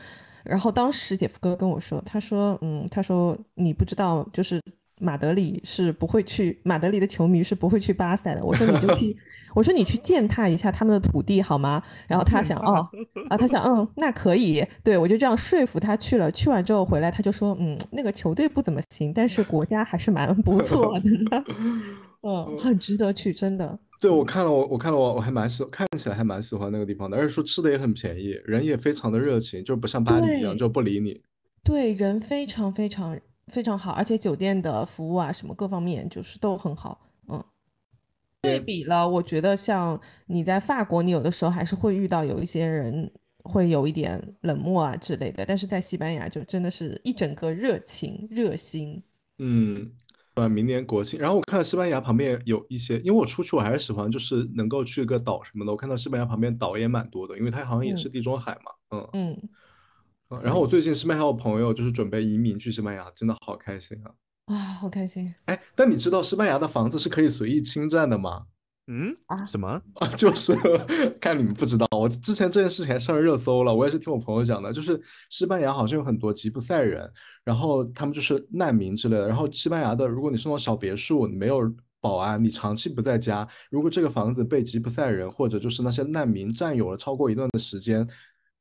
[0.44, 4.62] 然后当时姐夫哥跟我说，他说，嗯，他说你不知道，就是
[5.00, 8.44] 马德里是不会去，马德里的球迷是不会去巴塞的。
[8.44, 9.16] 我说你就 去，
[9.56, 11.82] 我说你去践踏一下他们的土地好吗？
[12.08, 12.88] 然后他想，哦，
[13.30, 16.32] 啊，他想，嗯，那可以，对我就这样说服他去了。
[16.32, 21.44] 去完之后回来，他就说，嗯，那个球队不怎么行，但是国家还是蛮不错的。
[22.22, 23.80] 嗯，很值得去，真的。
[24.02, 31.22] 对，我看了，我我看了，我我还蛮喜，看起来还蛮喜欢那个地方的，而且说吃的也很便宜，人也非常的热情，就不像巴黎一样就不理你。
[31.64, 33.18] 对，人非常非常
[33.50, 37.10] 非常好，而且酒店的服务啊，什么各方面就是都很好。
[37.28, 37.44] 嗯，
[38.42, 43.12] 对比了，我觉得像你在法国，你有的时候还是会遇到有一些人
[43.44, 49.02] 会有一点冷漠啊之类的，但是在西班牙就真的是一整个热情热心。
[49.40, 49.92] 嗯，
[50.34, 59.50] 对，明年国庆，然后我看到西班牙旁边有一些，因为我出去我还是喜欢就是能够去个岛什么的，我看到西班牙旁边岛也蛮多的，因为它好像也是嗯地中海嘛，嗯嗯，嗯。
[60.44, 64.12] 然后我最近西班牙有朋友就是准备移民去西班牙，真的好开心啊！
[64.46, 68.46] 哇，好开心哎，但你知道西班牙的房子是可以随意侵占的吗？
[68.88, 69.46] 嗯啊！
[69.46, 69.82] 什么？
[69.96, 70.56] 啊， 就是
[71.22, 75.00] 看你们不知道，我之前这件事情还上热搜了，我也是听我朋友讲的，就是
[75.30, 77.08] 西班牙好像有很多吉普赛人，
[77.44, 88.08] 然后他们就是难民之类的，然后西班牙的，如果你是那种小别墅，你没有保安，你长期不在家，如果这个房子被吉普赛人或者就是那些难民占有了超过一段的时间，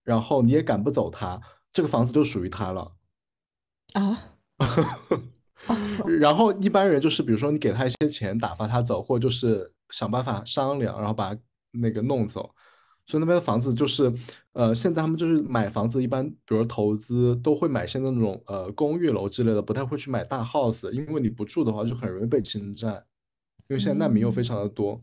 [0.05, 1.41] 然后你也赶不走他，
[1.73, 2.93] 这个房子就属于他了。
[3.95, 4.35] 啊，
[6.21, 11.37] 然后一般人就是比如说你给他一些钱打发他走，或者就是想办法商量，然后把
[11.73, 12.55] 那个弄走。
[13.07, 14.13] 所以那边的房子就是，
[14.53, 23.03] 呃，现在他们就是买房子，一般比如投资都会买些那种呃公寓楼之类的，不太会去买大 house，因为你不住的话就很容易被侵占，
[23.69, 25.03] 因为现在难民又非常的多，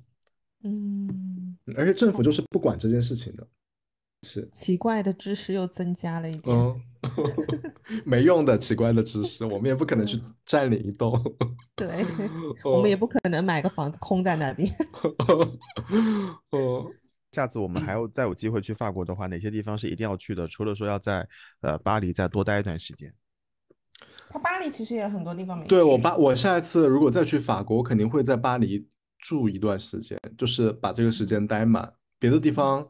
[0.63, 3.47] 嗯，嗯而且政府就是不管这件事情的，
[4.25, 6.57] 是，奇怪的知识又增加了一点。
[6.57, 6.81] 嗯，
[8.03, 11.13] 没用的奇怪的知识，我们也不可能去占领一栋，
[11.77, 12.03] 对，
[12.65, 14.67] 我们也哦不可能买个房子空在那边。
[16.49, 16.91] 哦，
[17.31, 20.47] 下次我们还要再有机会去法国的话，哪些地方是一定要去的？
[20.47, 21.27] 除了说要在
[21.61, 23.13] 呃巴黎再多待一段时间，
[24.29, 28.87] 他巴黎其实也有很多地方没对我巴，我下一次如果再去法国，我肯定会在巴黎
[29.19, 31.93] 住一段时间，就是把这个时间待满。
[32.17, 32.87] 别的地方，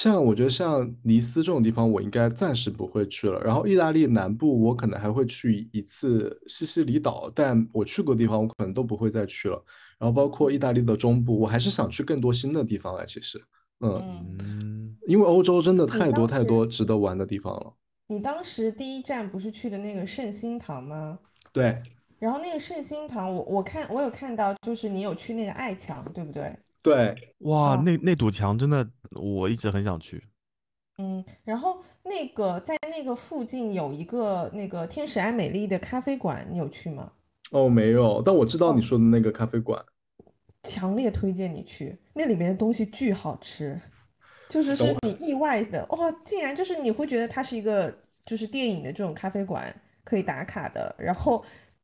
[0.00, 3.40] 像我觉得像尼斯这种地方，我应该暂时不会去了。
[3.40, 9.60] 然后意大利南部，我可能还会去一次西西里岛，但我去过的地方，我可能都不会再去了。
[9.98, 13.04] 然后包括意大利的中部，我还是想去更多新的地方啊。
[13.04, 13.42] 其实，
[13.80, 17.74] 嗯，因为欧洲真的你太多当太多值得玩的地方了。
[18.06, 21.18] 你当时第一站不是去的那个圣心堂吗？
[21.52, 21.82] 对
[22.20, 26.56] 然后那个圣心堂，我我看我有看到，就是你有去那个爱墙，对不对？
[26.82, 28.88] 对，哇，哦那那堵墙真的
[29.20, 30.22] 我一直很想去。
[30.98, 37.12] 嗯，然后那个在那个附近有一个那个天使爱美丽的咖啡馆，你有去吗？
[37.50, 39.84] 哦，没有，但我知道你哦说的那个咖啡馆。
[40.64, 43.80] 强烈推荐你去，那里面的东西巨好吃，
[44.48, 47.96] 就是等我是你意外的哇，竟然就是你会觉得它是一个
[48.26, 51.42] 就是电影的这种咖啡馆可以打卡的，然后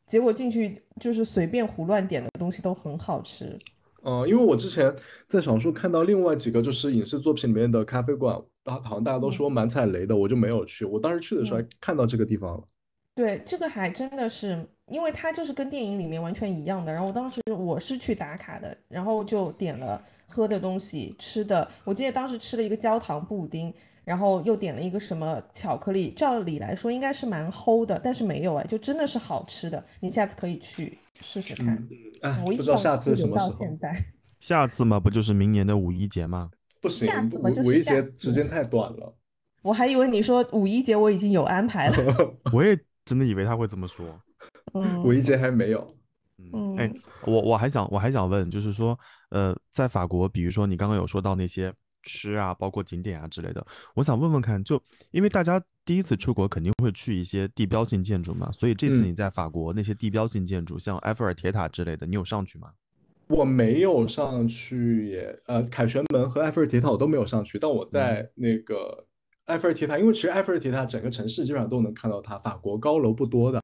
[0.08, 3.56] 结果进去就是随便胡乱点的东西都很好吃。
[4.04, 4.94] 嗯，因为我之前
[5.26, 10.84] 在小红书看到另外几个就是影视作品里面的咖啡馆，大好像大家都说蛮踩雷的，我就没有去。
[10.84, 12.62] 我当时去的时候还看到这个地方了。
[13.14, 16.92] 对，这个还真的是，因为它就是跟电影里面完全一样的。
[16.92, 21.66] 然后我当时我是去打卡的，然后就点了喝的东西、吃的。
[21.84, 23.72] 我记得当时吃了一个焦糖布丁，
[24.04, 26.12] 然后又点了一个什么巧克力。
[26.12, 29.84] 照理来说应该是蛮齁的，但是没有哎，就真的是好吃的。
[30.00, 31.74] 你下次可以去试试看。
[31.74, 31.88] 嗯，
[32.22, 33.56] 哎，我一不知道下次什么时候？
[33.58, 33.94] 现在。
[34.40, 36.50] 下次嘛，不就是明年的五一节吗？
[36.80, 37.08] 不行
[37.64, 39.16] 五一节时间太短了。
[39.62, 41.96] 我还以为你说五一节我已经有安排了。
[42.52, 44.20] 我也真的以为他会这么说。
[44.74, 45.96] 嗯五一节还没有。
[46.52, 48.98] 嗯，哎嗯，我我还想我还想问，就是说，
[49.30, 51.72] 呃，在法国，比如说你刚刚有说到那些
[52.04, 62.68] 吃啊，包括景点啊之类的，我想问问看，就因为大家第一次出国肯定会去一些地标性建筑嘛，所以这次嗯你在法国那些地标性建筑，像埃菲尔铁塔之类的，你有上去吗？
[63.26, 69.06] 我没有上去也，呃，凯旋门和埃菲尔铁塔我都没有上去，但我在那个
[69.46, 73.58] 埃菲尔铁塔，因为其实埃菲尔铁塔整个城市基本上都能看到它，法国高楼不多的。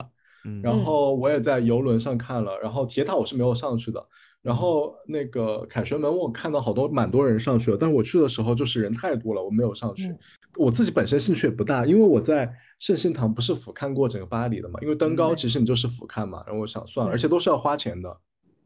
[0.47, 4.03] 嗯，然嗯后我也在游轮上看了，然后铁塔我是没有上去的，
[4.43, 10.09] 然后那个凯旋门我看到好多蛮多人上去了，但是我去的时候就是人太多了，我没有上去。
[10.09, 10.19] 嗯
[10.57, 18.17] 我自己本身兴趣也不大，因为我在圣心堂不是俯瞰过整个巴黎的嘛，因为登高其实你就是俯瞰嘛，然后我想算了，而且都是要花钱的，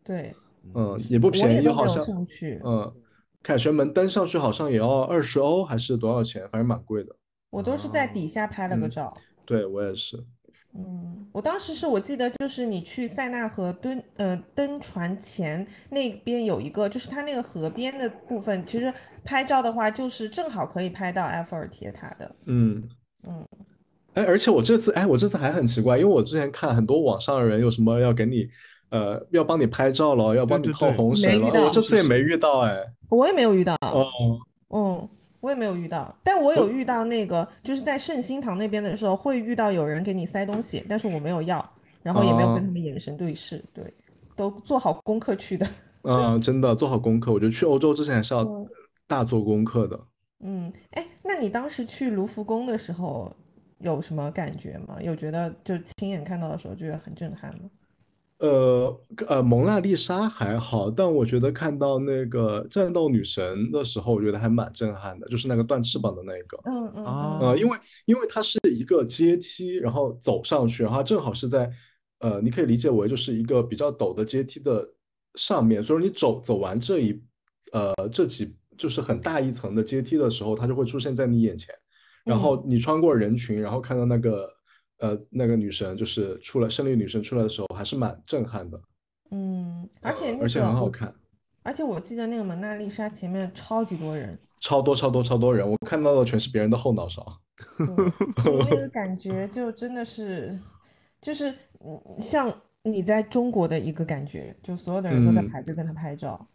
[0.02, 0.34] 对，
[0.74, 2.58] 嗯，也不便宜，好像，上去。
[2.64, 2.90] 嗯，
[3.42, 7.14] 凯旋门登上去好像也要二十欧还是多少钱，反正蛮贵的。
[7.50, 9.14] 我都是在底下拍了个嗯照。
[9.44, 10.24] 对我也是，
[10.76, 18.92] 嗯，我当时是我记得就是你去塞纳河蹲呃登船前那边有一个，就是它那个河边的部分，其实
[19.24, 22.34] 拍照的话就是正好可以拍到埃菲尔铁塔的。
[22.46, 22.82] 嗯。
[23.26, 23.42] 嗯，
[24.12, 28.46] 哎，而且我这次，哎，我这次还很奇怪，因为我之前看很多网上的人有什么要给你，
[28.90, 32.76] 呃，要帮你拍照了，要帮你套红绳了，我这次也没遇到，哎，
[33.08, 33.74] 我也没有遇到。
[33.80, 34.06] 哦，
[34.68, 35.08] 嗯，
[35.44, 41.62] 我也没有遇到，但我有遇到那个就是在圣心堂那边的时候会遇到有人给你塞东西，但是我没有要，
[42.02, 43.84] 然后也没有跟哦他们眼神对视，对，
[44.34, 45.68] 都做好功课去的。
[46.04, 48.66] 嗯，真的做好功课，我觉得去欧洲之前还是要嗯
[49.06, 50.00] 大做功课的。
[50.42, 53.30] 嗯，哎，那你当时去卢浮宫的时候
[53.80, 54.96] 有什么感觉吗？
[55.02, 57.68] 有觉得就亲眼看到的时候觉得很震撼吗？
[58.38, 66.58] 呃呃，蒙娜丽莎还好，但我觉得看到那个战斗女神的时候，我觉得还蛮震撼的，就是那个断翅膀的那个。
[66.64, 67.48] 嗯嗯啊嗯。
[67.48, 71.70] 呃，因为因为它是一个阶梯，然后走上去，然后正好是在，
[72.18, 74.86] 呃，你可以理解为就是一个比较陡的阶梯的
[75.36, 77.22] 上面，所以你走走完这一，
[77.72, 81.72] 呃，这几就是很大一层的阶梯的时候，它就会出现在你眼前，
[82.24, 84.50] 然后你穿过人群，然后看到那个，
[84.98, 88.80] 呃，那个女神就是出来，胜利女神出来的时候，还是蛮震撼的，
[89.30, 91.12] 嗯，而且而且很好看，
[91.62, 97.40] 而且我记得那个蒙娜丽莎前面超级多人，超多超多超多人，我看到的全是别人的后脑勺。
[98.44, 100.58] 那个感觉就真的是，
[101.20, 101.50] 就是
[101.80, 102.52] 嗯，像
[102.82, 106.48] 你在中国的一个感觉，就所有的人都在嗯排队跟他拍照。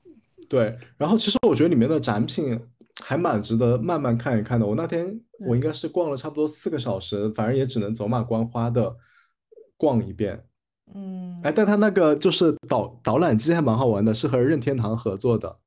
[0.49, 2.60] 对，然后其实我觉得里面的展品
[3.03, 4.65] 还蛮值得慢慢看一看的。
[4.65, 8.95] 我那天我应该是逛了差不多四个小时，反正也只能走马观花的
[9.77, 10.45] 逛一遍。
[10.93, 15.59] 嗯，哎，但他那个就是导导览机还蛮好玩的，是和任天堂合作的。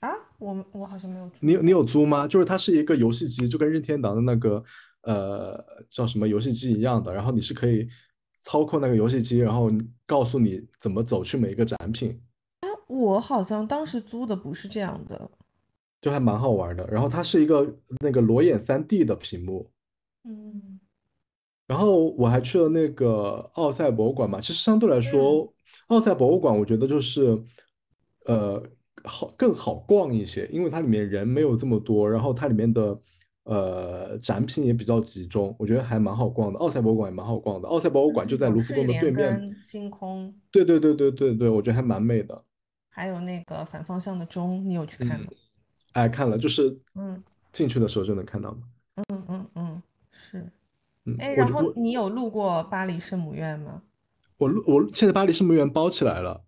[0.00, 2.26] 啊，我我好像没有租你有你有租吗？
[2.26, 4.62] 就是它是一个游戏机，就跟任天堂的那个
[5.02, 7.88] 呃叫什么游戏机一样的，然后你是可以
[8.42, 9.68] 操控那个游戏机，然后
[10.06, 12.20] 告诉你怎么走去每一个展品，
[12.60, 15.30] 啊我好像当时租的不是这样的。
[16.00, 16.86] 就还蛮好玩的。
[16.86, 19.70] 然后它是一个那个裸眼 3D 的屏幕，
[20.24, 20.80] 嗯
[21.66, 25.54] 然后我还去了那个奥赛博物馆嘛，其实相对来说，
[25.86, 27.40] 奥赛博物馆我觉得就是，
[28.26, 28.60] 呃，
[29.04, 32.98] 好更好逛一些，因为它里面人没有这么多，然后它里面的
[33.44, 36.58] 呃展品也比较集中，我觉得还蛮好逛的。
[36.58, 42.44] 奥赛博物馆也蛮好逛的，奥赛博物馆就在卢浮宫的对面，跟星空，对对对对对对，我觉得还蛮美的。
[42.88, 45.26] 还有那个反方向的钟，你有去看吗？
[45.92, 47.22] 哎，看了就是嗯
[47.52, 48.58] 进去的时候就能看到嘛。
[49.08, 50.46] 嗯嗯嗯，是。
[51.04, 53.82] 嗯，哎，然后你有路过巴黎圣母院吗？
[54.38, 56.42] 我我现在巴黎圣母院包起来了。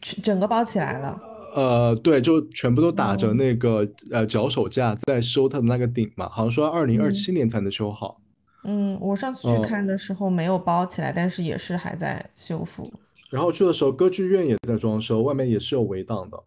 [0.00, 1.20] 去整个包起来了。
[1.54, 8.20] 呃，对，就全部都打着哦那个呃脚手架在修它的那个顶嘛，好像说二零二嗯七年才能修好。
[8.62, 12.92] 嗯，我上次去哦看的时候没有包起来，但是也是还在修复。
[13.30, 16.42] 然后去的时候，歌剧院也在装修，外面也是有围挡的。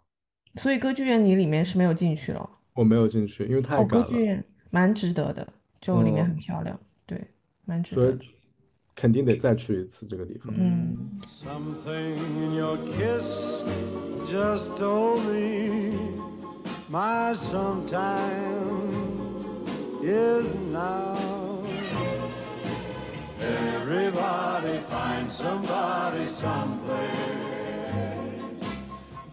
[0.55, 2.49] 所以歌剧院你里面是没有进去了。
[2.75, 5.47] 我没有进去，因为太哦，赶了，歌剧院蛮值得的，
[5.80, 7.27] 就里面嗯很漂亮，对，
[7.65, 8.25] 蛮值所以得的。
[8.95, 10.53] 肯定得再去一次这个地方。
[10.55, 13.63] 嗯，Something in your kiss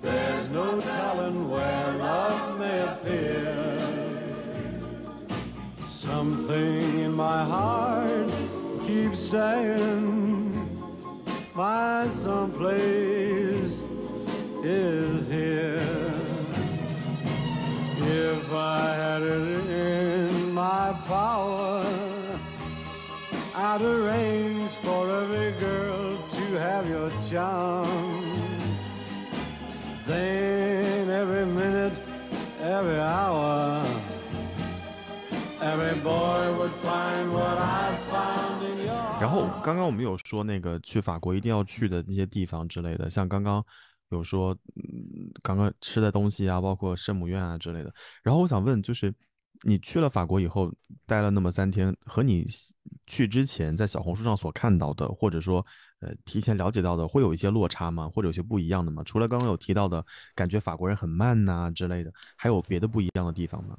[0.02, 3.80] There's no telling where love may appear.
[5.84, 8.30] Something in my heart
[8.86, 10.50] keeps saying
[11.54, 13.82] my someplace
[14.64, 16.12] is here.
[18.02, 21.84] If I had it in my power,
[23.54, 28.09] I'd arrange for every girl to have your charm.
[30.06, 31.92] Then every minute,
[32.62, 33.84] every hour,
[35.60, 43.64] every boy would find what I found in your 然后刚刚我们有说那个去法国一定要去的那些地方之类的，像刚刚
[44.08, 47.94] 有说，嗯，刚刚吃的东西啊，包括圣母院啊之类的。
[48.22, 49.14] 然后我想问，就是
[49.62, 50.72] 你去了法国以后
[51.06, 52.46] 待了那么三天，和你
[53.06, 55.64] 去之前在小红书上所看到的，或者说
[56.00, 58.10] 呃提前了解到的，会有一些落差吗？
[58.14, 59.02] 或者有些不一样的吗？
[59.04, 60.04] 除了刚刚有提到的
[60.34, 63.76] 感觉法国人很慢呐、之类的，还有别的不一样的地方吗？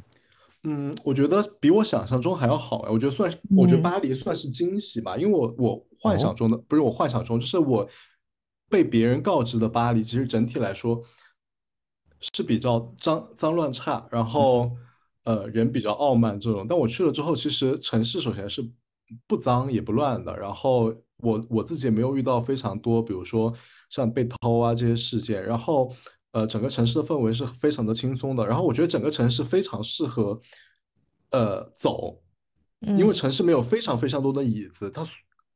[0.64, 7.90] 嗯，我觉得比我想象中还要好哎，我觉得算是，我觉得嗯巴黎算是惊喜吧，因为我我幻哦想中的，不是我幻想中，就是我
[8.70, 11.02] 被别人告知的巴黎，其实整体来说
[12.36, 14.72] 是比较脏脏乱差，然后
[15.24, 16.68] 呃人比较傲慢这种。
[16.70, 18.64] 但我去了之后，其实城市首先是
[19.28, 23.54] 不脏也不乱的，然后我我自己也没有遇到非常多，比如说
[23.90, 25.92] 像被偷啊这些事件，然后
[26.32, 30.40] 呃整个城市的氛围是非常的轻松的，然后我觉得整个城市非常适合
[31.32, 32.22] 呃走，
[32.82, 33.14] 因为嗯。
[33.14, 35.08] 城市没有非常非常多的椅子，它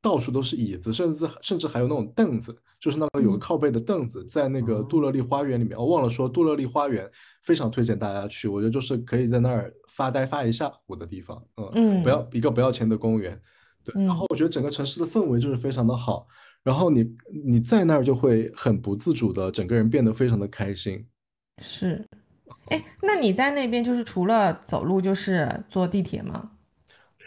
[0.01, 3.39] 到处都是椅子，甚至甚至还有那种凳子，就是那个有个嗯。
[3.39, 5.75] 靠背的凳子，在那个杜乐丽花园里面。
[5.77, 7.09] 我忘了说，杜乐丽花园
[7.45, 13.39] 非常推荐大家去，我觉得就是可以在那儿发呆发一下午的地方，嗯，嗯不要一个不要钱的公园，
[13.83, 13.93] 对。
[13.95, 16.27] 然嗯后我觉得整个城市的氛围就是非常的好，
[16.63, 17.15] 然后你
[17.45, 21.05] 你在那儿就会很不自主的，整个人变得非常的开心。
[21.61, 22.05] 是。
[22.69, 26.51] 哎，那你在那边就是除了走路就是坐地铁吗？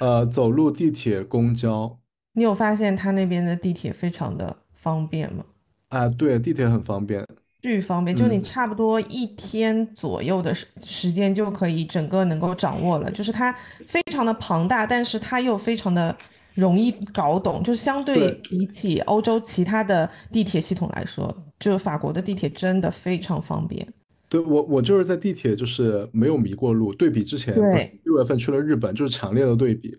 [0.00, 2.00] 呃，走路、地铁、公交，
[2.32, 5.44] 你有发现他那边的地铁非常的方便吗？
[5.90, 7.24] 啊，对，地铁很方便。
[7.60, 8.42] 巨方便，就你嗯。
[8.42, 13.54] 差不多一天左右的时时间就可以整个能够掌握了，就是它
[13.86, 16.16] 非常的庞大，但是它又非常的
[16.54, 18.32] 容易搞懂，就是相对对。
[18.48, 23.86] 比起欧洲其他的地铁系统来说，就是法国的地铁真的非常方便。
[24.28, 27.98] 对，我我就是在地铁就是没有迷过路，对比之前对。
[28.04, 29.98] 六月份去了日本，就是强烈的对比。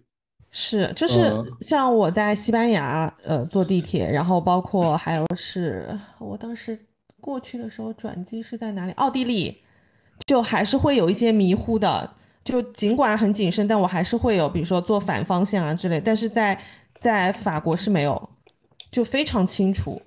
[0.52, 1.46] 是，就是呃。
[1.62, 5.88] 像我在西班牙，呃，坐地铁，然后包括还有是
[6.20, 6.78] 我当时
[7.22, 8.92] 过去的时候转机是在哪里？
[8.94, 9.62] 奥地利，
[10.26, 12.12] 就还是会有一些迷糊的，
[12.44, 16.60] 就尽管很谨慎，但我还是会有，比如说做反方向啊之类，但是在
[17.00, 18.30] 在法国是没有，
[18.92, 20.02] 就非常清楚。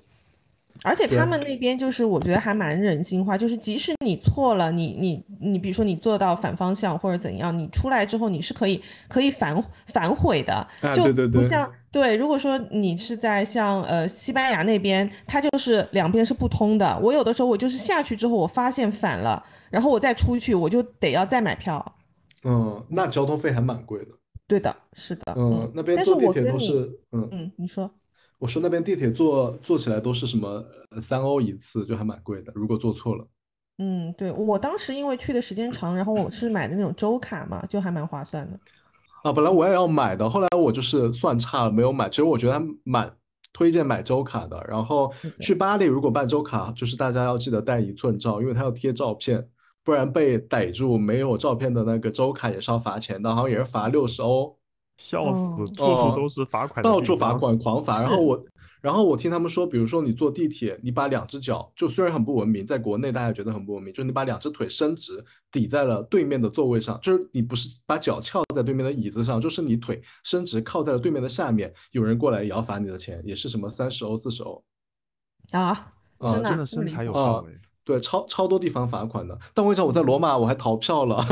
[0.84, 16.98] 而且他们那边就是我觉得还蛮人性化，就是即使你错了，你你你，比如说你做到反方向或者怎样，你出来之后你是可以可以反反悔的，就啊对对对不像对，如果说你是在像呃西班牙那边，它就是两边是不通的。
[17.01, 21.94] 我有的时候我就是下去之后我发现反了，然后我再出去我就得要再买票。
[22.44, 24.09] 嗯，那交通费还蛮贵的。
[24.48, 27.90] 对的，是的，嗯，那边坐地铁都是，嗯，嗯，你说。
[28.39, 32.51] 我说那边地铁坐坐起来都是什么呃三欧一次，就还蛮贵的。
[32.56, 33.24] 如果坐错了，
[33.78, 38.59] 嗯，对，我当时因为去的时间长，然后我是买的那种周卡嘛，就还蛮划算的。
[39.23, 42.09] 啊，本来我也要买的，后来我就是算差了没有买。
[42.09, 43.11] 其实我觉得还蛮
[43.53, 44.65] 推荐买周卡的。
[44.69, 49.47] 然后去巴黎如果办周卡，就是大家要记得带一寸照，因为它要贴照片，
[49.85, 54.57] 不然被逮住没有照片的那个周卡也是要罚钱的，好像也是罚六十欧。
[54.99, 57.32] 笑哦死，处处哦都是罚款到处罚。
[57.35, 58.03] 款狂罚。
[58.03, 58.44] 然后我，
[58.82, 74.62] 然后我听他们说，比如说你坐地铁，你把两只脚，就虽然很不文明，在国内大家觉得很不文明，就是你把两只腿伸直抵在了对面的座位上，就是你不是把脚翘在对面的椅子上，就是你腿伸直靠在了对面的下面，有人过来也要罚你的钱，也是什么三十欧、四十欧。
[75.52, 77.52] 啊，啊真的身材有啊道哎。
[77.84, 79.36] 对，超超多地方罚款的。
[79.52, 81.24] 但我跟你讲，我在罗马我还逃票了，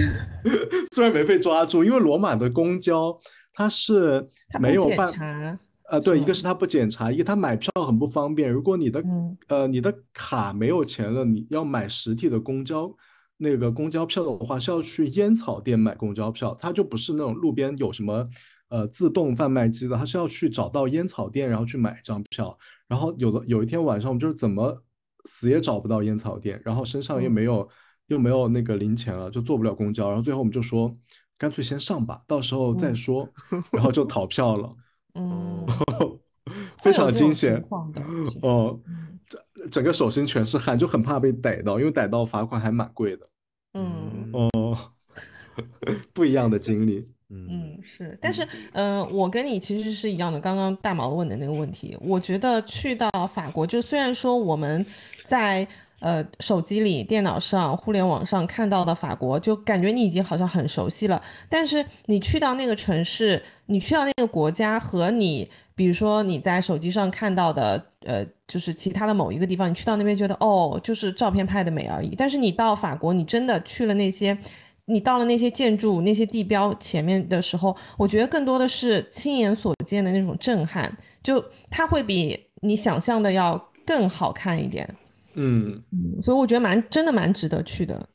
[0.92, 3.18] 虽然没被抓住，因为罗马的公交
[3.54, 4.28] 它是
[4.60, 5.58] 没有办查，
[5.90, 8.50] 呃，对，一个嗯是他不检查，一个他买票很不方便。
[8.52, 12.94] 如果你的嗯呃你的卡没有钱了，你要买实体的公交
[13.38, 18.28] 那个公交票的话，是要去烟草店买公交票，它就不是那种路边有什么
[18.68, 22.58] 呃自动贩卖机的，它是要去找到烟草店，然后去买一张票。
[22.86, 24.82] 然后有的有一天晚上，我们就是怎么
[25.24, 27.68] 死也找不到烟草店，然后身上又嗯没有
[28.08, 30.08] 又没有那个零钱了，就坐不了公交。
[30.08, 30.94] 然后最后我们就说，
[31.38, 33.28] 干脆先上吧，到时候再嗯说，
[33.72, 34.74] 然后就逃票了。
[35.18, 35.66] 嗯，
[36.78, 37.62] 非常惊险。
[38.42, 39.18] 哦，嗯。
[39.28, 43.28] 整整个手心全是汗，就很怕被逮到，因为逮到罚款还蛮贵的。
[43.74, 44.30] 嗯。
[44.32, 44.78] 哦，
[46.14, 47.04] 不一样的经历。
[47.28, 47.46] 嗯。
[47.50, 50.40] 嗯，是，但是，呃，我跟你其实是一样的。
[50.40, 54.86] 刚刚大毛问的那个问题，我觉得去到法国，就虽然说我们
[55.26, 55.66] 在
[56.00, 61.22] 呃手机里、电脑上、互联网上看到的法国，就感觉你已经好像很熟悉了。
[61.48, 72.14] 但是你去到那个城市，你去到那个国家，和你比如说你在手机上看到的，呃，就是其他的某一个地方，你去到那边觉得哦，就是照片拍的美而已。
[72.16, 74.36] 但是你到法国，你真的去了那些。
[74.90, 80.90] 你到了那些建筑、那些地标前面的时候，我觉得更多的是亲眼所见的那种震撼，
[81.22, 84.88] 就它会比你想象的要更好看一点。
[85.40, 88.08] 嗯，嗯，所以我觉得蛮真的蛮值得去的。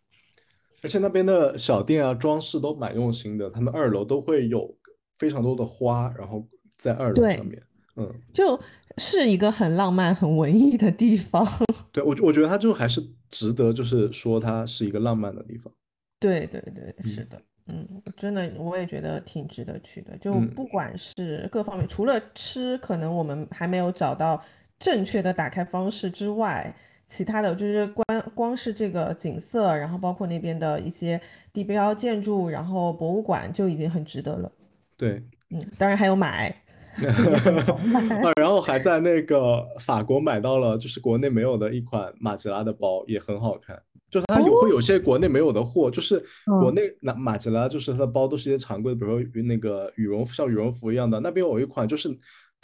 [0.83, 4.77] 而且那边的小店啊，装饰都蛮用心的，他们二楼都会有
[5.17, 6.45] 非常多的花，然后
[6.77, 7.63] 在二楼上面。
[7.95, 8.59] 嗯，就
[8.97, 11.47] 是一个很浪漫、很文艺的地方。
[11.91, 15.71] 对我我觉得它就还是值得，就是说它是一个浪漫的地方。
[16.19, 17.87] 对对对，是的，嗯，
[18.17, 20.17] 真的我也觉得挺值得去的。
[20.17, 24.43] 就嗯不管是各方面，除了吃，可能我们还没有找到
[24.79, 26.75] 正确的打开方式之外，
[27.13, 31.21] 其他的就是光光是这个景色，然后包括那边的一些
[31.53, 34.51] 地标建筑，然后博物馆就已经很值得了。
[34.97, 35.21] 对，
[35.51, 36.49] 嗯，当然还有买，
[36.97, 43.79] 啊，然后还在那个法国买到了就是国内没有的一款马吉拉的包，也很好看。
[44.09, 51.19] 就是它有会有些国内没有的货，就是国嗯内那马吉拉就是它的包都是一些常规的，比如说那个羽绒服像羽绒服一样的。
[51.19, 52.09] 那边有一款就是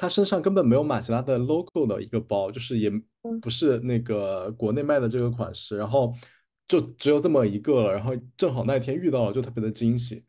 [0.01, 2.89] 它身上根本没有马吉拉的 logo 的一个包，就是也
[3.41, 6.13] 不是那个国内卖的这个款式，然后
[6.69, 7.91] 就只有这么一个了。
[7.91, 10.23] 然后正好那天遇到了，就特别的惊喜。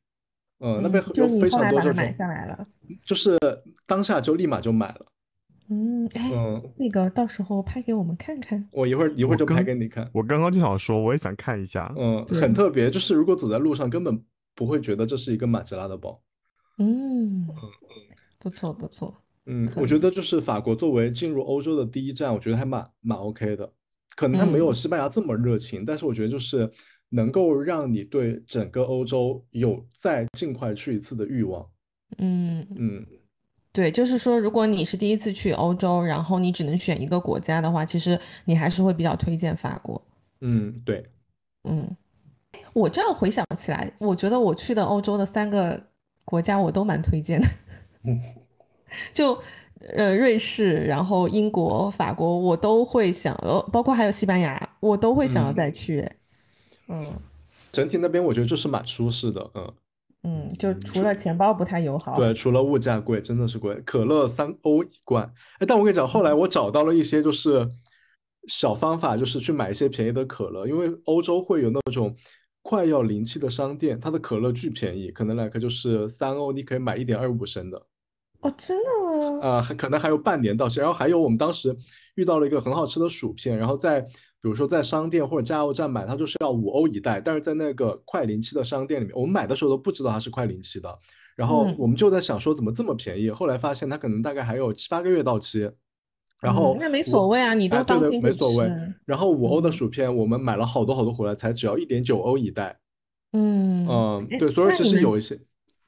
[0.59, 2.67] 嗯，那边有非常多这种，下来了。
[3.07, 3.39] 就是
[3.87, 5.07] 当下就立马就买了。
[5.69, 8.69] 嗯，哎，嗯，那个到时候拍给我们看看。
[8.73, 10.11] 我一会儿一会儿就拍给你看。
[10.13, 11.95] 我刚刚就想说，我也想看一下。
[11.97, 14.21] 嗯，很特别，就是如果走在路上，根本
[14.57, 16.21] 不会觉得这是一个马吉拉的包。
[16.79, 17.47] 嗯，
[18.41, 19.15] 不错不错。
[19.53, 23.69] 嗯，我觉得就是法国作为进入欧洲的第一站，我觉得还蛮蛮 OK 的。
[24.15, 24.75] 可能它没有嗯。
[24.75, 26.71] 西班牙这么热情，但是我觉得就是
[27.09, 31.67] 能够让你对整个欧洲有再尽快去一次的欲望。
[32.19, 33.05] 嗯，嗯，
[33.73, 40.01] 对，就是说，如果你是第一次去欧洲，然后你只能选一个国家的话，其实你还是会比较推荐法国。
[40.43, 41.05] 嗯，对，
[41.65, 41.89] 嗯，
[42.73, 45.81] 我这样回想起来，我觉得我去的欧洲的三个
[46.25, 47.49] 国家我都蛮推荐的，
[49.13, 49.39] 就
[49.97, 56.01] 呃瑞士，然后英国、法国，我都会想，呃，包括还有西班牙，我都会想要嗯再去。
[56.01, 56.17] 哎
[56.89, 57.15] 嗯
[57.73, 59.49] 整体那边我觉得就是蛮舒适的。
[59.55, 59.73] 嗯，
[60.25, 65.25] 嗯，就除了钱包不太友好，对，除了物价贵，真的是贵，可乐三欧一罐。
[65.61, 67.69] 哎，但我跟你讲，后来我找到了一些就是
[68.49, 72.13] 小方法，就是去买一些便宜的可乐，因为欧洲会有那种
[72.63, 77.81] 快要临期的商店，它的可乐巨便宜，可能来个就是三欧，你可以买一点二五升的。
[78.43, 79.41] 哦，真的吗？
[79.43, 81.77] 呃，还可能还有半年到期，然后还有我们当时
[82.15, 90.99] 遇到了一个很好吃的薯片，然后在比如说在商店或者加油站买，它就是要五欧一袋，但是在那个快临期的商店里面，我们买的时候都不知道它是快临期的，
[91.37, 91.77] 然后嗯。
[91.79, 95.71] 我们就在想说怎么这么便宜，后来发现它可能大概还有七八个月到期，
[96.41, 99.73] 然后嗯那没我所谓啊，你都哎对对当天就没所谓吃，然后五欧的嗯。
[99.73, 102.79] 薯片我们买了好多好多回来，才只要一点九欧一袋，
[103.33, 103.87] 嗯。
[103.87, 105.39] 嗯，哎对，所以其你实有一些。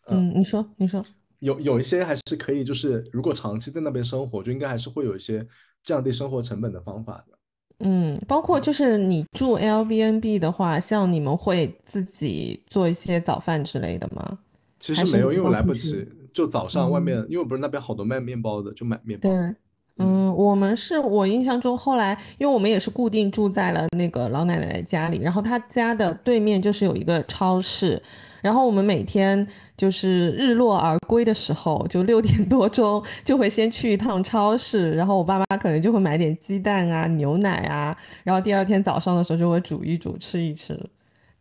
[0.09, 1.03] 嗯，你说你说，
[1.43, 5.45] 有有一些还是可以，就是如果长期在那边生活，就应该还是会有一些
[5.83, 7.37] 降低生活成本的方法的。
[7.85, 14.39] 嗯，包括就是你住 Airbnb 的话，像你们会自己做一些早饭之类的吗？
[14.79, 19.29] 其实没有，因为我来不及，就早上外面，嗯因为不是那边好多卖面包的，就买面包。
[19.29, 19.55] 对，
[19.97, 28.01] 嗯，我们是我印象中后来，因为我们也是固定住在了那个老奶奶的家里，然后她家的对面就是有一个超市，
[28.41, 29.45] 然后我们每天
[29.77, 40.75] 就是日落而归的时候，就六点多钟就会先去一趟超市，然后我爸妈可能就会买点鸡蛋啊、牛奶啊，然后第二天早上的时候就会煮一煮吃一吃，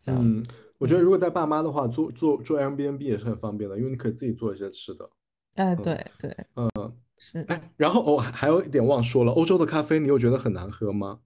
[0.02, 0.28] 这样子。
[0.28, 0.46] 嗯，
[0.78, 5.10] 我觉得如果带爸妈的话，做做做 Airbnb 也是很方便的，因为你可以自己做一些吃的。
[5.56, 6.70] 哎，对对，嗯，
[7.18, 11.20] 是哎，然后哦，还还有一点忘说了，欧洲的咖啡你有觉得很难喝吗？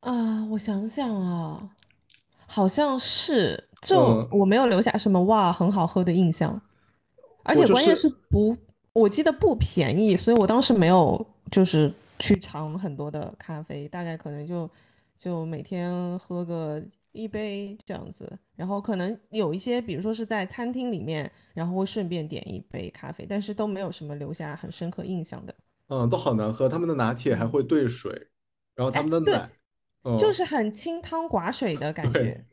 [0.00, 1.70] 啊，我想想啊，
[2.46, 4.28] 好像是，就嗯。
[4.32, 6.60] 我没有留下什么哇很好喝的印象，
[7.44, 8.56] 而且关键是是不，
[8.92, 14.68] 我记得不便宜，所以我当时没有就是去尝很多的咖啡，大概可能就
[15.18, 16.82] 就每天喝个
[17.12, 25.54] 一杯这样子，然后可能有一些，比如说是在餐厅里面，然后会顺便点一杯咖啡，但是都没有什么留下很深刻印象的。
[25.88, 28.28] 嗯，都好难喝，他们的拿铁还会兑水，
[28.76, 29.50] 然后他们的奶，
[30.02, 32.44] 嗯，就是很清汤寡水的感觉，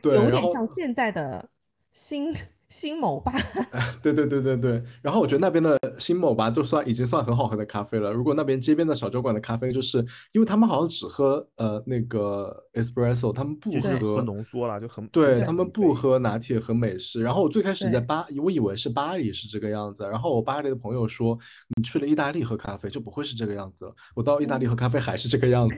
[0.00, 1.48] 对，有点像现在的
[1.92, 2.34] 新
[2.68, 3.32] 新某吧。
[4.02, 8.10] 对对对对对，然后我觉得那边的新某吧，就算已经算很好喝的咖啡了。
[8.10, 9.98] 如果那边街边的小酒馆的咖啡，就是
[10.32, 17.22] 因为他们好像只喝呃那个 espresso，他们不喝喝浓缩了，就很对他们不喝拿铁和美式。
[17.22, 21.38] 然后我最开始在巴，我以为是巴黎是这个样子，然后我巴黎的朋友说，
[21.76, 23.94] 你去了意大利喝咖啡就不会是这个样子了。
[24.14, 25.76] 我到意大利喝咖啡还是这个样子，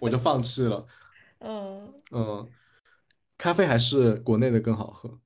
[0.00, 0.86] 我就放弃了。
[1.40, 2.48] 嗯，嗯，
[3.36, 5.18] 咖啡还是国内的更好喝。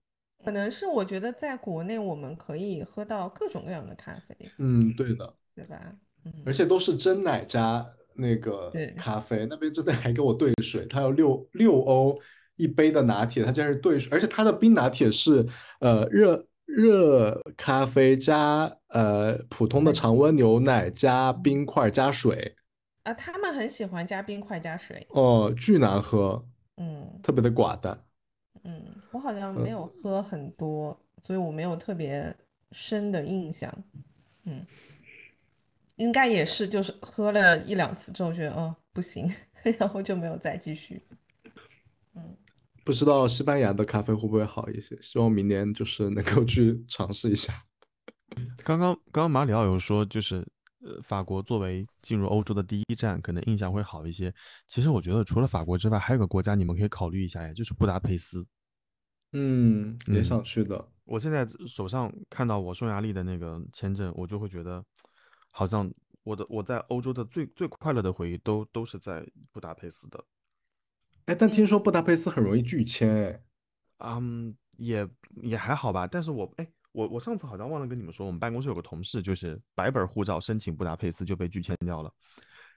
[0.45, 5.35] 可能是我觉得在国内我们可以喝到各种各样的咖啡，嗯，对的。
[5.55, 5.79] 对吧？
[6.25, 12.19] 嗯，而且都是真奶加那个对咖啡，那边真的还给我兑水，它要六六欧
[12.57, 15.47] 一杯的拿铁，它竟然是兑水，而且它的冰拿铁是
[15.81, 22.57] 呃热热咖啡加呃普通的常温牛奶加冰块加水，
[23.03, 25.07] 啊，他们很喜欢加冰块加水。
[25.11, 26.47] 哦，巨难喝，
[26.77, 28.05] 嗯特别的寡淡。
[28.65, 32.35] 嗯，我好像没有喝很多，所以我没有特别
[32.73, 33.73] 深的印象。
[34.45, 34.67] 嗯，
[35.97, 39.33] 应该也是，就是喝了一两次之后觉得哦不行，
[39.79, 41.03] 然后就没有再继续。
[42.15, 42.37] 嗯
[42.83, 44.99] 不知道西班牙的咖啡会不会好一些？
[45.01, 47.55] 希望明年就是能够去尝试一下。
[48.65, 50.45] 刚刚刚刚马里奥有说，就是呃，
[51.03, 54.33] 法国作为进入欧洲的第一站，可能印象会好一些。
[54.67, 58.47] 其实我觉得除了法国之外，还有个国家你们可以考虑一下呀，就是布达佩斯。
[59.33, 60.89] 嗯，也嗯想去的。
[61.05, 64.85] 我现在手上看到我匈牙利的那个签证，我就会觉得，
[65.51, 65.93] 好像
[66.25, 70.25] 我的我在欧洲的最最快乐的回忆都都是在布达佩斯的。
[71.27, 73.43] 哎，但听说布达佩斯很容易拒签，哎，
[73.99, 75.09] 嗯，也
[75.43, 76.07] 也还好吧。
[76.07, 82.13] 但是我哎，我我上次好像忘了跟你们说，我们办公室有个同事，就是白本护照申请布达佩斯就被拒签掉了，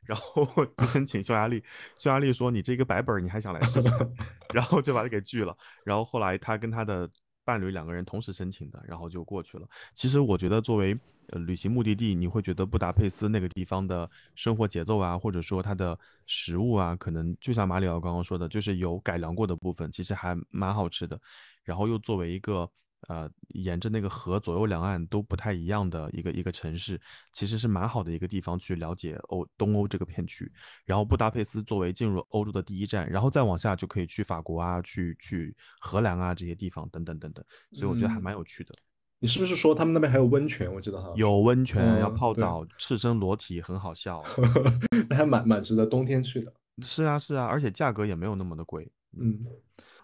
[0.06, 0.46] 然后
[0.78, 1.64] 就申请匈牙利，
[1.98, 3.90] 匈牙利说你这个白本你还想来试试，
[4.54, 5.56] 然后就把他给拒了。
[5.84, 7.10] 然后后来他跟他的
[7.44, 9.68] 伴侣两个人同时申请的，然后就过去了。
[9.96, 10.98] 其实我觉得作为
[11.30, 21.20] 呃旅行目的地，你会觉得布达佩斯那个地方的生活节奏啊，或者说它的食物啊，可能就像马里奥刚刚说的，就是有改良过的部分，其实还蛮好吃的。
[21.64, 22.70] 然后又作为一个
[23.08, 27.00] 呃沿着那个河左右两岸都不太一样的一个一个城市，
[27.32, 30.52] 其实是蛮好的一个地方去了解欧东欧这个片区。
[30.86, 38.74] 然后布达佩斯作为进入欧洲的第一站，然后再往下就可以去法国啊，去去荷兰啊这些地方等等等等，所以我觉得还嗯蛮有趣的。
[39.20, 40.70] 你是不是说他们那边还有温泉？
[40.74, 44.22] 我记得哈，有温泉，要泡澡，赤身裸体，很好笑。
[45.08, 46.54] 那还蛮蛮值得冬天去的。
[46.82, 48.92] 是啊，是啊，而且价格也没有那么的贵。
[49.18, 49.46] 嗯，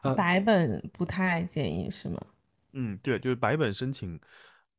[0.02, 2.18] 啊白本不太建议是吗？
[2.74, 4.20] 嗯，对，就是白本申请，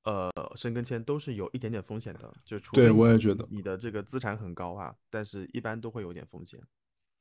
[0.05, 6.61] 呃，申根签都是有一点点风险的，就除对非我也觉得你的这个资产很高啊，但是一般都会有点风险。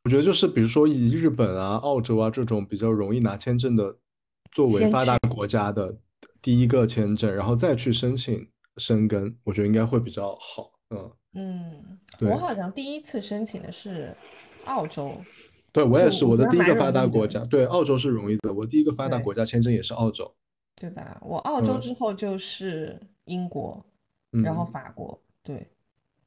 [0.06, 3.98] 我觉得就是比如说以日本啊、澳洲啊这种比较容易拿签证的，
[4.52, 6.00] 作为先发达国家的
[6.42, 10.72] 第一个签证，然后再去申请申根，我觉得应该会比较好。
[10.92, 14.16] 嗯，嗯，对我好像第一次申请的是
[14.66, 15.22] 澳洲，
[15.74, 20.34] 对我也，就是我我的得第一个发容易的达国家，对，澳洲是容易的，我第一个发达对国家签证也是澳洲。
[20.80, 21.20] 对吧？
[21.22, 23.86] 我澳洲嗯之后就是英国，
[24.32, 25.68] 然后嗯，法国，对，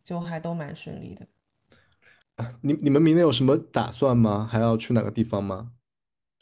[0.05, 1.27] 就还都蛮顺利的。
[2.61, 4.49] 你你们明年有什么打算吗？
[4.51, 5.73] 还要去哪个地方吗？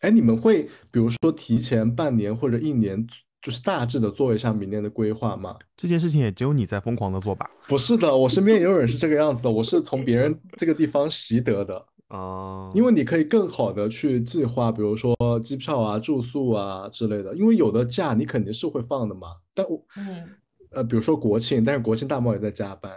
[0.01, 3.07] 哎，你们会比如说提前半年或者一年，
[3.43, 5.57] 就是大致的做一下明年的规划吗？
[5.77, 7.51] 这件事情也只有你在疯狂的做吧？
[7.69, 11.87] 不是的，我身边也有人是这个样子的，我是从别人这个地方习得的。
[12.11, 17.35] 啊、因为你可以更好的去计划，比如说机票啊、住宿啊之类的。
[17.37, 20.29] 因为有的假你肯定是会放的嘛，但我嗯
[20.73, 22.93] 呃，比如说国庆，但是国庆大毛也在加班，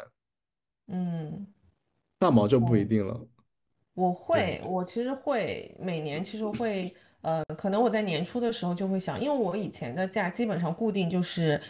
[0.88, 1.48] 嗯。
[2.20, 3.20] 大毛就不一定了。
[3.96, 6.92] 我会，我其实会每年其实会，
[7.22, 11.62] 呃，可能我在年初的时候就会想，因为我以前的假基本上固定就是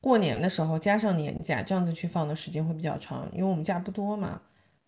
[0.00, 4.40] 过年的时候加上年假，这样子去放的时间会比较长，因为我们假不多嘛。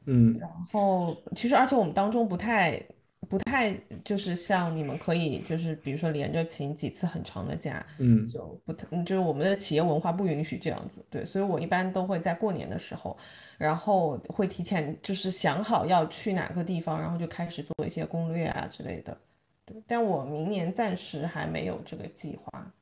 [0.07, 0.37] 嗯。
[0.39, 2.81] 然后其实而且我们当中不太
[3.29, 3.75] 不太
[4.05, 8.27] 就是像你们可以就是比如说连着请几次很长的假，嗯。
[8.27, 13.17] 就不太，嗯就是我们的企业文化不允许这样子，对，所以我一般都会在过年的时候，
[13.57, 19.17] 然后会提前就是想好要去哪个地方，然后就开始做一些攻略啊之类的，
[19.65, 22.73] 对，但我明年暂时还没有这个计划，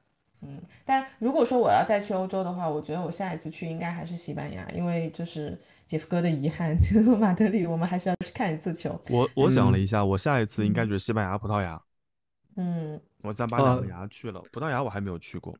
[0.43, 11.81] 嗯，但如果说我要再去欧洲的话，我觉得我下一次去应该还是西班牙，因为就是杰夫哥的遗憾， 就马德里我们还是要去看一次球，我我想了嗯一下，我下一次应该就是西班牙、葡萄牙，
[12.57, 13.01] 嗯。
[13.23, 14.43] 我想把两个啊牙去了。
[14.51, 15.57] 葡萄牙我还没有去过。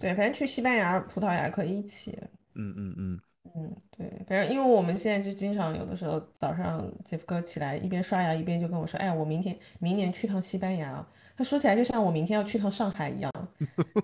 [0.00, 2.18] 对，反正去西班牙、葡萄牙可以一起。
[2.54, 3.20] 嗯嗯嗯，
[3.54, 11.04] 嗯，对，反正因为我们现在就经常有的时候早上杰夫哥起来一边刷牙一边就跟我说：“哎，我明天明年去趟西班牙。”
[11.36, 13.32] 他说起来就像我明天要去趟上海一样。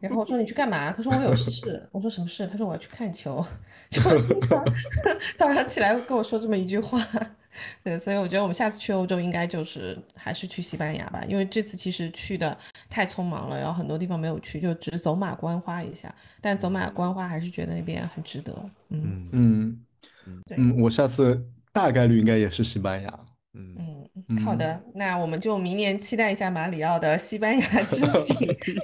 [0.00, 3.44] 然后我说：“你去干嘛？”他说：“我有事。”我说：“什么事？”他说：“我要去看球。
[3.90, 4.64] ”就经常
[5.36, 6.98] 早上起来跟我说这么一句话。
[7.84, 12.56] 对，所以我觉得我们下次去欧洲应该就是还是去西班牙吧，因为这次其实去的
[12.88, 16.14] 太匆忙了，然后很多地方没有去，就只走马观花一下。
[16.40, 18.52] 但走马观花还是觉得那边很值得。
[18.90, 19.80] 嗯嗯
[20.56, 23.20] 嗯我下次大概率应该也是西班牙。
[23.58, 28.36] 嗯，嗯，好的，那我们就明年期待一下马里奥的西班牙之 行，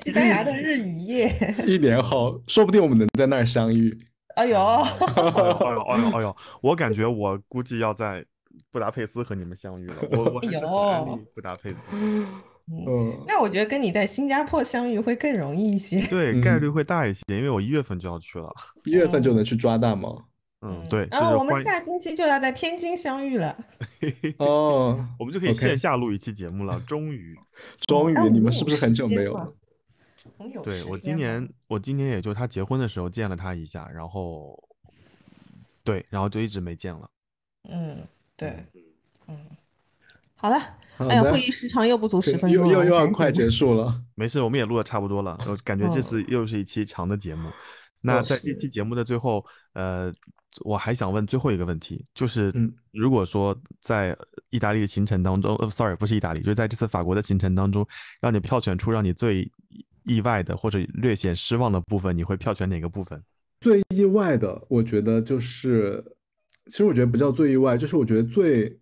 [0.03, 1.31] 西班牙的日与夜。
[1.69, 3.97] 一年后，说不定我们能在那儿相遇。
[4.37, 8.25] 哎呦，哎呦哎呦哎呦哎呦，我感觉我估计要在
[8.73, 9.97] 布达佩斯和你们相遇了。
[10.11, 11.79] 我我还是很安利布达佩斯，
[12.67, 16.01] 嗯，那我觉得跟你在新加坡相遇会更容易一些。
[16.09, 18.53] 对，嗯概率会大一些，因为我一月份就要去了。
[18.85, 20.25] 一月份就能去抓大吗。
[20.63, 23.57] 嗯，对，然后我们下星期就要在天津相遇了。
[24.39, 26.81] 哦，我们就可以线下录一期节目了。
[26.87, 27.37] 终于，
[27.87, 29.53] 终于你们是不是很久没有了？
[30.63, 34.57] 对我今年我今年也就他结婚的时候见了他一下，然后
[35.83, 37.11] 对，然后就一直没见了。
[37.69, 38.07] 嗯，
[38.37, 38.67] 对，
[39.29, 39.37] 嗯，
[40.35, 40.57] 好了，
[40.97, 44.03] 哎呀，会议时长又不足十分钟了，又又要快结束了。
[44.15, 47.51] 没事，我们也录的差不多了，我感觉这嗯次又是一期长的节目。
[48.01, 49.45] 那哦在这期节目的最后，
[49.75, 50.13] 呃，
[50.65, 54.17] 我还想问最后一个问题，就是嗯如果说在
[54.51, 57.87] 意大利的行程当中，呃，sorry，不是意大利，就是在这次法国的行程当中，
[58.21, 59.49] 让你票选出让你最
[60.03, 63.23] 意外的或者略显失望的部分，你会票选哪个部分？
[63.61, 66.05] 最意外的，我觉得就是，
[66.67, 68.79] 其实我觉得不叫最意外，就是我觉得最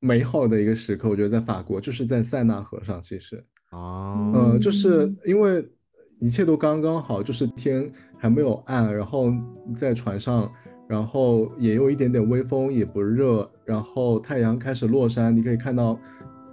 [0.00, 3.44] 美好的一个时刻，我觉得在法国，就是在塞纳河上，其实。
[3.70, 5.68] 啊，呃，就是因为
[6.20, 9.30] 一切都刚刚好，就是天还没有暗，然后
[9.76, 10.50] 在船上，
[10.88, 15.98] 然后也有一点点微风，也不热，然后太阳开始落山，你可以看到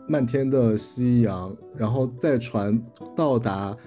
[0.09, 2.81] 漫天的夕阳，然后在船
[3.15, 3.77] 到达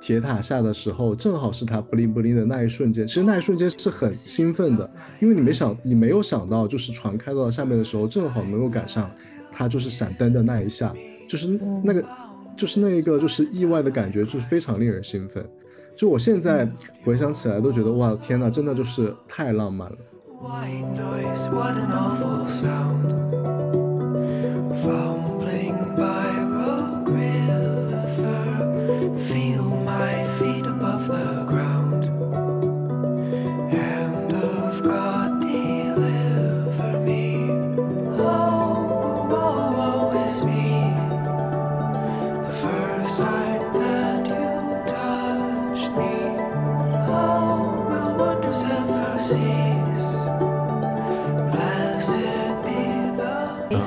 [0.00, 3.06] 铁塔下的时候，正好是它不灵不灵的那一瞬间。
[3.06, 4.90] 其实那一瞬间是很兴奋的，
[5.20, 9.10] 因为你没想，你没有想到，就是船开到下面的时候，正好能够赶上
[9.50, 10.94] 它就是闪灯的那一下，
[11.28, 12.04] 就是那个。
[12.54, 15.42] 就是那一个就是意外的感觉，就是非常令人兴奋。
[15.96, 16.70] 就我现在
[17.02, 19.96] 回想起来都觉得哇天呐，真的就是太浪漫了。
[20.42, 23.14] White noise, what an awful sound.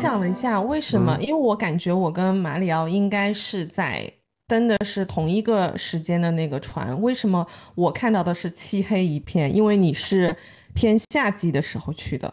[0.06, 1.18] 想了一下，为什么？
[1.20, 4.08] 嗯因为我感觉我跟马里奥应该是在
[4.48, 9.54] 登的是同一个时间的那个船，为什么我看到的是漆黑一片？
[9.54, 10.36] 因为你是
[10.76, 12.32] 偏夏季的时候去的，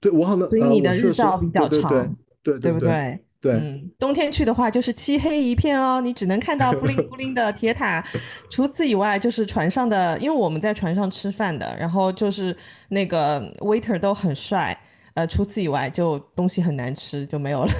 [0.00, 2.88] 对我好像所以呃你的日照比较对对对长对对不对？
[2.88, 3.20] 对？
[3.38, 8.04] 对，嗯，冬天去的话就是漆黑一片哦，你只能看到布灵 布灵的铁塔。
[8.50, 12.56] 除此以外，就是船上的，因为我们在船上吃饭的，然后就是
[12.88, 14.76] 那个 waiter 都很帅。
[15.16, 17.72] 呃，除此以外，就东西很难吃，就没有了。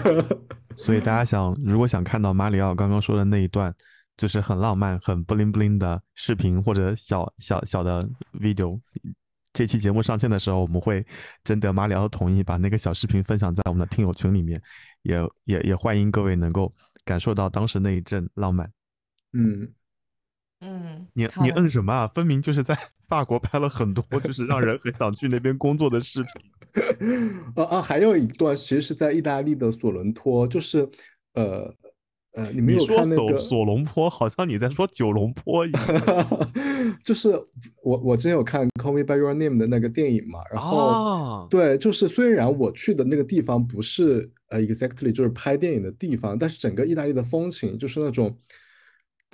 [0.76, 3.74] 所以大家想，如果想看到马里奥刚刚说的那一段，
[4.18, 8.06] 就是很浪漫、很 bling bling 的视频或者小小小的
[8.38, 8.78] video，
[9.54, 11.04] 这期节目上线的时候，我们会
[11.42, 14.60] 征得马里奥的同意，把那个小视频分享在我们的听友群里面，
[15.02, 16.70] 也也也欢迎各位能够
[17.02, 18.70] 感受到当时那一阵浪漫。
[19.32, 19.72] 嗯，
[20.60, 22.06] 嗯，你你好的摁什么啊？
[22.08, 22.78] 分明就是在
[23.08, 26.32] 法国拍了很多，就是让人很想去那边工作的视频。
[27.54, 30.88] 啊 啊，还有一段其实是在意大利的索伦托，就是
[31.34, 31.72] 呃
[32.32, 33.38] 呃，你们你说有看那个？
[33.38, 35.82] 索索隆坡，好像你在说九龙坡一样。
[37.04, 37.30] 就是
[37.82, 48.36] 我我之前有看《Call Me by Your Name》的那个电影嘛，然后哦，对，就是虽然我去的那个地方不是呃 exactly 就是拍电影的地方，但是整个意大利的风情就是那种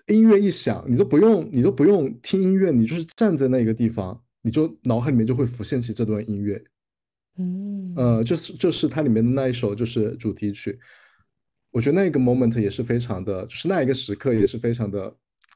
[0.09, 6.63] 音乐一响，你都不用你都不用听音乐，你就是站在那个地方，你就脑海里面就会浮现起这段音乐。
[7.37, 10.79] 嗯，呃，就是就是它里面的那一首就是主题曲，
[11.71, 15.13] 我觉得那个 moment 也是非常的，就是那一个时刻也是非常的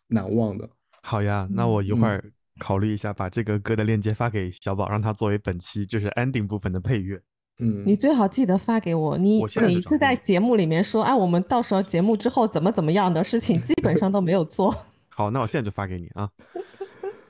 [0.08, 0.68] 难忘的。
[1.02, 2.24] 好呀，那我一会嗯儿
[2.58, 7.20] 考虑一下，把这个歌的链接发给小宝，让他作为本期就是 ending 部分的配乐。
[7.60, 9.16] 嗯，你最好记得发给我。
[9.16, 14.74] 你每一次在节目里面说，哎，我们到时候节目之后怎么怎么样的事情，基本上都没有做。
[15.08, 16.28] 好，那我现在就发给你啊。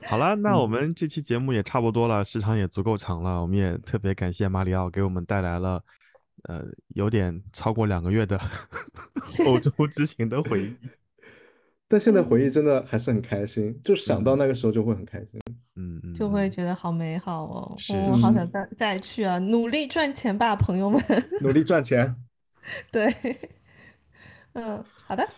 [0.09, 3.39] 好了，那我们这期节目也差不多了，时长也足够长了。
[3.39, 5.83] 我们也特别感谢马里奥给我们带来了，
[6.45, 6.65] 呃，
[6.95, 8.39] 有点超过两个月的
[9.45, 10.75] 欧洲之行的回忆。
[11.87, 15.39] 但现在回忆真的还是很开心，就想到那个时候就会很开心。
[15.75, 19.37] 嗯嗯，就会嗯觉得好美好哦，是我好想再再去啊！
[19.37, 20.99] 努力赚钱吧，朋友们。
[21.39, 22.15] 努力赚钱。
[22.91, 23.13] 对，
[24.53, 25.29] 嗯，好的，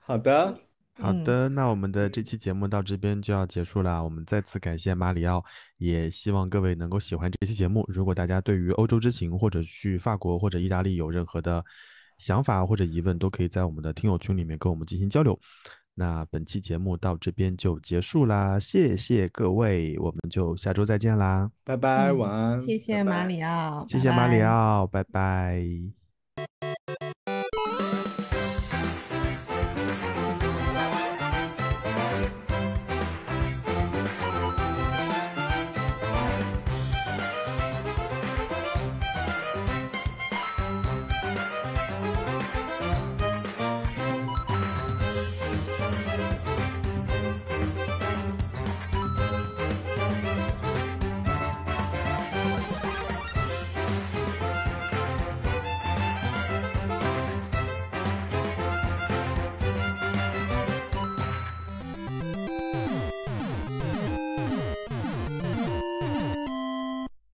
[0.00, 0.58] 好的，
[0.98, 4.02] 嗯好的，那我们的这期节目到这边就要结束了。
[4.02, 5.44] 我们再次感谢马里奥，
[5.76, 7.84] 也希望各位能够喜欢这期节目。
[7.88, 11.64] 如果大家对于欧洲之行或者去法国或者意大利有任何的
[12.18, 15.38] 想法或者疑问，都可以在我们的听友群里面跟我们进行交流。
[15.94, 25.64] 那本期节目到这边就结束啦，谢谢各位，我们就下周再见啦，拜拜，嗯晚安，谢谢马里奥，谢谢马里奥，拜拜